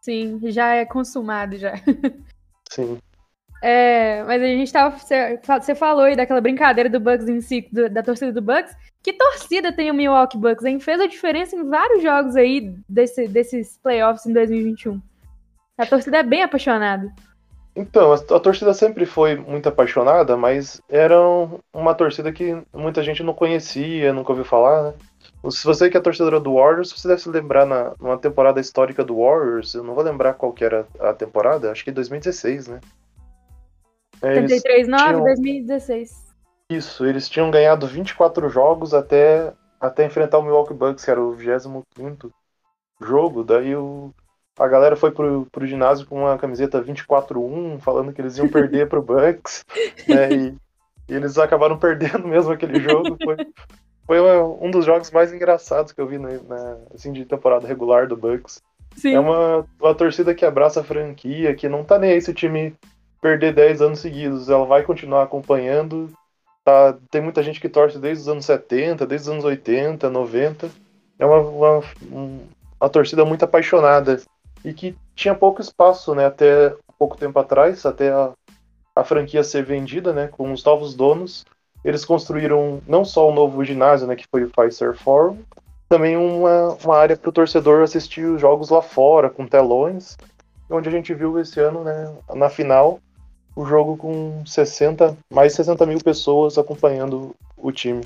Sim, 0.00 0.40
já 0.50 0.74
é 0.74 0.86
consumado 0.86 1.58
já. 1.58 1.74
Sim. 2.70 2.98
É, 3.66 4.22
mas 4.24 4.42
a 4.42 4.46
gente 4.46 4.70
tava. 4.70 4.94
Você 4.98 5.74
falou 5.74 6.04
aí 6.04 6.14
daquela 6.14 6.38
brincadeira 6.42 6.90
do 6.90 7.00
Bucks 7.00 7.26
em 7.26 7.40
si, 7.40 7.66
do, 7.72 7.88
da 7.88 8.02
torcida 8.02 8.30
do 8.30 8.42
Bucks. 8.42 8.76
Que 9.02 9.14
torcida 9.14 9.72
tem 9.72 9.90
o 9.90 9.94
Milwaukee 9.94 10.36
Bucks, 10.36 10.66
hein? 10.66 10.78
Fez 10.78 11.00
a 11.00 11.06
diferença 11.06 11.56
em 11.56 11.66
vários 11.66 12.02
jogos 12.02 12.36
aí 12.36 12.74
desse, 12.86 13.26
desses 13.26 13.78
playoffs 13.82 14.26
em 14.26 14.34
2021. 14.34 15.00
A 15.78 15.86
torcida 15.86 16.18
é 16.18 16.22
bem 16.22 16.42
apaixonada. 16.42 17.10
Então, 17.74 18.12
a, 18.12 18.16
a, 18.16 18.38
torcida 18.38 18.74
sempre 18.74 19.06
foi 19.06 19.34
muito 19.34 19.66
apaixonada, 19.66 20.36
mas 20.36 20.82
era 20.86 21.16
uma 21.72 21.94
torcida 21.94 22.30
que 22.30 22.62
muita 22.70 23.02
gente 23.02 23.22
não 23.22 23.32
conhecia, 23.32 24.12
nunca 24.12 24.30
ouviu 24.30 24.44
falar, 24.44 24.82
né? 24.82 24.94
Se 25.50 25.64
você 25.64 25.88
que 25.88 25.96
é 25.96 26.00
torcedora 26.00 26.38
do 26.38 26.56
Warriors, 26.56 26.92
você 26.92 27.08
deve 27.08 27.22
se 27.22 27.30
lembrar 27.30 27.64
na, 27.64 27.94
numa 27.98 28.18
temporada 28.18 28.60
histórica 28.60 29.02
do 29.02 29.16
Warriors, 29.16 29.72
eu 29.72 29.82
não 29.82 29.94
vou 29.94 30.04
lembrar 30.04 30.34
qual 30.34 30.52
que 30.52 30.64
era 30.64 30.86
a 31.00 31.14
temporada, 31.14 31.72
acho 31.72 31.82
que 31.82 31.90
2016, 31.90 32.68
né? 32.68 32.80
73, 34.28 34.88
9, 34.88 35.04
tinham... 35.04 35.24
2016. 35.24 36.24
Isso, 36.70 37.04
eles 37.04 37.28
tinham 37.28 37.50
ganhado 37.50 37.86
24 37.86 38.48
jogos 38.48 38.94
até, 38.94 39.52
até 39.80 40.04
enfrentar 40.04 40.38
o 40.38 40.42
Milwaukee 40.42 40.74
Bucks, 40.74 41.04
que 41.04 41.10
era 41.10 41.20
o 41.20 41.32
25 41.32 42.32
jogo, 43.00 43.44
daí 43.44 43.76
o, 43.76 44.14
a 44.58 44.68
galera 44.68 44.96
foi 44.96 45.10
pro, 45.10 45.46
pro 45.50 45.66
ginásio 45.66 46.06
com 46.06 46.20
uma 46.20 46.38
camiseta 46.38 46.82
24-1, 46.82 47.80
falando 47.80 48.12
que 48.12 48.20
eles 48.20 48.38
iam 48.38 48.48
perder 48.48 48.88
pro 48.88 49.02
Bucks, 49.02 49.64
né, 50.08 50.32
e, 50.32 50.54
e, 51.08 51.14
eles 51.14 51.36
acabaram 51.38 51.78
perdendo 51.78 52.26
mesmo 52.26 52.52
aquele 52.52 52.80
jogo. 52.80 53.16
Foi, 53.22 53.36
foi 54.06 54.42
um 54.60 54.70
dos 54.70 54.84
jogos 54.84 55.10
mais 55.10 55.32
engraçados 55.32 55.92
que 55.92 56.00
eu 56.00 56.06
vi 56.06 56.18
na, 56.18 56.30
na 56.30 56.78
assim, 56.94 57.12
de 57.12 57.24
temporada 57.24 57.66
regular 57.66 58.06
do 58.06 58.16
Bucks. 58.16 58.62
Sim. 58.96 59.14
É 59.14 59.20
uma, 59.20 59.66
uma 59.80 59.94
torcida 59.94 60.34
que 60.34 60.46
abraça 60.46 60.80
a 60.80 60.84
franquia, 60.84 61.54
que 61.54 61.68
não 61.68 61.82
tá 61.82 61.98
nem 61.98 62.12
aí 62.12 62.20
se 62.20 62.30
o 62.30 62.34
time 62.34 62.74
perder 63.24 63.54
10 63.54 63.80
anos 63.80 64.00
seguidos, 64.00 64.50
ela 64.50 64.66
vai 64.66 64.82
continuar 64.82 65.22
acompanhando. 65.22 66.12
Tá, 66.62 66.94
tem 67.10 67.22
muita 67.22 67.42
gente 67.42 67.58
que 67.58 67.70
torce 67.70 67.98
desde 67.98 68.20
os 68.20 68.28
anos 68.28 68.44
70, 68.44 69.06
desde 69.06 69.28
os 69.28 69.32
anos 69.32 69.44
80, 69.46 70.10
90. 70.10 70.70
É 71.18 71.24
uma, 71.24 71.38
uma, 71.38 71.82
uma 72.78 72.90
torcida 72.90 73.24
muito 73.24 73.42
apaixonada 73.42 74.20
e 74.62 74.74
que 74.74 74.94
tinha 75.14 75.34
pouco 75.34 75.62
espaço, 75.62 76.14
né, 76.14 76.26
até 76.26 76.74
pouco 76.98 77.16
tempo 77.16 77.38
atrás, 77.38 77.86
até 77.86 78.12
a, 78.12 78.32
a 78.94 79.02
franquia 79.02 79.42
ser 79.42 79.64
vendida, 79.64 80.12
né, 80.12 80.28
com 80.28 80.52
os 80.52 80.62
novos 80.62 80.94
donos. 80.94 81.46
Eles 81.82 82.04
construíram 82.04 82.82
não 82.86 83.06
só 83.06 83.26
o 83.30 83.34
novo 83.34 83.64
ginásio, 83.64 84.06
né, 84.06 84.16
que 84.16 84.28
foi 84.30 84.44
o 84.44 84.50
Pfizer 84.50 84.94
Forum, 84.98 85.38
também 85.88 86.14
uma, 86.14 86.76
uma 86.84 86.98
área 86.98 87.16
para 87.16 87.30
o 87.30 87.32
torcedor 87.32 87.82
assistir 87.82 88.26
os 88.26 88.38
jogos 88.38 88.68
lá 88.68 88.82
fora, 88.82 89.30
com 89.30 89.46
telões, 89.46 90.18
onde 90.68 90.90
a 90.90 90.92
gente 90.92 91.14
viu 91.14 91.38
esse 91.38 91.58
ano, 91.58 91.82
né, 91.82 92.14
na 92.34 92.50
final, 92.50 93.00
o 93.56 93.64
jogo 93.64 93.96
com 93.96 94.44
60, 94.44 95.16
mais 95.32 95.52
de 95.52 95.56
60 95.56 95.86
mil 95.86 95.98
pessoas 95.98 96.58
acompanhando 96.58 97.34
o 97.56 97.70
time. 97.70 98.04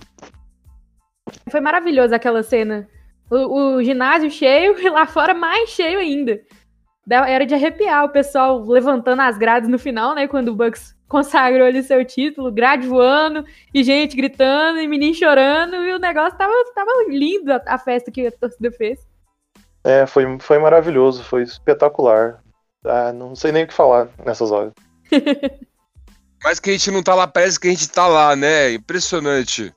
Foi 1.50 1.60
maravilhoso 1.60 2.14
aquela 2.14 2.42
cena 2.42 2.88
o, 3.30 3.76
o 3.76 3.84
ginásio 3.84 4.30
cheio 4.30 4.78
e 4.80 4.88
lá 4.88 5.06
fora 5.06 5.34
mais 5.34 5.70
cheio 5.70 5.98
ainda. 5.98 6.40
Era 7.10 7.46
de 7.46 7.54
arrepiar 7.54 8.04
o 8.04 8.10
pessoal 8.10 8.60
levantando 8.60 9.22
as 9.22 9.38
grades 9.38 9.68
no 9.68 9.78
final, 9.78 10.14
né? 10.14 10.28
Quando 10.28 10.48
o 10.48 10.54
Bucks 10.54 10.94
consagrou 11.08 11.66
ali 11.66 11.82
seu 11.82 12.04
título, 12.04 12.52
grade 12.52 12.86
voando, 12.86 13.44
e 13.72 13.82
gente 13.82 14.14
gritando, 14.14 14.78
e 14.78 14.86
menino 14.86 15.14
chorando, 15.14 15.76
e 15.76 15.94
o 15.94 15.98
negócio 15.98 16.36
tava, 16.36 16.52
tava 16.74 16.90
lindo 17.08 17.50
a, 17.50 17.62
a 17.66 17.78
festa 17.78 18.10
que 18.10 18.26
a 18.26 18.32
torcida 18.32 18.70
fez. 18.70 18.98
É, 19.82 20.06
foi, 20.06 20.38
foi 20.38 20.58
maravilhoso, 20.58 21.24
foi 21.24 21.42
espetacular. 21.42 22.42
Ah, 22.84 23.10
não 23.10 23.34
sei 23.34 23.52
nem 23.52 23.64
o 23.64 23.66
que 23.66 23.72
falar 23.72 24.08
nessas 24.24 24.50
horas. 24.50 24.72
Mas 26.42 26.60
que 26.60 26.70
a 26.70 26.72
gente 26.72 26.90
não 26.90 27.02
tá 27.02 27.14
lá, 27.14 27.26
parece 27.26 27.58
que 27.58 27.66
a 27.66 27.70
gente 27.70 27.88
tá 27.88 28.06
lá, 28.06 28.36
né? 28.36 28.72
Impressionante. 28.72 29.74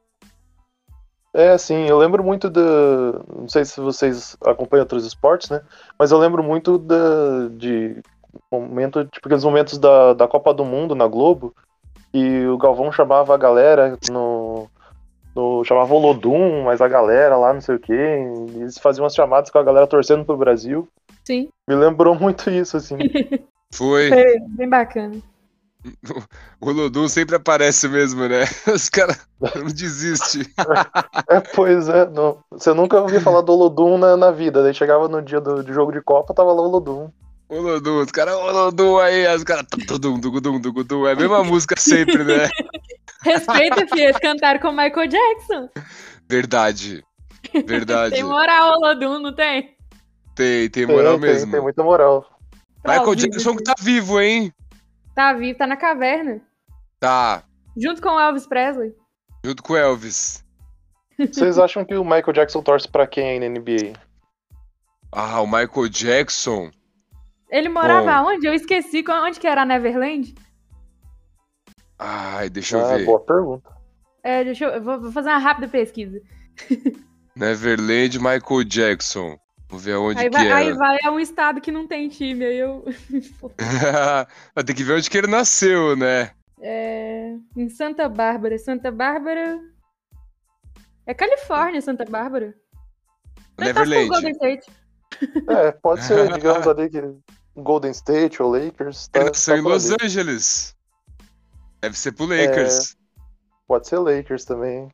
É, 1.33 1.49
assim, 1.49 1.87
eu 1.87 1.97
lembro 1.97 2.23
muito 2.23 2.49
da. 2.49 2.61
Não 3.35 3.47
sei 3.47 3.63
se 3.63 3.79
vocês 3.79 4.37
acompanham 4.45 4.83
outros 4.83 5.05
esportes, 5.05 5.49
né? 5.49 5.61
Mas 5.97 6.11
eu 6.11 6.17
lembro 6.17 6.43
muito 6.43 6.77
da, 6.77 7.47
de 7.51 8.01
momento, 8.51 9.05
tipo, 9.05 9.27
aqueles 9.27 9.43
momentos 9.43 9.77
da, 9.77 10.13
da 10.13 10.27
Copa 10.27 10.53
do 10.53 10.65
Mundo 10.65 10.93
na 10.93 11.07
Globo, 11.07 11.55
e 12.13 12.45
o 12.47 12.57
Galvão 12.57 12.91
chamava 12.91 13.33
a 13.33 13.37
galera 13.37 13.97
no. 14.09 14.67
no 15.33 15.63
chamava 15.63 15.93
o 15.93 15.99
Lodum, 15.99 16.63
mas 16.63 16.81
a 16.81 16.87
galera 16.87 17.37
lá, 17.37 17.53
não 17.53 17.61
sei 17.61 17.75
o 17.75 17.79
quê. 17.79 17.93
eles 18.55 18.77
faziam 18.77 19.03
umas 19.03 19.15
chamadas 19.15 19.49
com 19.49 19.57
a 19.57 19.63
galera 19.63 19.87
torcendo 19.87 20.25
pro 20.25 20.37
Brasil. 20.37 20.87
Sim. 21.23 21.49
Me 21.67 21.75
lembrou 21.75 22.13
muito 22.13 22.49
isso, 22.49 22.75
assim. 22.75 22.97
Foi. 23.73 24.09
Foi 24.09 24.39
bem 24.49 24.69
bacana. 24.69 25.21
O 26.61 26.69
Lodum 26.69 27.07
sempre 27.07 27.35
aparece 27.35 27.87
mesmo, 27.87 28.27
né? 28.27 28.43
Os 28.71 28.87
caras 28.87 29.27
não 29.39 29.65
desistem. 29.65 30.43
É, 31.27 31.39
pois 31.39 31.89
é, 31.89 32.07
não. 32.07 32.37
você 32.51 32.71
nunca 32.71 33.01
ouviu 33.01 33.19
falar 33.19 33.41
do 33.41 33.55
Lodum 33.55 33.97
na, 33.97 34.15
na 34.15 34.29
vida. 34.29 34.61
Daí 34.61 34.75
chegava 34.75 35.07
no 35.07 35.21
dia 35.23 35.41
do, 35.41 35.63
de 35.63 35.73
jogo 35.73 35.91
de 35.91 36.01
Copa, 36.01 36.35
tava 36.35 36.53
lá 36.53 36.61
o 36.61 36.67
Lodum. 36.67 37.09
O 37.49 37.59
Lodum, 37.59 37.99
os 37.99 38.11
caras, 38.11 38.35
o 38.35 38.51
Lodum 38.51 38.99
aí, 38.99 39.27
os 39.35 39.43
caras, 39.43 39.65
tudum, 39.87 40.19
dugudum, 40.19 40.59
dugudum. 40.59 41.07
É 41.07 41.13
a 41.13 41.15
mesma 41.15 41.43
música 41.43 41.75
sempre, 41.77 42.23
né? 42.23 42.47
Respeita, 43.25 43.87
filho, 43.87 44.03
eles 44.03 44.17
cantaram 44.17 44.59
com 44.59 44.71
Michael 44.71 45.07
Jackson. 45.07 45.69
Verdade. 46.29 47.03
Verdade. 47.65 48.15
tem 48.15 48.23
moral 48.23 48.77
o 48.77 48.79
Lodum, 48.81 49.19
não 49.19 49.33
tem? 49.33 49.75
Tem, 50.35 50.69
tem 50.69 50.85
moral 50.85 51.19
tem, 51.19 51.21
mesmo. 51.21 51.45
Tem, 51.45 51.51
tem 51.53 51.61
muita 51.61 51.83
moral. 51.83 52.30
Michael 52.85 53.15
Jackson 53.15 53.55
que 53.55 53.63
tá 53.63 53.75
vivo, 53.79 54.19
hein? 54.19 54.53
Tá 55.13 55.33
vivo, 55.33 55.57
tá 55.57 55.67
na 55.67 55.77
caverna. 55.77 56.41
Tá. 56.99 57.43
Junto 57.77 58.01
com 58.01 58.09
o 58.09 58.19
Elvis 58.19 58.47
Presley. 58.47 58.95
Junto 59.43 59.63
com 59.63 59.73
o 59.73 59.77
Elvis. 59.77 60.43
Vocês 61.17 61.59
acham 61.59 61.85
que 61.85 61.95
o 61.95 62.03
Michael 62.03 62.33
Jackson 62.33 62.61
torce 62.61 62.87
pra 62.87 63.05
quem 63.05 63.29
aí 63.29 63.39
na 63.39 63.47
NBA? 63.47 63.93
Ah, 65.11 65.41
o 65.41 65.45
Michael 65.45 65.89
Jackson. 65.89 66.71
Ele 67.49 67.69
morava 67.69 68.23
Bom. 68.23 68.29
onde? 68.29 68.47
Eu 68.47 68.53
esqueci 68.53 69.03
onde 69.07 69.39
que 69.39 69.47
era 69.47 69.61
a 69.61 69.65
Neverland. 69.65 70.33
Ai, 71.99 72.49
deixa 72.49 72.77
eu 72.77 72.85
ah, 72.85 72.95
ver. 72.95 73.05
Boa 73.05 73.19
pergunta. 73.19 73.69
É, 74.23 74.43
deixa 74.43 74.65
eu, 74.65 74.69
eu 74.71 74.81
vou 74.81 75.11
fazer 75.11 75.29
uma 75.29 75.37
rápida 75.37 75.67
pesquisa. 75.67 76.21
Neverland, 77.35 78.17
Michael 78.17 78.63
Jackson. 78.65 79.37
Vamos 79.71 79.85
ver 79.85 79.95
onde 79.95 80.19
aí 80.19 80.29
que 80.29 80.35
vai, 80.35 80.45
era. 80.45 80.55
Aí 80.57 80.73
vai, 80.73 80.97
é 81.01 81.09
um 81.09 81.19
estado 81.19 81.61
que 81.61 81.71
não 81.71 81.87
tem 81.87 82.09
time, 82.09 82.43
aí 82.43 82.57
eu... 82.57 82.83
Vai 84.53 84.63
ter 84.65 84.73
que 84.73 84.83
ver 84.83 84.97
onde 84.97 85.09
que 85.09 85.17
ele 85.17 85.27
nasceu, 85.27 85.95
né? 85.95 86.31
É... 86.61 87.37
Em 87.55 87.69
Santa 87.69 88.09
Bárbara. 88.09 88.59
Santa 88.59 88.91
Bárbara... 88.91 89.59
É 91.05 91.13
Califórnia, 91.13 91.81
Santa 91.81 92.03
Bárbara. 92.03 92.53
Neverland. 93.57 94.09
Golden 94.09 94.31
State. 94.31 94.69
É, 95.47 95.71
pode 95.71 96.03
ser, 96.03 96.31
digamos 96.35 96.67
ali 96.67 96.89
que 96.89 97.01
Golden 97.55 97.91
State 97.91 98.43
ou 98.43 98.51
Lakers. 98.51 99.07
Tá, 99.07 99.21
ele 99.21 99.29
nasceu 99.29 99.55
tá 99.55 99.59
em 99.59 99.63
Los 99.63 99.91
ali. 99.91 99.97
Angeles. 100.01 100.75
Deve 101.81 101.97
ser 101.97 102.11
pro 102.11 102.25
Lakers. 102.25 102.91
É, 102.91 102.95
pode 103.67 103.87
ser 103.87 103.99
Lakers 103.99 104.45
também. 104.45 104.89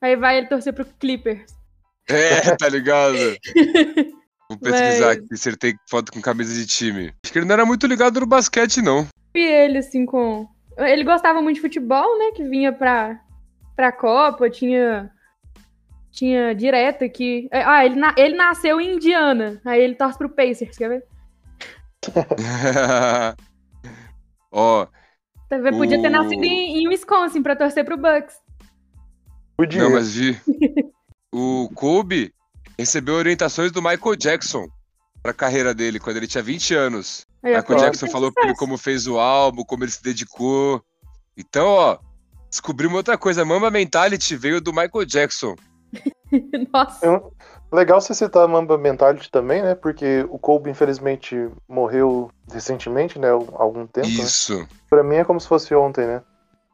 Aí 0.00 0.16
vai 0.16 0.38
ele 0.38 0.48
torcer 0.48 0.72
pro 0.72 0.84
Clippers. 0.84 1.61
É, 2.08 2.54
tá 2.56 2.68
ligado? 2.68 3.16
Vou 4.48 4.58
pesquisar 4.58 5.06
Mas... 5.06 5.18
aqui 5.18 5.36
se 5.36 5.48
ele 5.48 5.56
tem 5.56 5.74
foto 5.88 6.12
com 6.12 6.20
camisa 6.20 6.52
de 6.54 6.66
time. 6.66 7.14
Acho 7.24 7.32
que 7.32 7.38
ele 7.38 7.46
não 7.46 7.54
era 7.54 7.64
muito 7.64 7.86
ligado 7.86 8.20
no 8.20 8.26
basquete, 8.26 8.82
não. 8.82 9.06
E 9.34 9.40
ele, 9.40 9.78
assim, 9.78 10.04
com. 10.04 10.46
Ele 10.76 11.04
gostava 11.04 11.40
muito 11.40 11.56
de 11.56 11.62
futebol, 11.62 12.18
né? 12.18 12.32
Que 12.34 12.44
vinha 12.44 12.72
pra, 12.72 13.18
pra 13.74 13.90
Copa, 13.92 14.50
tinha. 14.50 15.10
Tinha 16.10 16.54
direto 16.54 17.04
aqui. 17.04 17.48
Ah, 17.50 17.86
ele, 17.86 17.96
na... 17.96 18.14
ele 18.18 18.36
nasceu 18.36 18.78
em 18.78 18.96
Indiana. 18.96 19.58
Aí 19.64 19.80
ele 19.80 19.94
torce 19.94 20.18
pro 20.18 20.28
Pacers, 20.28 20.76
quer 20.76 20.88
ver? 20.90 21.04
Ó. 24.52 24.82
oh, 24.82 24.86
Podia 25.78 25.98
o... 25.98 26.02
ter 26.02 26.10
nascido 26.10 26.44
em, 26.44 26.82
em 26.82 26.88
Wisconsin 26.88 27.42
pra 27.42 27.56
torcer 27.56 27.86
pro 27.86 27.96
Bucks. 27.96 28.36
Podia. 29.56 29.82
Não, 29.82 29.92
mas 29.92 30.14
vi. 30.14 30.38
O 31.32 31.68
Kobe 31.74 32.32
recebeu 32.78 33.14
orientações 33.14 33.72
do 33.72 33.82
Michael 33.82 34.16
Jackson 34.16 34.68
para 35.22 35.30
a 35.30 35.34
carreira 35.34 35.72
dele, 35.72 36.00
quando 36.00 36.16
ele 36.16 36.26
tinha 36.26 36.42
20 36.42 36.74
anos. 36.74 37.26
Michael 37.42 37.78
Jackson 37.78 38.06
falou 38.08 38.32
para 38.32 38.44
ele 38.44 38.54
como 38.54 38.76
fez 38.76 39.06
o 39.06 39.18
álbum, 39.18 39.64
como 39.64 39.84
ele 39.84 39.90
se 39.90 40.02
dedicou. 40.02 40.82
Então, 41.36 41.66
ó, 41.66 41.98
descobrimos 42.48 42.96
outra 42.96 43.16
coisa. 43.16 43.44
Mamba 43.44 43.70
Mentality 43.70 44.36
veio 44.36 44.60
do 44.60 44.72
Michael 44.72 45.04
Jackson. 45.06 45.56
Nossa. 46.72 47.06
É 47.06 47.76
legal 47.76 48.00
você 48.00 48.14
citar 48.14 48.44
a 48.44 48.48
Mamba 48.48 48.76
Mentality 48.76 49.30
também, 49.30 49.62
né? 49.62 49.74
Porque 49.74 50.26
o 50.28 50.38
Kobe, 50.38 50.70
infelizmente, 50.70 51.48
morreu 51.68 52.30
recentemente, 52.52 53.18
né? 53.18 53.28
Há 53.28 53.62
algum 53.62 53.86
tempo. 53.86 54.08
Né? 54.08 54.14
Isso. 54.14 54.60
Né? 54.60 54.68
Pra 54.90 55.02
mim 55.02 55.16
é 55.16 55.24
como 55.24 55.40
se 55.40 55.48
fosse 55.48 55.74
ontem, 55.74 56.06
né? 56.06 56.22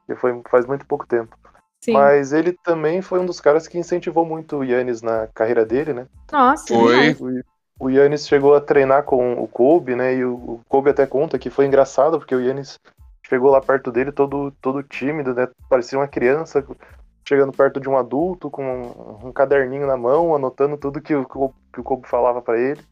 Que 0.06 0.16
foi 0.16 0.40
faz 0.50 0.66
muito 0.66 0.86
pouco 0.86 1.06
tempo. 1.06 1.36
Sim. 1.80 1.92
Mas 1.92 2.32
ele 2.32 2.52
também 2.52 3.00
foi 3.00 3.20
um 3.20 3.26
dos 3.26 3.40
caras 3.40 3.68
que 3.68 3.78
incentivou 3.78 4.24
muito 4.24 4.56
o 4.56 4.64
Yannis 4.64 5.00
na 5.00 5.28
carreira 5.28 5.64
dele, 5.64 5.92
né? 5.92 6.06
Nossa, 6.30 6.66
foi. 6.66 7.42
O, 7.80 7.86
o 7.86 7.90
Yannis 7.90 8.26
chegou 8.26 8.54
a 8.54 8.60
treinar 8.60 9.04
com 9.04 9.34
o 9.34 9.46
Kobe, 9.46 9.94
né? 9.94 10.14
E 10.14 10.24
o, 10.24 10.34
o 10.34 10.60
Kobe 10.68 10.90
até 10.90 11.06
conta 11.06 11.38
que 11.38 11.50
foi 11.50 11.66
engraçado, 11.66 12.18
porque 12.18 12.34
o 12.34 12.40
Yannis 12.40 12.78
chegou 13.26 13.50
lá 13.50 13.60
perto 13.60 13.92
dele 13.92 14.10
todo, 14.10 14.50
todo 14.60 14.82
tímido, 14.82 15.34
né? 15.34 15.48
Parecia 15.68 15.98
uma 15.98 16.08
criança. 16.08 16.64
chegando 17.26 17.52
perto 17.52 17.78
de 17.78 17.88
um 17.88 17.96
adulto 17.96 18.50
com 18.50 18.64
um, 18.64 19.28
um 19.28 19.32
caderninho 19.32 19.86
na 19.86 19.96
mão, 19.96 20.34
anotando 20.34 20.76
tudo 20.76 21.00
que 21.00 21.14
o, 21.14 21.24
que 21.72 21.80
o 21.80 21.84
Kobe 21.84 22.08
falava 22.08 22.42
para 22.42 22.58
ele. 22.58 22.82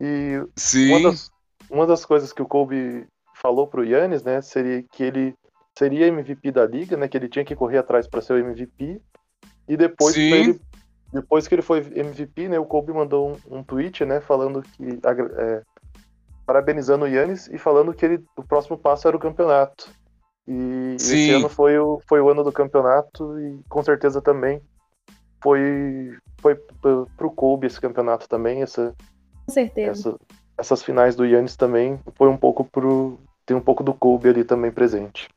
E 0.00 0.42
Sim. 0.56 0.90
uma 0.90 1.10
das, 1.10 1.30
uma 1.70 1.86
das 1.86 2.04
coisas 2.04 2.32
que 2.32 2.42
o 2.42 2.48
Kobe 2.48 3.06
falou 3.34 3.68
pro 3.68 3.84
Yannis, 3.84 4.24
né, 4.24 4.40
seria 4.40 4.82
que 4.82 5.02
ele 5.02 5.34
seria 5.78 6.06
MVP 6.06 6.50
da 6.52 6.66
liga, 6.66 6.96
né, 6.96 7.08
que 7.08 7.16
ele 7.16 7.28
tinha 7.28 7.44
que 7.44 7.56
correr 7.56 7.78
atrás 7.78 8.06
para 8.06 8.20
ser 8.20 8.34
o 8.34 8.38
MVP. 8.38 9.00
E 9.68 9.76
depois 9.76 10.14
Sim. 10.14 10.32
ele, 10.32 10.60
depois 11.12 11.46
que 11.48 11.54
ele 11.54 11.62
foi 11.62 11.78
MVP, 11.78 12.48
né, 12.48 12.58
o 12.58 12.64
Kobe 12.66 12.92
mandou 12.92 13.36
um, 13.50 13.58
um 13.58 13.62
tweet, 13.62 14.04
né, 14.04 14.20
falando 14.20 14.62
que 14.62 15.00
é, 15.38 15.62
parabenizando 16.46 17.04
o 17.04 17.08
Yannis 17.08 17.48
e 17.48 17.58
falando 17.58 17.94
que 17.94 18.04
ele, 18.04 18.24
o 18.36 18.42
próximo 18.42 18.76
passo 18.76 19.06
era 19.08 19.16
o 19.16 19.20
campeonato. 19.20 19.90
E 20.46 20.96
esse 20.96 21.30
ano 21.30 21.48
foi 21.48 21.78
o, 21.78 22.00
foi 22.08 22.20
o 22.20 22.28
ano 22.28 22.42
do 22.42 22.50
campeonato 22.50 23.38
e 23.38 23.60
com 23.68 23.82
certeza 23.82 24.20
também 24.20 24.60
foi 25.42 26.16
foi 26.40 26.56
pro- 26.80 27.08
pro 27.16 27.30
Kobe 27.30 27.68
esse 27.68 27.80
campeonato 27.80 28.28
também, 28.28 28.60
essa 28.62 28.92
Com 29.46 29.52
certeza. 29.52 29.90
essa- 30.10 30.18
essas 30.58 30.82
finais 30.82 31.14
do 31.14 31.24
Yannis 31.24 31.56
também 31.56 31.98
foi 32.16 32.28
um 32.28 32.36
pouco 32.36 32.64
pro. 32.64 33.18
Tem 33.46 33.56
um 33.56 33.60
pouco 33.60 33.82
do 33.84 33.94
Kobe 33.94 34.28
ali 34.28 34.44
também 34.44 34.70
presente. 34.70 35.28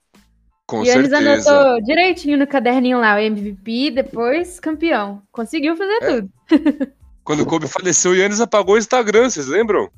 Com 0.68 0.84
e 0.84 0.90
eles 0.90 1.10
certeza. 1.12 1.52
anotou 1.52 1.82
direitinho 1.84 2.38
no 2.38 2.48
caderninho 2.48 3.00
lá, 3.00 3.16
o 3.16 3.20
MVP, 3.20 3.92
depois 3.92 4.60
campeão. 4.60 5.22
Conseguiu 5.32 5.76
fazer 5.78 5.98
É. 6.02 6.08
tudo. 6.16 6.30
Quando 7.24 7.42
o 7.42 7.46
Kobe 7.46 7.68
faleceu, 7.68 8.12
o 8.12 8.16
Yannis 8.16 8.40
apagou 8.42 8.76
o 8.76 8.78
Instagram, 8.78 9.30
vocês 9.30 9.48
lembram? 9.48 9.90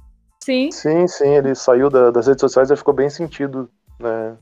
Sim. 0.43 0.71
Sim, 0.71 1.07
sim, 1.07 1.35
ele 1.35 1.53
saiu 1.55 1.89
da- 1.89 2.09
das 2.11 2.27
redes 2.27 2.39
sociais 2.41 2.71
e 2.71 2.75
ficou 2.75 2.93
bem 2.93 3.09
sentido, 3.09 3.69
né? 3.99 4.37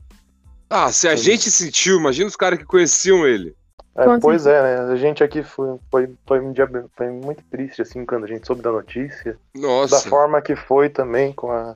Ah, 0.70 0.90
se 0.92 1.08
a 1.08 1.16
Sim. 1.16 1.24
gente 1.24 1.50
sentiu, 1.50 1.98
imagina 1.98 2.28
os 2.28 2.36
caras 2.36 2.58
que 2.58 2.64
conheciam 2.64 3.26
ele. 3.26 3.54
É, 3.96 4.18
pois 4.20 4.46
é, 4.46 4.62
né? 4.62 4.92
A 4.92 4.96
gente 4.96 5.24
aqui 5.24 5.42
foi, 5.42 5.78
foi, 5.90 6.08
foi, 6.26 6.40
um 6.40 6.52
dia, 6.52 6.68
foi 6.96 7.08
muito 7.10 7.42
triste, 7.50 7.82
assim, 7.82 8.04
quando 8.04 8.24
a 8.24 8.28
gente 8.28 8.46
soube 8.46 8.62
da 8.62 8.70
notícia. 8.70 9.38
Da 9.54 9.60
Nossa, 9.60 10.08
forma 10.08 10.42
que 10.42 10.54
foi 10.54 10.88
também, 10.90 11.32
com 11.32 11.50
a, 11.50 11.74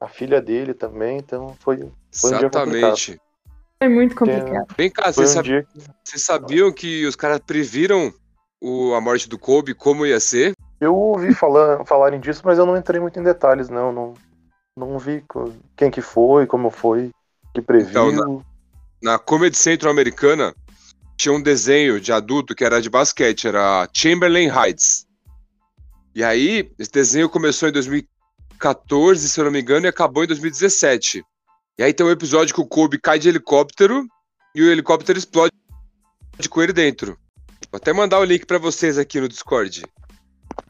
a 0.00 0.08
filha 0.08 0.42
dele 0.42 0.74
também, 0.74 1.18
então 1.18 1.54
foi, 1.60 1.76
foi 2.12 2.34
um 2.34 2.38
dia 2.38 2.48
exatamente. 2.48 3.20
Foi 3.82 3.88
muito 3.88 4.14
complicado. 4.14 4.66
Vem 4.76 4.90
cá, 4.90 5.10
vocês, 5.10 5.30
um 5.30 5.34
sab- 5.34 5.66
vocês 6.04 6.22
sabiam 6.24 6.70
que 6.70 7.06
os 7.06 7.16
caras 7.16 7.40
previram 7.40 8.12
o- 8.60 8.92
a 8.94 9.00
morte 9.00 9.26
do 9.28 9.38
Kobe, 9.38 9.72
como 9.72 10.04
ia 10.04 10.20
ser? 10.20 10.52
Eu 10.78 10.94
ouvi 10.94 11.32
falar, 11.34 11.84
falarem 11.86 12.20
disso, 12.20 12.42
mas 12.44 12.58
eu 12.58 12.66
não 12.66 12.76
entrei 12.76 13.00
muito 13.00 13.18
em 13.18 13.22
detalhes, 13.22 13.70
não. 13.70 13.90
Não, 13.90 14.14
não 14.76 14.98
vi 14.98 15.24
quem 15.76 15.90
que 15.90 16.02
foi, 16.02 16.46
como 16.46 16.70
foi, 16.70 17.10
que 17.54 17.62
previu. 17.62 18.10
Então, 18.12 18.44
Na 19.02 19.18
Comedy 19.18 19.56
Central 19.56 19.92
americana, 19.92 20.54
tinha 21.16 21.32
um 21.32 21.40
desenho 21.40 21.98
de 21.98 22.12
adulto 22.12 22.54
que 22.54 22.62
era 22.62 22.82
de 22.82 22.90
basquete, 22.90 23.46
era 23.48 23.88
Chamberlain 23.94 24.50
Heights. 24.50 25.06
E 26.14 26.22
aí, 26.22 26.70
esse 26.78 26.90
desenho 26.92 27.26
começou 27.26 27.66
em 27.70 27.72
2014, 27.72 29.26
se 29.26 29.40
eu 29.40 29.44
não 29.44 29.50
me 29.50 29.62
engano, 29.62 29.86
e 29.86 29.88
acabou 29.88 30.22
em 30.22 30.26
2017. 30.26 31.24
E 31.80 31.82
aí 31.82 31.94
tem 31.94 32.04
um 32.04 32.10
episódio 32.10 32.54
que 32.54 32.60
o 32.60 32.66
Kobe 32.66 32.98
cai 32.98 33.18
de 33.18 33.30
helicóptero 33.30 34.06
e 34.54 34.60
o 34.60 34.70
helicóptero 34.70 35.18
explode 35.18 35.50
com 36.50 36.60
ele 36.60 36.74
dentro. 36.74 37.18
Vou 37.72 37.78
até 37.78 37.90
mandar 37.90 38.18
o 38.18 38.24
link 38.24 38.44
pra 38.44 38.58
vocês 38.58 38.98
aqui 38.98 39.18
no 39.18 39.26
Discord. 39.26 39.86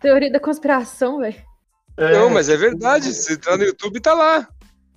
Teoria 0.00 0.30
da 0.30 0.38
conspiração, 0.38 1.18
velho. 1.18 1.34
É, 1.96 2.12
Não, 2.12 2.30
mas 2.30 2.48
é 2.48 2.56
verdade. 2.56 3.12
Se 3.12 3.32
entrar 3.32 3.56
no 3.58 3.64
YouTube, 3.64 3.98
tá 3.98 4.14
lá. 4.14 4.48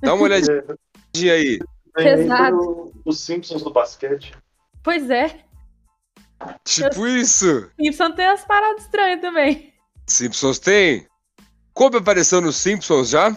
Dá 0.01 0.13
uma 0.13 0.21
olhadinha 0.29 1.33
aí. 1.33 1.57
Pesado. 1.95 2.93
Os 3.03 3.19
Simpsons 3.19 3.63
do 3.63 3.73
basquete. 3.73 4.35
Pois 4.83 5.09
é. 5.09 5.39
Tipo 6.63 7.07
isso. 7.07 7.71
Simpson 7.81 8.11
tem 8.11 8.27
as 8.27 8.45
paradas 8.45 8.83
estranhas 8.83 9.19
também. 9.19 9.73
Simpsons 10.05 10.59
tem? 10.59 11.07
Kobe 11.73 11.97
apareceu 11.97 12.39
nos 12.39 12.57
Simpsons 12.57 13.09
já? 13.09 13.35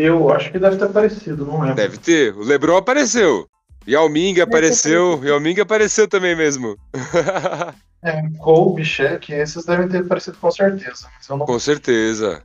Eu 0.00 0.32
acho 0.32 0.50
que 0.50 0.58
deve 0.58 0.78
ter 0.78 0.84
aparecido, 0.84 1.44
não 1.44 1.60
lembro. 1.60 1.74
Deve 1.74 1.98
ter. 1.98 2.34
O 2.34 2.42
Lebron 2.42 2.78
apareceu. 2.78 3.46
Yao 3.86 4.08
Ming 4.08 4.40
apareceu. 4.40 5.22
Yao 5.22 5.38
Ming 5.38 5.60
apareceu 5.60 6.08
também 6.08 6.34
mesmo. 6.34 6.76
É, 8.02 8.22
Kobe, 8.38 8.82
Shaq, 8.82 9.30
esses 9.30 9.66
devem 9.66 9.86
ter 9.86 9.98
aparecido 9.98 10.38
com 10.38 10.50
certeza. 10.50 11.06
Mas 11.14 11.28
eu 11.28 11.36
não, 11.36 11.44
Com 11.44 11.58
certeza. 11.58 12.42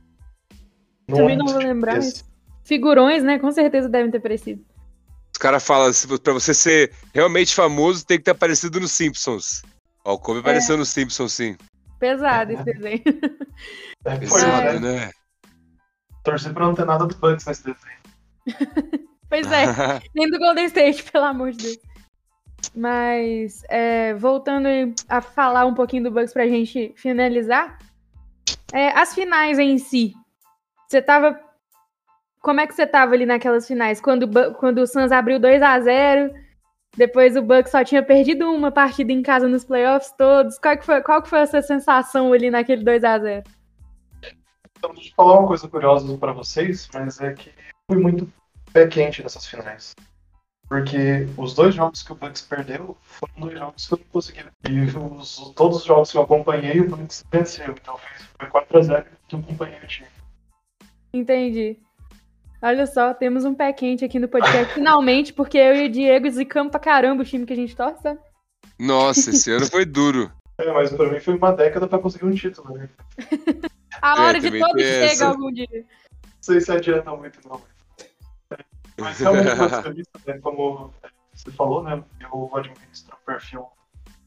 não 1.08 1.16
Também 1.16 1.34
não 1.34 1.46
vou 1.46 1.56
lembrar, 1.56 1.98
figurões, 2.62 3.22
né? 3.22 3.38
Com 3.38 3.50
certeza 3.50 3.88
devem 3.88 4.10
ter 4.10 4.18
aparecido. 4.18 4.62
Os 5.32 5.38
caras 5.38 5.64
falam, 5.64 5.90
pra 6.22 6.34
você 6.34 6.52
ser 6.52 6.92
realmente 7.14 7.54
famoso, 7.54 8.04
tem 8.04 8.18
que 8.18 8.24
ter 8.24 8.32
aparecido 8.32 8.78
nos 8.78 8.92
Simpsons. 8.92 9.62
Ó, 10.04 10.12
o 10.12 10.18
Kobe 10.18 10.40
apareceu 10.40 10.76
nos 10.76 10.90
Simpsons, 10.90 11.32
sim. 11.32 11.56
Pesado 11.98 12.52
esse 12.52 12.62
desenho. 12.62 13.02
É, 14.04 14.16
Pesado, 14.18 14.68
é, 14.68 14.78
né? 14.78 15.10
Torcer 16.26 16.52
pra 16.52 16.66
não 16.66 16.74
ter 16.74 16.84
nada 16.84 17.06
do 17.06 17.14
Bucks 17.16 17.46
nesse 17.46 17.64
desenho. 17.64 19.06
Pois 19.28 19.50
é. 19.50 19.64
Nem 20.14 20.30
do 20.30 20.38
Golden 20.38 20.66
State, 20.66 21.02
pelo 21.10 21.24
amor 21.24 21.50
de 21.50 21.64
Deus. 21.64 21.78
Mas, 22.72 23.64
é, 23.68 24.14
voltando 24.14 24.68
a 25.08 25.20
falar 25.20 25.66
um 25.66 25.74
pouquinho 25.74 26.04
do 26.04 26.12
Bucks 26.12 26.32
pra 26.32 26.46
gente 26.46 26.94
finalizar. 26.96 27.76
é, 28.72 28.88
as 28.96 29.12
finais 29.14 29.58
em 29.58 29.78
si. 29.78 30.14
Você 30.86 31.02
tava. 31.02 31.40
Como 32.40 32.60
é 32.60 32.68
que 32.68 32.74
você 32.74 32.86
tava 32.86 33.14
ali 33.14 33.26
naquelas 33.26 33.66
finais? 33.66 34.00
Quando, 34.00 34.28
quando 34.54 34.78
o 34.78 34.86
Suns 34.86 35.10
abriu 35.10 35.40
2 35.40 35.60
a 35.60 35.80
0 35.80 36.32
depois 36.96 37.36
o 37.36 37.42
Bucks 37.42 37.72
só 37.72 37.82
tinha 37.84 38.02
perdido 38.02 38.48
uma 38.50 38.70
partida 38.70 39.12
em 39.12 39.22
casa 39.22 39.48
nos 39.48 39.64
playoffs 39.64 40.12
todos. 40.16 40.56
Qual 40.58 40.78
que 40.78 40.86
foi, 40.86 41.02
qual 41.02 41.20
que 41.20 41.28
foi 41.28 41.40
essa 41.40 41.60
sensação 41.60 42.32
ali 42.32 42.48
naquele 42.48 42.84
2 42.84 43.02
a 43.04 43.18
0 43.18 43.42
Então, 44.76 44.92
deixa 44.94 45.10
eu 45.10 45.14
falar 45.14 45.38
uma 45.38 45.48
coisa 45.48 45.68
curiosa 45.68 46.16
pra 46.18 46.32
vocês, 46.32 46.88
mas 46.92 47.20
é 47.20 47.32
que 47.32 47.50
fui 47.90 48.00
muito 48.00 48.30
pé 48.72 48.86
quente 48.86 49.22
nessas 49.22 49.46
finais. 49.46 49.94
Porque 50.68 51.28
os 51.36 51.54
dois 51.54 51.74
jogos 51.74 52.02
que 52.02 52.12
o 52.12 52.16
Bucks 52.16 52.42
perdeu 52.42 52.96
foram 53.02 53.32
dois 53.38 53.58
jogos 53.58 53.86
que 53.86 53.94
eu 53.94 53.98
não 53.98 54.06
consegui. 54.12 54.44
E 54.68 54.80
os- 55.20 55.52
todos 55.54 55.78
os 55.78 55.84
jogos 55.84 56.10
que 56.10 56.18
eu 56.18 56.22
acompanhei, 56.22 56.80
o 56.80 56.88
Bucks 56.88 57.24
venceu. 57.32 57.72
Então 57.80 57.96
foi 58.38 58.48
4x0 58.48 59.04
que 59.28 59.34
eu 59.36 59.40
acompanhei 59.40 59.78
o 59.78 59.86
time. 59.86 60.08
Entendi. 61.12 61.78
Olha 62.60 62.86
só, 62.86 63.14
temos 63.14 63.44
um 63.44 63.54
pé 63.54 63.72
quente 63.72 64.04
aqui 64.04 64.18
no 64.18 64.28
podcast, 64.28 64.74
finalmente, 64.74 65.32
porque 65.32 65.56
eu 65.56 65.76
e 65.76 65.86
o 65.86 65.90
Diego 65.90 66.28
zicamos 66.30 66.70
pra 66.72 66.80
caramba 66.80 67.22
o 67.22 67.26
time 67.26 67.46
que 67.46 67.52
a 67.52 67.56
gente 67.56 67.76
torce, 67.76 68.02
sabe? 68.02 68.18
Nossa, 68.78 69.30
esse 69.30 69.50
ano 69.52 69.66
foi 69.66 69.84
duro. 69.84 70.32
É, 70.58 70.72
mas 70.72 70.90
pra 70.92 71.08
mim 71.12 71.20
foi 71.20 71.36
uma 71.36 71.52
década 71.52 71.86
pra 71.86 71.98
conseguir 71.98 72.24
um 72.24 72.34
título, 72.34 72.74
né? 72.76 72.88
A 74.06 74.22
É, 74.22 74.26
hora 74.26 74.40
de 74.40 74.46
também 74.46 74.60
todo 74.60 74.74
tem 74.74 74.84
chega 74.84 75.04
essa. 75.12 75.28
algum 75.28 75.52
dia. 75.52 75.66
Não 75.72 75.84
sei 76.40 76.60
se 76.60 76.70
adianta 76.70 77.10
muito, 77.16 77.40
não. 77.48 77.60
Mas 78.98 79.18
realmente 79.18 79.48
né? 80.26 80.38
Como 80.38 80.92
você 81.34 81.50
falou, 81.50 81.82
né? 81.82 82.02
Eu 82.20 82.50
administro 82.54 83.16
o 83.16 83.26
perfil 83.26 83.66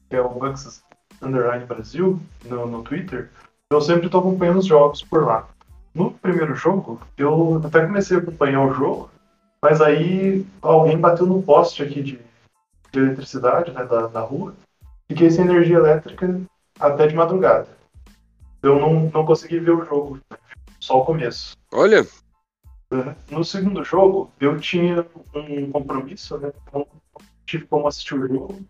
que 0.08 0.16
é 0.16 0.20
o 0.20 0.28
Bucks 0.28 0.84
Underline 1.22 1.64
Brasil 1.64 2.20
no, 2.44 2.66
no 2.66 2.82
Twitter. 2.82 3.30
Eu 3.72 3.80
sempre 3.80 4.08
tô 4.10 4.18
acompanhando 4.18 4.58
os 4.58 4.66
jogos 4.66 5.02
por 5.02 5.24
lá. 5.24 5.48
No 5.94 6.10
primeiro 6.10 6.54
jogo, 6.54 7.00
eu 7.16 7.60
até 7.64 7.86
comecei 7.86 8.16
a 8.16 8.20
acompanhar 8.20 8.62
o 8.66 8.74
jogo, 8.74 9.10
mas 9.62 9.80
aí 9.80 10.44
alguém 10.60 10.98
bateu 10.98 11.26
no 11.26 11.42
poste 11.42 11.82
aqui 11.82 12.02
de, 12.02 12.20
de 12.92 12.98
eletricidade, 12.98 13.70
né, 13.72 13.84
da, 13.84 14.08
da 14.08 14.20
rua, 14.20 14.54
fiquei 15.08 15.30
sem 15.30 15.44
energia 15.44 15.76
elétrica 15.76 16.40
até 16.78 17.06
de 17.06 17.14
madrugada. 17.14 17.68
Eu 18.62 18.78
não, 18.78 19.10
não 19.10 19.24
consegui 19.24 19.58
ver 19.58 19.72
o 19.72 19.84
jogo, 19.84 20.20
só 20.78 21.00
o 21.00 21.04
começo. 21.04 21.56
Olha, 21.72 22.06
No 23.30 23.44
segundo 23.44 23.84
jogo, 23.84 24.32
eu 24.40 24.58
tinha 24.58 25.06
um 25.34 25.70
compromisso, 25.70 26.36
né? 26.38 26.52
Não 26.72 26.86
tive 27.46 27.64
como 27.66 27.86
assistir 27.86 28.14
o 28.14 28.26
jogo. 28.26 28.60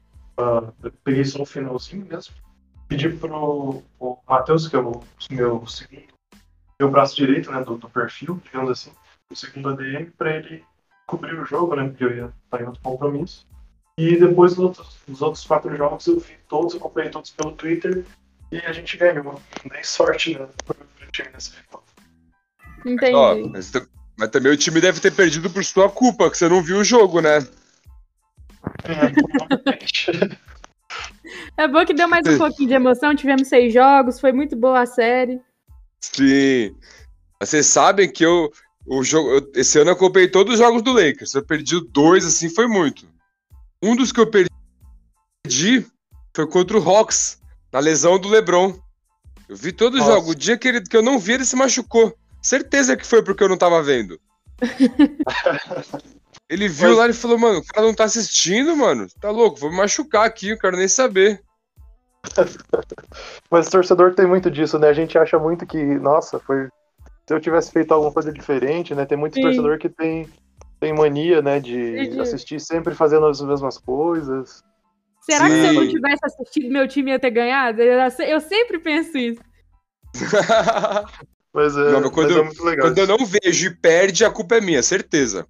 Eu 0.83 0.93
peguei 1.03 1.25
só 1.25 1.39
no 1.39 1.47
finalzinho 1.47 2.05
mesmo. 2.05 2.35
Pedi 2.87 3.09
pro 3.09 3.83
Matheus, 4.29 4.69
que 4.69 4.77
é 4.77 4.79
o 4.79 5.01
meu 5.31 5.67
segundo, 5.67 6.13
meu 6.79 6.91
braço 6.91 7.17
direito, 7.17 7.51
né? 7.51 7.63
Do, 7.63 7.79
do 7.79 7.89
perfil, 7.89 8.41
digamos 8.45 8.71
assim, 8.71 8.93
o 9.31 9.37
segundo 9.37 9.71
ADM, 9.71 10.11
para 10.19 10.37
ele 10.37 10.65
cobrir 11.07 11.39
o 11.39 11.47
jogo, 11.47 11.75
né? 11.75 11.89
Porque 11.89 12.05
eu 12.05 12.15
ia 12.15 12.33
estar 12.45 12.61
em 12.61 12.67
outro 12.67 12.83
compromisso. 12.83 13.47
E 13.97 14.17
depois, 14.17 14.53
os 14.53 14.59
outros, 14.59 14.99
os 15.09 15.23
outros 15.23 15.47
quatro 15.47 15.75
jogos, 15.77 16.07
eu 16.07 16.19
vi 16.21 16.37
todos, 16.49 16.75
acompanhei 16.75 17.11
todos 17.11 17.31
pelo 17.31 17.53
Twitter. 17.53 18.05
E 18.53 18.59
a 18.59 18.73
gente 18.73 18.97
ganhou. 18.97 19.41
Dei 19.71 19.85
sorte, 19.85 20.39
né? 20.39 20.49
Pro 20.65 20.77
time 21.13 21.29
nessa 21.33 21.53
final. 21.53 21.85
Entendi. 22.85 23.15
ó, 23.15 23.37
mas, 23.49 23.73
mas 24.17 24.31
também 24.31 24.53
o 24.53 24.57
time 24.57 24.81
deve 24.81 25.01
ter 25.01 25.13
perdido 25.13 25.51
por 25.51 25.65
sua 25.65 25.89
culpa, 25.91 26.31
que 26.31 26.37
você 26.39 26.49
não 26.49 26.63
viu 26.63 26.79
o 26.79 26.85
jogo, 26.85 27.21
né? 27.21 27.39
É. 28.85 29.13
É 31.57 31.69
bom 31.69 31.85
que 31.85 31.95
deu 31.95 32.09
mais 32.09 32.27
um 32.27 32.39
pouquinho 32.39 32.69
de 32.69 32.75
emoção. 32.75 33.15
Tivemos 33.15 33.49
seis 33.49 33.73
jogos, 33.73 34.19
foi 34.19 34.33
muito 34.33 34.57
boa 34.57 34.81
a 34.81 34.87
série. 34.87 35.41
Sim. 36.01 36.75
Vocês 37.41 37.67
sabem 37.67 38.11
que 38.11 38.25
eu, 38.25 38.51
o 38.87 39.03
jogo, 39.05 39.31
eu- 39.31 39.53
esse 39.55 39.79
ano 39.79 39.91
eu 39.91 39.95
acompanhei 39.95 40.29
todos 40.29 40.55
os 40.55 40.59
jogos 40.59 40.83
do 40.83 40.93
Lakers. 40.93 41.35
Eu 41.35 41.45
perdi 41.45 41.81
dois, 41.91 42.25
assim, 42.25 42.49
foi 42.49 42.67
muito. 42.67 43.07
Um 43.83 43.95
dos 43.95 44.11
que 44.13 44.21
eu 44.21 44.27
perdi 44.31 44.51
perdi 45.43 45.87
foi 46.35 46.47
contra 46.47 46.79
o 46.79 46.83
Hawks, 46.89 47.40
na 47.73 47.79
lesão 47.79 48.19
do 48.19 48.29
LeBron. 48.29 48.75
Eu 49.49 49.57
vi 49.57 49.73
todo 49.73 49.95
o 49.95 49.99
jogo. 49.99 50.31
O 50.31 50.35
dia 50.35 50.57
que, 50.57 50.69
ele, 50.69 50.81
que 50.81 50.97
eu 50.97 51.03
não 51.03 51.19
vi, 51.19 51.33
ele 51.33 51.45
se 51.45 51.57
machucou. 51.57 52.17
Certeza 52.43 52.97
que 52.97 53.07
foi 53.07 53.23
porque 53.23 53.43
eu 53.43 53.49
não 53.49 53.57
tava 53.59 53.83
vendo. 53.83 54.19
Ele 56.49 56.69
viu 56.69 56.89
Mas- 56.91 56.99
lá 56.99 57.09
e 57.09 57.13
falou, 57.13 57.39
mano, 57.39 57.59
o 57.61 57.65
cara 57.65 57.87
não 57.87 57.95
tá 57.95 58.05
assistindo, 58.05 58.77
mano. 58.77 59.07
Tá 59.21 59.31
louco, 59.31 59.59
vou 59.61 59.71
me 59.71 59.77
machucar 59.77 60.27
aqui, 60.27 60.49
eu 60.49 60.59
quero 60.59 60.77
nem 60.77 60.89
saber. 60.89 61.41
Mas 63.51 63.69
o 63.69 63.71
torcedor 63.71 64.15
tem 64.15 64.27
muito 64.27 64.51
disso, 64.51 64.77
né? 64.79 64.89
A 64.89 64.93
gente 64.93 65.17
acha 65.17 65.39
muito 65.39 65.65
que, 65.65 65.81
nossa, 65.99 66.41
foi. 66.41 66.69
Se 67.27 67.35
eu 67.35 67.41
tivesse 67.41 67.71
feito 67.71 67.93
alguma 67.95 68.13
coisa 68.13 68.33
diferente, 68.33 68.95
né? 68.97 69.07
Tem 69.07 69.17
muito 69.17 69.35
Sim. 69.35 69.43
torcedor 69.43 69.79
que 69.79 69.89
tem, 69.89 70.29
tem 70.81 70.93
mania, 70.93 71.41
né? 71.41 71.61
De 71.61 72.09
De- 72.11 72.21
assistir 72.21 72.61
sempre 72.61 72.95
fazendo 72.97 73.27
as 73.27 73.41
mesmas 73.41 73.79
coisas. 73.79 74.65
Será 75.31 75.47
que 75.49 75.53
se 75.61 75.67
eu 75.67 75.73
não 75.75 75.83
Sim. 75.83 75.89
tivesse 75.89 76.25
assistido, 76.25 76.73
meu 76.73 76.89
time 76.89 77.11
ia 77.13 77.19
ter 77.19 77.31
ganhado? 77.31 77.81
Eu 77.83 78.11
se- 78.11 78.25
eu 78.31 78.41
sempre 78.41 78.79
penso 78.79 79.17
isso. 79.19 79.41
Mas 81.53 81.77
é, 81.77 81.91
Não, 81.91 82.01
mas 82.01 82.11
quando 82.13 82.27
mas 82.29 82.37
eu- 82.37 82.43
é 82.43 82.45
muito 82.45 82.65
legal. 82.65 82.87
Quando 82.87 82.99
eu 82.99 83.07
não 83.09 83.19
vejo 83.27 83.67
e 83.67 83.75
perde, 83.75 84.25
a 84.25 84.31
culpa 84.31 84.55
é 84.57 84.61
minha, 84.61 84.83
certeza. 84.85 85.47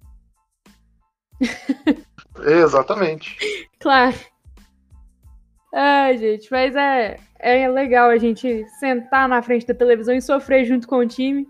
Exatamente. 2.43 3.37
Claro. 3.79 4.15
Ai, 5.73 6.17
gente, 6.17 6.49
mas 6.51 6.75
é, 6.75 7.17
é 7.39 7.67
legal 7.69 8.09
a 8.09 8.17
gente 8.17 8.65
sentar 8.79 9.27
na 9.29 9.41
frente 9.41 9.65
da 9.65 9.73
televisão 9.73 10.13
e 10.13 10.21
sofrer 10.21 10.65
junto 10.65 10.87
com 10.87 10.97
o 10.97 11.07
time. 11.07 11.47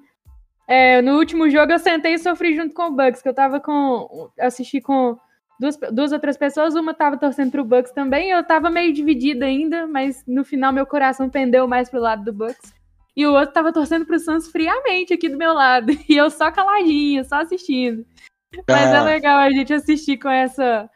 É, 0.67 1.01
no 1.01 1.17
último 1.17 1.49
jogo 1.49 1.71
eu 1.71 1.79
sentei 1.79 2.13
e 2.13 2.19
sofri 2.19 2.55
junto 2.55 2.73
com 2.75 2.83
o 2.87 2.91
Bucks, 2.95 3.21
que 3.21 3.27
eu 3.29 3.33
tava 3.33 3.59
com. 3.59 4.29
assisti 4.39 4.79
com 4.79 5.17
duas, 5.61 5.77
duas 5.91 6.11
outras 6.11 6.35
pessoas, 6.37 6.73
uma 6.73 6.91
tava 6.91 7.17
torcendo 7.17 7.51
pro 7.51 7.63
Bucks 7.63 7.91
também, 7.91 8.31
eu 8.31 8.43
tava 8.43 8.71
meio 8.71 8.91
dividida 8.91 9.45
ainda, 9.45 9.85
mas 9.85 10.23
no 10.27 10.43
final 10.43 10.73
meu 10.73 10.87
coração 10.87 11.29
pendeu 11.29 11.67
mais 11.67 11.87
pro 11.87 11.99
lado 11.99 12.23
do 12.25 12.33
Bucks. 12.33 12.73
E 13.15 13.27
o 13.27 13.33
outro 13.33 13.53
tava 13.53 13.71
torcendo 13.71 14.05
pro 14.05 14.17
Suns 14.17 14.47
friamente 14.49 15.13
aqui 15.13 15.29
do 15.29 15.37
meu 15.37 15.53
lado. 15.53 15.91
E 16.09 16.17
eu 16.17 16.31
só 16.31 16.49
caladinha, 16.51 17.23
só 17.23 17.41
assistindo. 17.41 18.03
Mas 18.67 18.89
é 18.89 18.97
Ah. 18.97 19.03
legal 19.03 19.37
a 19.37 19.51
gente 19.51 19.71
assistir 19.73 20.17
com 20.17 20.29
essa 20.29 20.89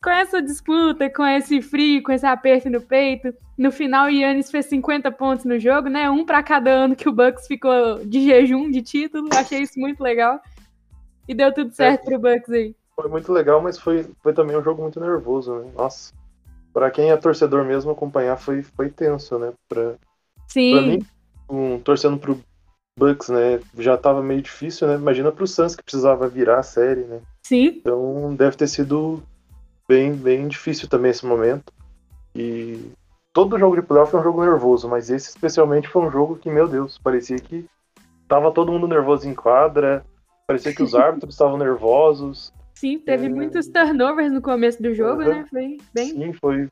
com 0.00 0.10
essa 0.10 0.40
disputa, 0.40 1.10
com 1.10 1.26
esse 1.26 1.60
frio, 1.60 2.04
com 2.04 2.12
esse 2.12 2.24
aperto 2.24 2.70
no 2.70 2.80
peito. 2.80 3.34
No 3.58 3.72
final, 3.72 4.06
o 4.06 4.10
Yannis 4.10 4.48
fez 4.48 4.66
50 4.66 5.10
pontos 5.10 5.44
no 5.44 5.58
jogo, 5.58 5.88
né? 5.88 6.08
Um 6.08 6.24
pra 6.24 6.40
cada 6.40 6.70
ano 6.70 6.94
que 6.94 7.08
o 7.08 7.12
Bucks 7.12 7.48
ficou 7.48 8.04
de 8.06 8.24
jejum 8.24 8.70
de 8.70 8.80
título. 8.80 9.28
Achei 9.34 9.62
isso 9.62 9.80
muito 9.80 10.00
legal. 10.00 10.40
E 11.26 11.34
deu 11.34 11.52
tudo 11.52 11.72
certo 11.72 12.04
pro 12.04 12.20
Bucks 12.20 12.48
aí. 12.50 12.76
Foi 13.00 13.08
muito 13.08 13.32
legal, 13.32 13.62
mas 13.62 13.78
foi, 13.78 14.10
foi 14.20 14.32
também 14.32 14.56
um 14.56 14.62
jogo 14.62 14.82
muito 14.82 14.98
nervoso, 14.98 15.54
né? 15.54 15.70
Nossa. 15.76 16.12
Pra 16.72 16.90
quem 16.90 17.12
é 17.12 17.16
torcedor 17.16 17.64
mesmo, 17.64 17.92
acompanhar 17.92 18.36
foi, 18.36 18.60
foi 18.62 18.90
tenso, 18.90 19.38
né? 19.38 19.52
Pra, 19.68 19.92
pra 19.92 19.96
Sim, 20.48 20.88
mim, 20.88 21.06
um, 21.48 21.78
torcendo 21.78 22.18
pro 22.18 22.40
Bucks, 22.98 23.28
né? 23.28 23.60
Já 23.78 23.96
tava 23.96 24.20
meio 24.20 24.42
difícil, 24.42 24.88
né? 24.88 24.96
Imagina 24.96 25.30
pro 25.30 25.46
Suns 25.46 25.76
que 25.76 25.82
precisava 25.84 26.26
virar 26.26 26.58
a 26.58 26.62
série, 26.64 27.04
né? 27.04 27.20
sim, 27.46 27.78
Então 27.78 28.34
deve 28.34 28.56
ter 28.56 28.66
sido 28.66 29.22
bem, 29.88 30.12
bem 30.12 30.48
difícil 30.48 30.88
também 30.88 31.12
esse 31.12 31.24
momento. 31.24 31.72
E 32.34 32.90
todo 33.32 33.60
jogo 33.60 33.76
de 33.76 33.82
playoff 33.82 34.12
é 34.12 34.18
um 34.18 34.24
jogo 34.24 34.44
nervoso, 34.44 34.88
mas 34.88 35.08
esse 35.08 35.28
especialmente 35.28 35.88
foi 35.88 36.02
um 36.02 36.10
jogo 36.10 36.34
que, 36.34 36.50
meu 36.50 36.66
Deus, 36.66 36.98
parecia 36.98 37.38
que 37.38 37.64
tava 38.26 38.50
todo 38.50 38.72
mundo 38.72 38.88
nervoso 38.88 39.28
em 39.28 39.34
quadra, 39.36 40.04
parecia 40.48 40.74
que 40.74 40.82
os 40.82 40.94
árbitros 40.96 41.34
estavam 41.34 41.56
nervosos. 41.56 42.52
Sim. 42.78 42.98
Teve 42.98 43.26
É. 43.26 43.28
muitos 43.28 43.66
turnovers 43.68 44.32
no 44.32 44.40
começo 44.40 44.82
do 44.82 44.94
jogo, 44.94 45.22
Uhum. 45.22 45.28
né? 45.28 45.46
Foi 45.50 45.78
bem. 45.92 46.10
Sim, 46.10 46.32
foi. 46.34 46.68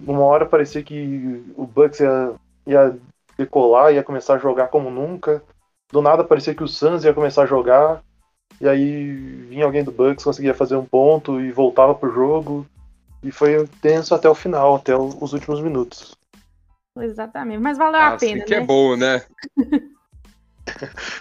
Uma 0.00 0.22
hora 0.22 0.46
parecia 0.46 0.82
que 0.82 1.44
o 1.56 1.66
Bucks 1.66 2.00
ia, 2.00 2.32
ia 2.66 2.96
decolar, 3.38 3.92
ia 3.92 4.02
começar 4.02 4.34
a 4.34 4.38
jogar 4.38 4.68
como 4.68 4.90
nunca. 4.90 5.42
Do 5.92 6.00
nada 6.00 6.24
parecia 6.24 6.54
que 6.54 6.62
o 6.64 6.68
Suns 6.68 7.04
ia 7.04 7.12
começar 7.12 7.42
a 7.42 7.46
jogar. 7.46 8.02
E 8.60 8.66
aí 8.66 9.12
vinha 9.48 9.64
alguém 9.66 9.84
do 9.84 9.92
Bucks, 9.92 10.24
conseguia 10.24 10.54
fazer 10.54 10.76
um 10.76 10.84
ponto 10.84 11.40
e 11.40 11.52
voltava 11.52 11.94
pro 11.94 12.12
jogo. 12.12 12.66
E 13.22 13.30
foi 13.30 13.66
tenso 13.82 14.14
até 14.14 14.28
o 14.28 14.34
final, 14.34 14.76
até 14.76 14.96
os 14.96 15.32
últimos 15.32 15.60
minutos. 15.60 16.16
Exatamente. 16.98 17.60
Mas 17.60 17.76
valeu 17.76 18.00
a 18.00 18.14
Assim 18.14 18.32
pena, 18.32 18.44
que 18.44 18.54
é 18.54 18.60
né? 18.60 18.66
bom, 18.66 18.96
né? 18.96 19.22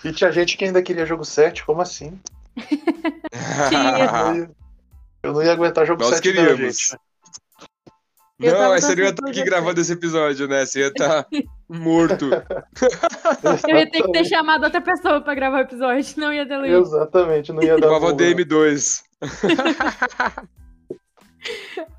E 0.04 0.12
tinha 0.12 0.32
gente 0.32 0.58
que 0.58 0.66
ainda 0.66 0.82
queria 0.82 1.06
jogo 1.06 1.24
7, 1.24 1.64
como 1.66 1.82
assim? 1.82 2.20
Eu 5.24 5.34
não 5.34 5.42
ia, 5.42 5.54
aguentar 5.54 5.86
jogo 5.86 6.04
Nós 6.04 6.16
7 6.16 6.28
não, 6.28 6.34
queríamos. 6.36 6.60
gente. 6.78 6.98
Eu 8.38 8.54
Não, 8.54 8.74
aí 8.74 8.82
você 8.82 8.94
não 8.96 9.04
ia 9.04 9.14
torcendo 9.14 9.30
estar 9.30 9.42
aqui 9.42 9.50
gravando 9.50 9.80
esse 9.82 9.94
episódio, 9.94 10.46
né? 10.48 10.66
Você 10.66 10.80
ia 10.82 10.88
estar 10.88 11.26
morto. 11.70 12.30
Eu 13.68 13.78
ia 13.78 13.90
ter 13.90 14.04
que 14.04 14.12
ter 14.12 14.26
chamado 14.26 14.66
outra 14.66 14.82
pessoa 14.82 15.22
pra 15.22 15.34
gravar 15.34 15.60
o 15.60 15.62
episódio, 15.62 16.06
não 16.18 16.34
ia 16.34 16.46
ter 16.46 16.58
Luiz. 16.58 16.74
Exatamente, 16.88 17.54
não 17.54 17.64
ia 17.64 17.78
dar 17.78 17.98
boa. 18.00 18.14
DM2. 18.14 19.02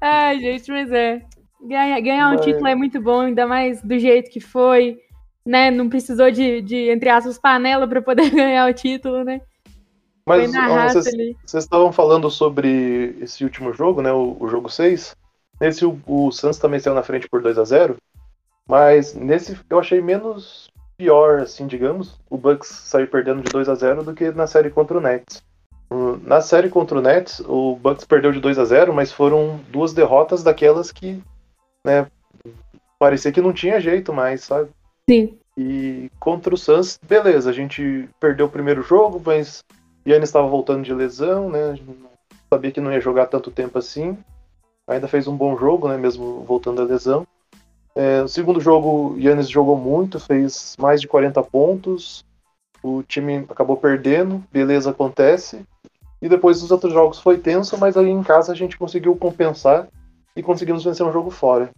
Ai, 0.01 0.39
gente, 0.41 0.71
mas 0.71 0.91
é. 0.93 1.23
Ganhar, 1.63 2.01
ganhar 2.01 2.29
um 2.29 2.35
Mas- 2.35 2.45
título 2.45 2.67
é 2.69 2.75
muito 2.75 3.01
bom, 3.01 3.21
ainda 3.21 3.47
mais 3.47 3.81
do 3.83 3.99
jeito 3.99 4.31
que 4.31 4.41
foi. 4.41 4.99
Né? 5.45 5.71
Não 5.71 5.89
precisou 5.89 6.31
de, 6.31 6.61
de 6.61 6.91
entre 6.91 7.09
aspas, 7.09 7.39
panela 7.39 7.89
pra 7.89 8.03
poder 8.03 8.31
ganhar 8.31 8.69
o 8.69 8.75
título, 8.75 9.25
né? 9.25 9.41
Mas 10.27 10.51
vocês, 10.93 11.55
estavam 11.55 11.93
falando 11.93 12.29
sobre 12.29 13.17
esse 13.21 13.45
último 13.45 13.73
jogo, 13.73 14.03
né? 14.03 14.13
O, 14.13 14.37
o 14.41 14.49
jogo 14.49 14.69
6. 14.69 15.17
Nesse 15.61 15.87
o, 15.87 15.99
o 16.05 16.33
Suns 16.33 16.59
também 16.59 16.81
saiu 16.81 16.95
na 16.95 17.03
frente 17.03 17.29
por 17.29 17.41
2 17.41 17.59
a 17.59 17.65
0 17.65 17.97
Mas 18.69 19.15
nesse 19.15 19.57
eu 19.71 19.79
achei 19.79 20.01
menos 20.01 20.69
pior, 20.97 21.41
assim, 21.41 21.67
digamos, 21.67 22.19
o 22.29 22.37
Bucks 22.37 22.69
sair 22.69 23.07
perdendo 23.07 23.43
de 23.43 23.51
2 23.51 23.69
a 23.69 23.75
0 23.75 24.03
do 24.03 24.15
que 24.15 24.31
na 24.33 24.47
série 24.47 24.71
contra 24.71 24.99
o 24.99 25.01
Nets. 25.01 25.43
Na 26.23 26.41
série 26.41 26.69
contra 26.69 26.99
o 26.99 27.03
Nets, 27.03 27.41
o 27.41 27.77
Bucks 27.77 28.05
perdeu 28.05 28.33
de 28.33 28.41
2 28.41 28.59
a 28.59 28.65
0 28.65 28.93
mas 28.93 29.13
foram 29.13 29.61
duas 29.69 29.93
derrotas 29.93 30.43
daquelas 30.43 30.91
que, 30.91 31.23
né, 31.85 32.09
parecia 32.99 33.31
que 33.31 33.41
não 33.41 33.53
tinha 33.53 33.81
jeito 33.81 34.13
mais, 34.13 34.43
sabe? 34.43 34.71
Sim. 35.09 35.39
E 35.57 36.11
contra 36.19 36.53
o 36.53 36.59
Suns, 36.59 36.99
beleza, 37.03 37.49
a 37.49 37.53
gente 37.53 38.09
perdeu 38.19 38.47
o 38.47 38.51
primeiro 38.51 38.83
jogo, 38.83 39.23
mas 39.25 39.63
Yannis 40.07 40.29
estava 40.29 40.47
voltando 40.47 40.85
de 40.85 40.95
lesão, 40.95 41.51
né? 41.51 41.79
Sabia 42.49 42.71
que 42.71 42.81
não 42.81 42.93
ia 42.93 43.01
jogar 43.01 43.27
tanto 43.27 43.51
tempo 43.51 43.79
assim. 43.79 44.17
Ainda 44.87 45.09
fez 45.09 45.27
um 45.27 45.37
bom 45.37 45.57
jogo, 45.59 45.89
né? 45.89 45.97
Mesmo 45.97 46.45
voltando 46.45 46.77
da 46.77 46.93
lesão. 46.93 47.27
É, 47.95 48.23
o 48.23 48.29
segundo 48.29 48.61
jogo, 48.61 49.17
Yannis 49.19 49.49
jogou 49.49 49.77
muito, 49.77 50.21
fez 50.21 50.77
mais 50.79 51.01
de 51.01 51.09
40 51.09 51.43
pontos. 51.43 52.25
O 52.83 53.03
time 53.03 53.45
acabou 53.49 53.77
perdendo, 53.77 54.45
beleza, 54.53 54.91
acontece. 54.91 55.67
E 56.23 56.29
depois 56.29 56.61
dos 56.61 56.71
outros 56.71 56.93
jogos 56.93 57.19
foi 57.19 57.39
tenso, 57.39 57.77
mas 57.77 57.97
aí 57.97 58.09
em 58.09 58.23
casa 58.23 58.53
a 58.53 58.55
gente 58.55 58.79
conseguiu 58.79 59.17
compensar 59.17 59.89
e 60.37 60.43
conseguimos 60.43 60.85
vencer 60.85 61.05
um 61.05 61.13
jogo 61.13 61.31
fora. 61.31 61.71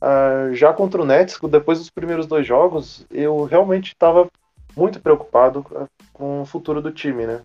Ah, 0.00 0.50
já 0.52 0.72
contra 0.72 1.02
o 1.02 1.04
Nets, 1.04 1.38
depois 1.50 1.78
dos 1.78 1.90
primeiros 1.90 2.26
dois 2.26 2.46
jogos, 2.46 3.06
eu 3.10 3.44
realmente 3.44 3.88
estava 3.88 4.28
muito 4.76 5.00
preocupado 5.00 5.64
com 6.12 6.42
o 6.42 6.46
futuro 6.46 6.80
do 6.80 6.92
time, 6.92 7.26
né? 7.26 7.40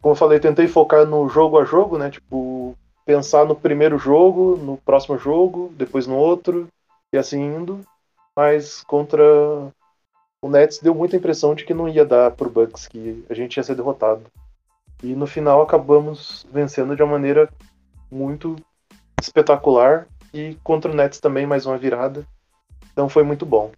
Como 0.00 0.12
eu 0.12 0.16
falei, 0.16 0.40
tentei 0.40 0.66
focar 0.66 1.04
no 1.04 1.28
jogo 1.28 1.58
a 1.58 1.64
jogo, 1.64 1.98
né? 1.98 2.10
Tipo, 2.10 2.76
pensar 3.04 3.44
no 3.44 3.54
primeiro 3.54 3.98
jogo, 3.98 4.56
no 4.56 4.76
próximo 4.78 5.18
jogo, 5.18 5.72
depois 5.76 6.06
no 6.06 6.16
outro, 6.16 6.68
e 7.12 7.18
assim 7.18 7.40
indo. 7.40 7.80
Mas 8.36 8.82
contra 8.84 9.22
o 10.42 10.48
Nets 10.48 10.78
deu 10.78 10.94
muita 10.94 11.16
impressão 11.16 11.54
de 11.54 11.64
que 11.64 11.74
não 11.74 11.88
ia 11.88 12.04
dar 12.04 12.30
pro 12.30 12.48
Bucks, 12.48 12.88
que 12.88 13.24
a 13.28 13.34
gente 13.34 13.56
ia 13.56 13.62
ser 13.62 13.74
derrotado. 13.74 14.22
E 15.02 15.14
no 15.14 15.26
final 15.26 15.60
acabamos 15.60 16.46
vencendo 16.50 16.96
de 16.96 17.02
uma 17.02 17.12
maneira 17.12 17.48
muito 18.10 18.56
espetacular. 19.20 20.06
E 20.32 20.56
contra 20.62 20.90
o 20.90 20.94
Nets 20.94 21.20
também, 21.20 21.46
mais 21.46 21.66
uma 21.66 21.76
virada. 21.76 22.24
Então 22.92 23.08
foi 23.08 23.22
muito 23.22 23.44
bom. 23.44 23.70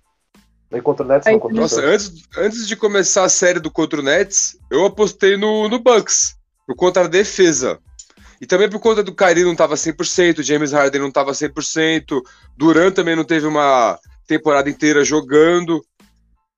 E 0.73 0.81
contra 0.81 1.05
o 1.05 1.09
Nets 1.09 1.27
não, 1.31 1.39
contra 1.39 1.57
o 1.57 1.61
Nossa, 1.61 1.81
antes, 1.85 2.23
antes 2.37 2.66
de 2.66 2.77
começar 2.77 3.25
a 3.25 3.29
série 3.29 3.61
do 3.61 3.70
contra 3.70 4.01
o 4.01 4.03
Nets, 4.03 4.57
eu 4.70 4.87
apostei 4.87 5.37
no, 5.37 5.68
no 5.68 5.79
Bucks, 5.79 6.35
por 6.66 6.75
conta 6.75 7.03
da 7.03 7.09
defesa. 7.09 7.79
E 8.41 8.47
também 8.47 8.68
por 8.68 8.81
conta 8.81 9.03
do 9.03 9.14
Kyrie 9.14 9.45
não 9.45 9.55
tava 9.55 9.75
100%, 9.75 10.43
James 10.43 10.73
Harden 10.73 11.01
não 11.01 11.12
tava 11.12 11.31
100%, 11.33 12.20
Duran 12.57 12.91
também 12.91 13.14
não 13.14 13.25
teve 13.25 13.47
uma 13.47 13.99
temporada 14.27 14.68
inteira 14.68 15.05
jogando. 15.05 15.85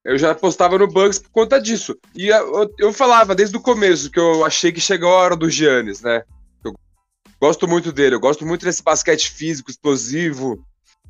Eu 0.03 0.17
já 0.17 0.31
apostava 0.31 0.77
no 0.77 0.87
Bucks 0.87 1.19
por 1.19 1.29
conta 1.29 1.61
disso. 1.61 1.97
E 2.15 2.27
eu, 2.27 2.73
eu 2.79 2.93
falava 2.93 3.35
desde 3.35 3.57
o 3.57 3.61
começo 3.61 4.09
que 4.09 4.19
eu 4.19 4.45
achei 4.45 4.71
que 4.71 4.79
chegou 4.79 5.09
a 5.11 5.17
hora 5.17 5.35
do 5.35 5.49
Giannis, 5.49 6.01
né? 6.01 6.23
Eu 6.63 6.73
gosto 7.39 7.67
muito 7.67 7.91
dele, 7.91 8.15
eu 8.15 8.19
gosto 8.19 8.45
muito 8.45 8.65
desse 8.65 8.81
basquete 8.81 9.29
físico, 9.29 9.69
explosivo. 9.69 10.63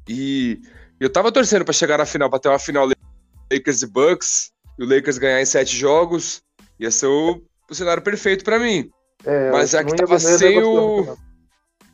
E 0.09 0.59
eu 0.99 1.09
tava 1.09 1.31
torcendo 1.31 1.65
pra 1.65 1.73
chegar 1.73 1.97
na 1.97 2.05
final, 2.05 2.29
pra 2.29 2.39
ter 2.39 2.49
uma 2.49 2.59
final 2.59 2.87
Lakers 3.51 3.81
e 3.81 3.87
Bucks, 3.87 4.51
e 4.77 4.83
o 4.83 4.87
Lakers 4.87 5.17
ganhar 5.17 5.41
em 5.41 5.45
sete 5.45 5.75
jogos, 5.75 6.41
ia 6.79 6.91
ser 6.91 7.07
o, 7.07 7.41
o 7.69 7.75
cenário 7.75 8.03
perfeito 8.03 8.43
pra 8.43 8.59
mim. 8.59 8.89
É, 9.25 9.51
Mas 9.51 9.73
eu 9.73 9.79
é 9.79 9.83
que 9.83 9.95
tava 9.95 10.19
sem 10.19 10.61
o-. 10.63 11.17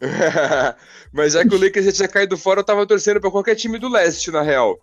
Mas 1.14 1.34
já 1.34 1.46
que 1.46 1.54
o 1.54 1.60
Lakers 1.62 1.86
já 1.86 1.92
tinha 1.92 2.08
caído 2.08 2.38
fora, 2.38 2.62
eu 2.62 2.64
tava 2.64 2.88
torcendo 2.88 3.20
pra 3.20 3.30
qualquer 3.32 3.56
time 3.56 3.78
do 3.78 3.90
leste, 3.90 4.32
na 4.32 4.42
real. 4.42 4.80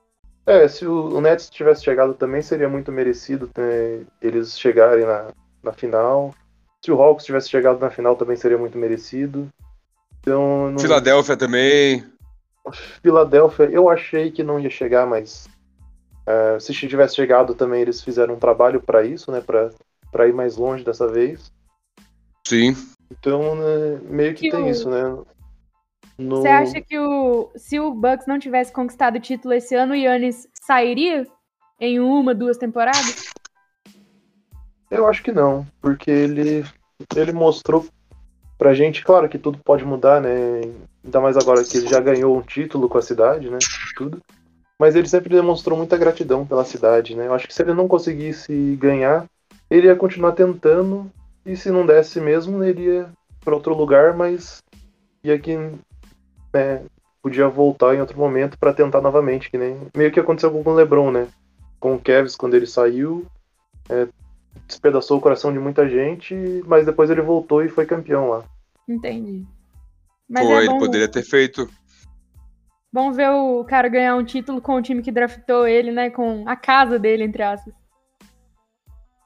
É, 0.46 0.66
se 0.66 0.86
o, 0.86 1.08
o 1.08 1.20
Nets 1.20 1.50
tivesse 1.50 1.84
chegado 1.84 2.14
também, 2.14 2.40
seria 2.40 2.68
muito 2.68 2.90
merecido 2.90 3.50
né, 3.56 4.00
eles 4.22 4.58
chegarem 4.58 5.04
na, 5.04 5.28
na 5.62 5.72
final. 5.72 6.34
Se 6.82 6.90
o 6.90 7.02
Hawks 7.02 7.26
tivesse 7.26 7.50
chegado 7.50 7.78
na 7.80 7.90
final, 7.90 8.16
também 8.16 8.36
seria 8.36 8.56
muito 8.56 8.78
merecido. 8.78 9.48
Então, 10.20 10.70
não... 10.70 10.78
Filadélfia 10.78 11.36
também. 11.36 12.04
Filadélfia, 13.02 13.64
eu 13.70 13.88
achei 13.88 14.30
que 14.30 14.42
não 14.42 14.58
ia 14.60 14.70
chegar, 14.70 15.06
mas 15.06 15.48
uh, 16.28 16.60
se 16.60 16.72
tivesse 16.74 17.16
chegado 17.16 17.54
também, 17.54 17.82
eles 17.82 18.02
fizeram 18.02 18.34
um 18.34 18.38
trabalho 18.38 18.80
para 18.80 19.02
isso, 19.02 19.32
né? 19.32 19.40
Para 19.40 20.28
ir 20.28 20.32
mais 20.34 20.56
longe 20.56 20.84
dessa 20.84 21.08
vez. 21.08 21.50
Sim. 22.46 22.76
Então, 23.10 23.54
né, 23.54 24.00
meio 24.04 24.34
que, 24.34 24.42
que 24.42 24.50
tem 24.50 24.64
o... 24.64 24.68
isso, 24.68 24.88
né? 24.90 25.16
No... 26.18 26.36
Você 26.36 26.48
acha 26.48 26.80
que 26.80 26.98
o, 26.98 27.50
se 27.56 27.78
o 27.78 27.94
Bucks 27.94 28.26
não 28.26 28.38
tivesse 28.38 28.72
conquistado 28.72 29.16
o 29.16 29.20
título 29.20 29.54
esse 29.54 29.74
ano, 29.74 29.92
o 29.92 29.96
Yannis 29.96 30.48
sairia 30.52 31.26
em 31.80 32.00
uma, 32.00 32.34
duas 32.34 32.58
temporadas? 32.58 33.24
Eu 34.90 35.06
acho 35.06 35.22
que 35.22 35.30
não, 35.30 35.66
porque 35.80 36.10
ele, 36.10 36.64
ele 37.14 37.32
mostrou 37.32 37.86
pra 38.56 38.74
gente, 38.74 39.04
claro 39.04 39.28
que 39.28 39.38
tudo 39.38 39.58
pode 39.64 39.84
mudar, 39.84 40.20
né? 40.20 40.62
Ainda 41.04 41.20
mais 41.20 41.36
agora 41.36 41.62
que 41.62 41.76
ele 41.76 41.88
já 41.88 42.00
ganhou 42.00 42.36
um 42.36 42.42
título 42.42 42.88
com 42.88 42.98
a 42.98 43.02
cidade, 43.02 43.48
né? 43.48 43.58
Tudo. 43.96 44.20
Mas 44.78 44.94
ele 44.94 45.08
sempre 45.08 45.34
demonstrou 45.34 45.76
muita 45.76 45.96
gratidão 45.96 46.46
pela 46.46 46.64
cidade, 46.64 47.16
né? 47.16 47.26
Eu 47.26 47.34
acho 47.34 47.48
que 47.48 47.54
se 47.54 47.62
ele 47.62 47.74
não 47.74 47.88
conseguisse 47.88 48.76
ganhar, 48.76 49.26
ele 49.68 49.88
ia 49.88 49.96
continuar 49.96 50.32
tentando, 50.32 51.10
e 51.44 51.56
se 51.56 51.70
não 51.70 51.84
desse 51.84 52.20
mesmo, 52.20 52.62
ele 52.62 52.82
ia 52.82 53.08
para 53.44 53.54
outro 53.54 53.74
lugar, 53.74 54.14
mas 54.16 54.62
ia 55.24 55.38
que 55.38 55.56
né, 56.54 56.82
podia 57.22 57.48
voltar 57.48 57.94
em 57.94 58.00
outro 58.00 58.18
momento 58.18 58.58
para 58.58 58.72
tentar 58.72 59.00
novamente, 59.00 59.50
que 59.50 59.58
nem 59.58 59.76
meio 59.96 60.12
que 60.12 60.20
aconteceu 60.20 60.50
com 60.50 60.70
o 60.70 60.74
LeBron, 60.74 61.10
né? 61.10 61.28
Com 61.80 61.94
o 61.94 61.98
Kevs 61.98 62.36
quando 62.36 62.54
ele 62.54 62.66
saiu, 62.66 63.26
é, 63.88 64.06
despedaçou 64.66 65.18
o 65.18 65.20
coração 65.20 65.52
de 65.52 65.58
muita 65.58 65.88
gente, 65.88 66.34
mas 66.66 66.86
depois 66.86 67.10
ele 67.10 67.22
voltou 67.22 67.64
e 67.64 67.68
foi 67.68 67.86
campeão 67.86 68.28
lá. 68.28 68.44
Entendi. 68.88 69.44
Mas 70.28 70.46
foi, 70.46 70.64
é 70.64 70.66
bom... 70.66 70.72
ele 70.72 70.78
poderia 70.78 71.08
ter 71.08 71.22
feito. 71.22 71.68
Bom 72.98 73.12
ver 73.12 73.30
o 73.30 73.62
cara 73.62 73.86
ganhar 73.86 74.16
um 74.16 74.24
título 74.24 74.60
com 74.60 74.74
o 74.74 74.82
time 74.82 75.04
que 75.04 75.12
draftou 75.12 75.68
ele, 75.68 75.92
né? 75.92 76.10
Com 76.10 76.42
a 76.48 76.56
casa 76.56 76.98
dele, 76.98 77.22
entre 77.22 77.44
aspas. 77.44 77.72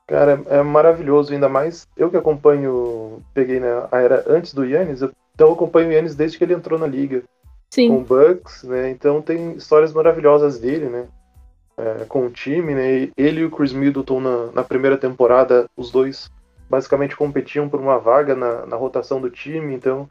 Cara, 0.07 0.43
é 0.51 0.63
maravilhoso, 0.63 1.33
ainda 1.33 1.49
mais 1.49 1.89
eu 1.97 2.11
que 2.11 2.17
acompanho, 2.19 3.23
peguei 3.33 3.59
né, 3.59 3.69
a 3.91 3.99
era 3.99 4.25
antes 4.29 4.53
do 4.53 4.63
Yannis, 4.63 5.01
então 5.01 5.49
eu 5.49 5.55
acompanho 5.55 5.89
o 5.89 5.93
Yannis 5.93 6.15
desde 6.15 6.37
que 6.37 6.45
ele 6.45 6.53
entrou 6.53 6.79
na 6.79 6.87
liga. 6.87 7.23
Sim. 7.71 7.89
Com 7.89 7.97
o 7.97 8.05
Bucks, 8.05 8.63
né? 8.65 8.91
Então 8.91 9.23
tem 9.23 9.53
histórias 9.53 9.95
maravilhosas 9.95 10.59
dele, 10.59 10.91
né? 10.91 11.07
É, 11.79 12.05
com 12.05 12.27
o 12.27 12.31
time, 12.31 12.75
né? 12.75 13.09
Ele 13.17 13.41
e 13.41 13.45
o 13.47 13.51
Chris 13.51 13.73
Middleton 13.73 14.21
na, 14.21 14.53
na, 14.53 14.63
primeira 14.63 14.99
temporada, 14.99 15.67
os 15.75 15.91
dois 15.91 16.31
basicamente 16.69 17.17
competiam 17.17 17.71
por 17.71 17.81
uma 17.81 17.99
vaga 17.99 18.37
na, 18.37 18.67
na 18.67 18.77
rotação 18.77 19.19
do 19.19 19.31
time, 19.31 19.75
então 19.75 20.11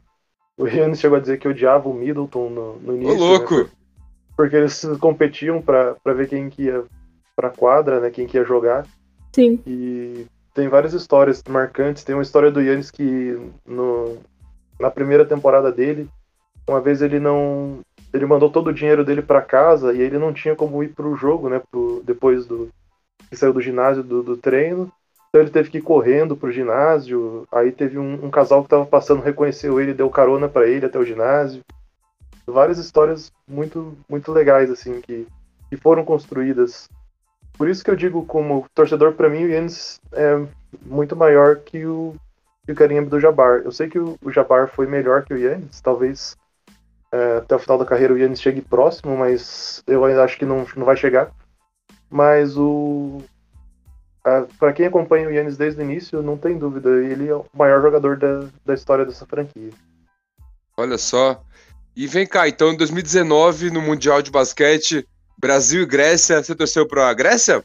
o 0.62 0.68
Yannis 0.68 1.00
chegou 1.00 1.18
a 1.18 1.20
dizer 1.20 1.38
que 1.38 1.48
odiava 1.48 1.88
o 1.88 1.94
Middleton 1.94 2.48
no, 2.48 2.76
no 2.76 2.96
início. 2.96 3.16
Ô, 3.16 3.18
louco! 3.18 3.54
Né? 3.58 3.68
Porque 4.36 4.56
eles 4.56 4.82
competiam 5.00 5.60
para 5.60 5.96
ver 6.14 6.28
quem 6.28 6.48
que 6.48 6.64
ia 6.64 6.84
pra 7.34 7.50
quadra, 7.50 8.00
né? 8.00 8.10
Quem 8.10 8.26
que 8.26 8.36
ia 8.36 8.44
jogar. 8.44 8.86
Sim. 9.34 9.60
E 9.66 10.26
tem 10.54 10.68
várias 10.68 10.92
histórias 10.92 11.42
marcantes. 11.48 12.04
Tem 12.04 12.14
uma 12.14 12.22
história 12.22 12.50
do 12.50 12.60
Yannis 12.60 12.90
que 12.90 13.38
no, 13.66 14.18
na 14.78 14.90
primeira 14.90 15.24
temporada 15.24 15.72
dele, 15.72 16.08
uma 16.68 16.80
vez 16.80 17.02
ele 17.02 17.18
não. 17.18 17.80
Ele 18.12 18.26
mandou 18.26 18.50
todo 18.50 18.68
o 18.68 18.74
dinheiro 18.74 19.04
dele 19.04 19.22
para 19.22 19.42
casa 19.42 19.92
e 19.92 20.00
ele 20.00 20.18
não 20.18 20.32
tinha 20.32 20.54
como 20.54 20.82
ir 20.82 20.88
pro 20.88 21.16
jogo, 21.16 21.48
né? 21.48 21.60
Pro, 21.70 22.02
depois 22.04 22.46
do. 22.46 22.68
que 23.28 23.36
saiu 23.36 23.52
do 23.52 23.60
ginásio 23.60 24.02
do, 24.02 24.22
do 24.22 24.36
treino. 24.36 24.92
Então 25.32 25.40
ele 25.40 25.50
teve 25.50 25.70
que 25.70 25.78
ir 25.78 25.82
correndo 25.82 26.36
pro 26.36 26.52
ginásio. 26.52 27.48
Aí 27.50 27.72
teve 27.72 27.98
um, 27.98 28.26
um 28.26 28.30
casal 28.30 28.62
que 28.62 28.68
tava 28.68 28.84
passando, 28.84 29.22
reconheceu 29.22 29.80
ele, 29.80 29.94
deu 29.94 30.10
carona 30.10 30.46
para 30.46 30.68
ele 30.68 30.84
até 30.84 30.98
o 30.98 31.06
ginásio. 31.06 31.64
Várias 32.46 32.76
histórias 32.76 33.32
muito, 33.48 33.96
muito 34.06 34.30
legais, 34.30 34.70
assim, 34.70 35.00
que, 35.00 35.26
que 35.70 35.76
foram 35.78 36.04
construídas. 36.04 36.90
Por 37.56 37.66
isso 37.66 37.82
que 37.82 37.90
eu 37.90 37.96
digo, 37.96 38.26
como 38.26 38.66
torcedor, 38.74 39.14
para 39.14 39.30
mim, 39.30 39.44
o 39.44 39.48
Yannis 39.48 39.98
é 40.12 40.44
muito 40.84 41.16
maior 41.16 41.56
que 41.60 41.86
o, 41.86 42.14
e 42.68 42.72
o 42.72 42.74
Karim 42.74 42.98
Abdul-Jabbar. 42.98 43.62
Eu 43.64 43.72
sei 43.72 43.88
que 43.88 43.98
o, 43.98 44.18
o 44.22 44.30
Jabbar 44.30 44.68
foi 44.68 44.86
melhor 44.86 45.24
que 45.24 45.32
o 45.32 45.38
Yannis, 45.38 45.80
talvez 45.80 46.36
é, 47.10 47.38
até 47.38 47.56
o 47.56 47.58
final 47.58 47.78
da 47.78 47.86
carreira 47.86 48.12
o 48.12 48.18
Yannis 48.18 48.42
chegue 48.42 48.60
próximo, 48.60 49.16
mas 49.16 49.82
eu 49.86 50.04
ainda 50.04 50.24
acho 50.24 50.38
que 50.38 50.44
não, 50.44 50.66
não 50.76 50.84
vai 50.84 50.96
chegar. 50.96 51.30
Mas 52.10 52.58
o 52.58 53.22
para 54.58 54.72
quem 54.72 54.86
acompanha 54.86 55.28
o 55.28 55.32
Yannis 55.32 55.56
desde 55.56 55.80
o 55.80 55.84
início, 55.84 56.22
não 56.22 56.36
tem 56.36 56.56
dúvida, 56.56 56.90
ele 56.90 57.28
é 57.28 57.34
o 57.34 57.44
maior 57.56 57.82
jogador 57.82 58.16
da, 58.16 58.46
da 58.64 58.74
história 58.74 59.04
dessa 59.04 59.26
franquia. 59.26 59.70
Olha 60.76 60.96
só. 60.96 61.42
E 61.94 62.06
vem 62.06 62.26
cá, 62.26 62.48
então 62.48 62.72
em 62.72 62.76
2019, 62.76 63.70
no 63.70 63.82
Mundial 63.82 64.22
de 64.22 64.30
Basquete, 64.30 65.06
Brasil 65.38 65.82
e 65.82 65.86
Grécia, 65.86 66.42
você 66.42 66.54
torceu 66.54 66.86
para 66.86 67.08
a 67.08 67.14
Grécia? 67.14 67.62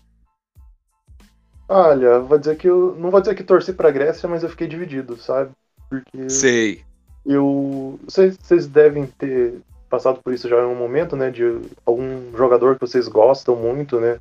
Olha, 1.69 2.19
vou 2.19 2.37
dizer 2.37 2.57
que 2.57 2.67
eu. 2.67 2.95
Não 2.97 3.11
vou 3.11 3.19
dizer 3.19 3.35
que 3.35 3.43
torci 3.43 3.73
pra 3.73 3.91
Grécia, 3.91 4.27
mas 4.27 4.41
eu 4.41 4.49
fiquei 4.49 4.67
dividido, 4.67 5.17
sabe? 5.17 5.51
Porque. 5.89 6.29
Sei. 6.29 6.81
Eu. 7.25 7.99
Vocês 8.07 8.67
devem 8.67 9.05
ter 9.05 9.59
passado 9.89 10.19
por 10.23 10.33
isso 10.33 10.47
já 10.47 10.57
em 10.57 10.65
um 10.65 10.75
momento, 10.75 11.15
né? 11.15 11.29
De 11.29 11.43
algum 11.85 12.35
jogador 12.35 12.75
que 12.75 12.81
vocês 12.81 13.07
gostam 13.07 13.55
muito, 13.55 13.99
né? 13.99 14.17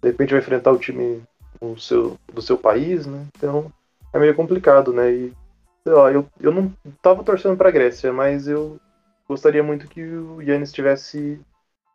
De 0.00 0.08
repente 0.08 0.30
vai 0.30 0.38
enfrentar 0.38 0.70
o 0.70 0.78
time 0.78 1.22
do 1.60 1.78
seu, 1.78 2.18
do 2.32 2.42
seu 2.42 2.56
país, 2.56 3.06
né? 3.06 3.26
Então 3.36 3.72
é 4.12 4.18
meio 4.18 4.34
complicado, 4.34 4.92
né? 4.92 5.10
E 5.10 5.32
sei 5.84 5.92
lá, 5.92 6.10
eu, 6.10 6.26
eu 6.40 6.52
não 6.52 6.72
tava 7.00 7.22
torcendo 7.22 7.56
pra 7.56 7.70
Grécia, 7.70 8.12
mas 8.12 8.48
eu 8.48 8.78
gostaria 9.28 9.62
muito 9.62 9.88
que 9.88 10.02
o 10.02 10.40
Yannis 10.42 10.72
tivesse 10.72 11.40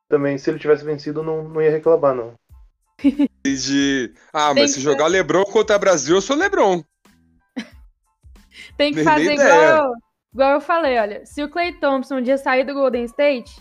também, 0.07 0.37
se 0.37 0.49
ele 0.49 0.59
tivesse 0.59 0.83
vencido, 0.83 1.23
não, 1.23 1.43
não 1.47 1.61
ia 1.61 1.71
reclamar, 1.71 2.13
não 2.13 2.33
de. 3.43 4.13
Ah, 4.31 4.53
mas 4.53 4.71
se 4.71 4.81
jogar 4.81 5.07
Lebron 5.07 5.43
contra 5.45 5.79
Brasil, 5.79 6.15
eu 6.15 6.21
sou 6.21 6.35
Lebron. 6.35 6.83
Tem 8.77 8.91
que 8.91 8.97
nem, 8.97 9.05
fazer 9.05 9.25
nem 9.25 9.39
igual, 9.39 9.93
igual 10.33 10.51
eu 10.51 10.61
falei, 10.61 10.97
olha. 10.99 11.25
Se 11.25 11.43
o 11.43 11.49
Clay 11.49 11.73
Thompson 11.73 12.17
um 12.17 12.21
dia 12.21 12.37
sair 12.37 12.63
do 12.63 12.73
Golden 12.73 13.03
State 13.05 13.51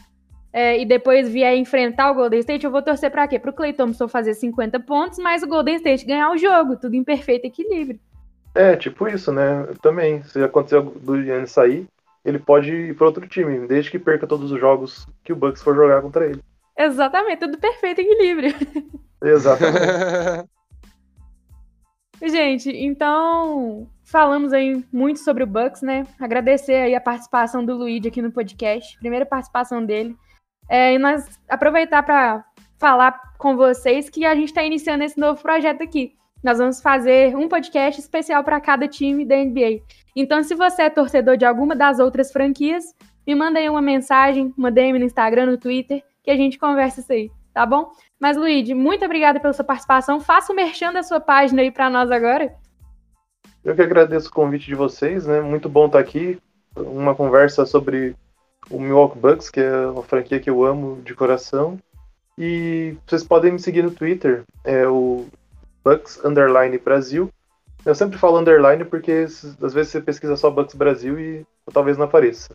é, 0.52 0.80
e 0.80 0.84
depois 0.84 1.28
vier 1.28 1.56
enfrentar 1.56 2.10
o 2.10 2.14
Golden 2.14 2.40
State, 2.40 2.64
eu 2.64 2.70
vou 2.70 2.82
torcer 2.82 3.10
pra 3.10 3.28
quê? 3.28 3.38
Pro 3.38 3.52
Clay 3.52 3.72
Thompson 3.72 4.08
fazer 4.08 4.34
50 4.34 4.80
pontos, 4.80 5.18
mas 5.18 5.42
o 5.42 5.46
Golden 5.46 5.76
State 5.76 6.04
ganhar 6.04 6.30
o 6.30 6.38
jogo, 6.38 6.76
tudo 6.76 6.94
em 6.94 7.04
perfeito 7.04 7.46
equilíbrio. 7.46 8.00
É, 8.54 8.74
tipo 8.74 9.06
isso, 9.06 9.32
né? 9.32 9.68
Também, 9.80 10.22
se 10.24 10.42
acontecer 10.42 10.82
do 10.82 11.22
Giannis 11.22 11.52
sair, 11.52 11.86
ele 12.24 12.38
pode 12.38 12.72
ir 12.72 12.96
para 12.96 13.06
outro 13.06 13.26
time, 13.28 13.66
desde 13.66 13.90
que 13.90 13.98
perca 13.98 14.26
todos 14.26 14.50
os 14.50 14.60
jogos 14.60 15.06
que 15.22 15.32
o 15.32 15.36
Bucks 15.36 15.62
for 15.62 15.74
jogar 15.74 16.02
contra 16.02 16.26
ele. 16.26 16.42
Exatamente, 16.76 17.40
tudo 17.40 17.58
perfeito 17.58 18.00
equilíbrio. 18.00 18.54
Exatamente. 19.22 20.48
Gente, 22.22 22.70
então 22.70 23.88
falamos 24.04 24.52
aí 24.52 24.84
muito 24.92 25.20
sobre 25.20 25.42
o 25.42 25.46
Bucks, 25.46 25.80
né? 25.80 26.06
Agradecer 26.18 26.74
aí 26.74 26.94
a 26.94 27.00
participação 27.00 27.64
do 27.64 27.74
Luigi 27.74 28.08
aqui 28.08 28.20
no 28.20 28.30
podcast, 28.30 28.98
primeira 28.98 29.24
participação 29.24 29.84
dele. 29.84 30.14
É, 30.70 30.94
e 30.94 30.98
nós 30.98 31.28
aproveitar 31.48 32.00
para 32.04 32.44
falar 32.78 33.20
com 33.36 33.56
vocês 33.56 34.08
que 34.08 34.24
a 34.24 34.36
gente 34.36 34.50
está 34.50 34.62
iniciando 34.62 35.02
esse 35.02 35.18
novo 35.18 35.42
projeto 35.42 35.82
aqui. 35.82 36.14
Nós 36.44 36.58
vamos 36.58 36.80
fazer 36.80 37.36
um 37.36 37.48
podcast 37.48 38.00
especial 38.00 38.44
para 38.44 38.60
cada 38.60 38.86
time 38.86 39.26
da 39.26 39.36
NBA. 39.36 39.82
Então, 40.14 40.44
se 40.44 40.54
você 40.54 40.82
é 40.82 40.90
torcedor 40.90 41.36
de 41.36 41.44
alguma 41.44 41.74
das 41.74 41.98
outras 41.98 42.30
franquias, 42.30 42.84
me 43.26 43.34
manda 43.34 43.58
aí 43.58 43.68
uma 43.68 43.82
mensagem, 43.82 44.54
uma 44.56 44.70
DM 44.70 45.00
no 45.00 45.04
Instagram, 45.04 45.46
no 45.46 45.58
Twitter, 45.58 46.02
que 46.22 46.30
a 46.30 46.36
gente 46.36 46.56
conversa 46.56 47.00
isso 47.00 47.12
aí, 47.12 47.30
tá 47.52 47.66
bom? 47.66 47.90
Mas, 48.18 48.36
Luigi, 48.36 48.72
muito 48.72 49.04
obrigada 49.04 49.40
pela 49.40 49.52
sua 49.52 49.64
participação. 49.64 50.20
Faça 50.20 50.52
o 50.52 50.56
merchan 50.56 50.92
da 50.92 51.02
sua 51.02 51.20
página 51.20 51.62
aí 51.62 51.70
para 51.70 51.90
nós 51.90 52.12
agora. 52.12 52.54
Eu 53.64 53.74
que 53.74 53.82
agradeço 53.82 54.28
o 54.28 54.32
convite 54.32 54.66
de 54.66 54.74
vocês, 54.74 55.26
né? 55.26 55.40
Muito 55.40 55.68
bom 55.68 55.86
estar 55.86 55.98
aqui. 55.98 56.38
Uma 56.76 57.14
conversa 57.14 57.66
sobre 57.66 58.14
o 58.68 58.80
Milwaukee 58.80 59.18
Bucks, 59.18 59.50
que 59.50 59.60
é 59.60 59.86
uma 59.86 60.02
franquia 60.02 60.40
que 60.40 60.50
eu 60.50 60.64
amo 60.64 61.00
de 61.02 61.14
coração. 61.14 61.78
E 62.36 62.96
vocês 63.06 63.24
podem 63.24 63.52
me 63.52 63.58
seguir 63.58 63.82
no 63.82 63.90
Twitter, 63.90 64.44
é 64.64 64.86
o 64.86 65.26
Bucks 65.84 66.22
Underline 66.24 66.78
Brasil. 66.78 67.30
Eu 67.84 67.94
sempre 67.94 68.18
falo 68.18 68.38
underline 68.38 68.84
porque 68.84 69.26
às 69.62 69.74
vezes 69.74 69.92
você 69.92 70.00
pesquisa 70.00 70.36
só 70.36 70.50
Bucks 70.50 70.74
Brasil 70.74 71.18
e 71.18 71.46
talvez 71.72 71.96
não 71.96 72.04
apareça. 72.04 72.52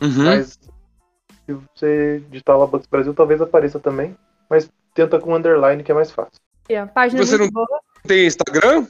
Uhum. 0.00 0.24
Mas 0.24 0.58
se 1.44 1.52
você 1.52 2.22
digitar 2.30 2.56
lá 2.56 2.66
Bucks 2.66 2.86
Brasil, 2.86 3.12
talvez 3.14 3.40
apareça 3.40 3.78
também. 3.78 4.16
Mas 4.48 4.68
tenta 4.94 5.18
com 5.18 5.34
underline 5.34 5.82
que 5.82 5.90
é 5.90 5.94
mais 5.94 6.10
fácil. 6.10 6.40
É, 6.68 6.84
página 6.86 7.24
Você 7.24 7.38
não 7.38 7.50
boa. 7.50 7.66
tem 8.06 8.26
Instagram? 8.26 8.86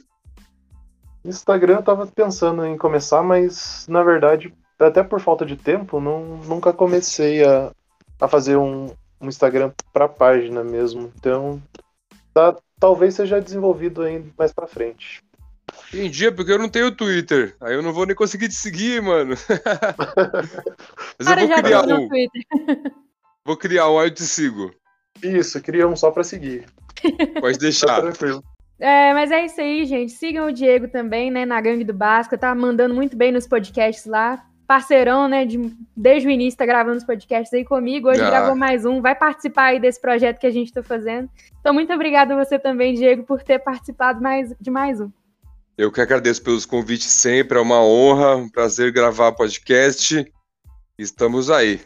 Instagram 1.23 1.75
eu 1.75 1.83
tava 1.83 2.07
pensando 2.07 2.65
em 2.65 2.77
começar, 2.77 3.23
mas 3.23 3.85
na 3.87 4.03
verdade 4.03 4.53
até 4.87 5.03
por 5.03 5.19
falta 5.19 5.45
de 5.45 5.55
tempo, 5.55 5.99
não, 5.99 6.37
nunca 6.37 6.71
comecei 6.73 7.43
a, 7.43 7.71
a 8.19 8.27
fazer 8.27 8.55
um, 8.57 8.87
um 9.19 9.27
Instagram 9.27 9.71
pra 9.91 10.07
página 10.07 10.63
mesmo. 10.63 11.11
Então, 11.17 11.61
tá, 12.33 12.55
talvez 12.79 13.15
seja 13.15 13.41
desenvolvido 13.41 14.01
ainda 14.01 14.29
mais 14.37 14.51
pra 14.53 14.67
frente. 14.67 15.21
Entendi, 15.93 16.31
porque 16.31 16.51
eu 16.51 16.57
não 16.59 16.69
tenho 16.69 16.91
Twitter. 16.95 17.55
Aí 17.61 17.73
eu 17.73 17.81
não 17.81 17.93
vou 17.93 18.05
nem 18.05 18.15
conseguir 18.15 18.47
te 18.47 18.55
seguir, 18.55 19.01
mano. 19.01 19.35
Mas 21.17 21.27
Cara, 21.27 21.41
eu 21.41 21.47
vou 21.47 21.55
já 21.57 21.63
criar 21.63 21.81
um. 21.85 22.07
Twitter. 22.07 22.41
Vou 23.45 23.57
criar 23.57 23.89
um, 23.89 23.97
aí 23.97 24.07
eu 24.09 24.13
te 24.13 24.21
sigo. 24.23 24.71
Isso, 25.23 25.59
cria 25.61 25.87
um 25.87 25.95
só 25.95 26.11
pra 26.11 26.23
seguir. 26.23 26.65
Pode 27.39 27.57
Tá 27.57 27.61
deixar. 27.61 28.01
tranquilo. 28.01 28.43
É, 28.77 29.11
mas 29.13 29.31
é 29.31 29.43
isso 29.45 29.59
aí, 29.59 29.85
gente. 29.85 30.11
Sigam 30.11 30.47
o 30.47 30.51
Diego 30.51 30.87
também, 30.87 31.31
né, 31.31 31.45
na 31.45 31.59
Gangue 31.59 31.83
do 31.83 31.93
Basca. 31.93 32.37
Tá 32.37 32.53
mandando 32.53 32.93
muito 32.93 33.17
bem 33.17 33.31
nos 33.31 33.47
podcasts 33.47 34.05
lá. 34.05 34.45
Parceirão, 34.69 35.27
né, 35.27 35.45
de- 35.45 35.75
desde 35.97 36.27
o 36.27 36.31
início 36.31 36.55
tá 36.55 36.63
gravando 36.63 36.97
os 36.97 37.03
podcasts 37.03 37.51
aí 37.51 37.65
comigo. 37.65 38.07
Hoje 38.07 38.21
Ah. 38.21 38.29
gravou 38.29 38.55
mais 38.55 38.85
um. 38.85 39.01
Vai 39.01 39.15
participar 39.15 39.63
aí 39.63 39.79
desse 39.79 39.99
projeto 39.99 40.37
que 40.37 40.45
a 40.45 40.51
gente 40.51 40.71
tá 40.71 40.83
fazendo. 40.83 41.27
Então, 41.59 41.73
muito 41.73 41.91
obrigada 41.91 42.35
a 42.35 42.45
você 42.45 42.59
também, 42.59 42.93
Diego, 42.93 43.23
por 43.23 43.41
ter 43.41 43.57
participado 43.57 44.21
mais, 44.21 44.53
de 44.61 44.69
mais 44.69 45.01
um. 45.01 45.09
Eu 45.75 45.91
que 45.91 45.99
agradeço 45.99 46.43
pelos 46.43 46.67
convites 46.67 47.07
sempre, 47.07 47.57
é 47.57 47.61
uma 47.61 47.83
honra, 47.83 48.35
um 48.35 48.47
prazer 48.47 48.91
gravar 48.91 49.31
podcast. 49.31 50.31
Estamos 50.99 51.49
aí. 51.49 51.81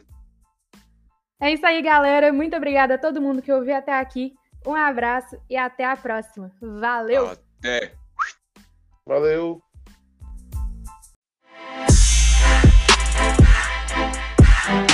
É 1.40 1.54
isso 1.54 1.66
aí, 1.66 1.82
galera. 1.82 2.34
Muito 2.34 2.54
obrigada 2.58 2.96
a 2.96 2.98
todo 2.98 3.22
mundo 3.22 3.42
que 3.42 3.50
ouviu 3.54 3.78
até 3.78 3.94
aqui. 3.94 4.34
Um 4.68 4.76
abraço 4.76 5.38
e 5.50 5.56
até 5.56 5.86
a 5.86 5.96
próxima. 5.96 6.52
Valeu! 6.62 7.30
Até. 7.60 7.94
Valeu. 9.08 9.62
Yeah. 14.66 14.94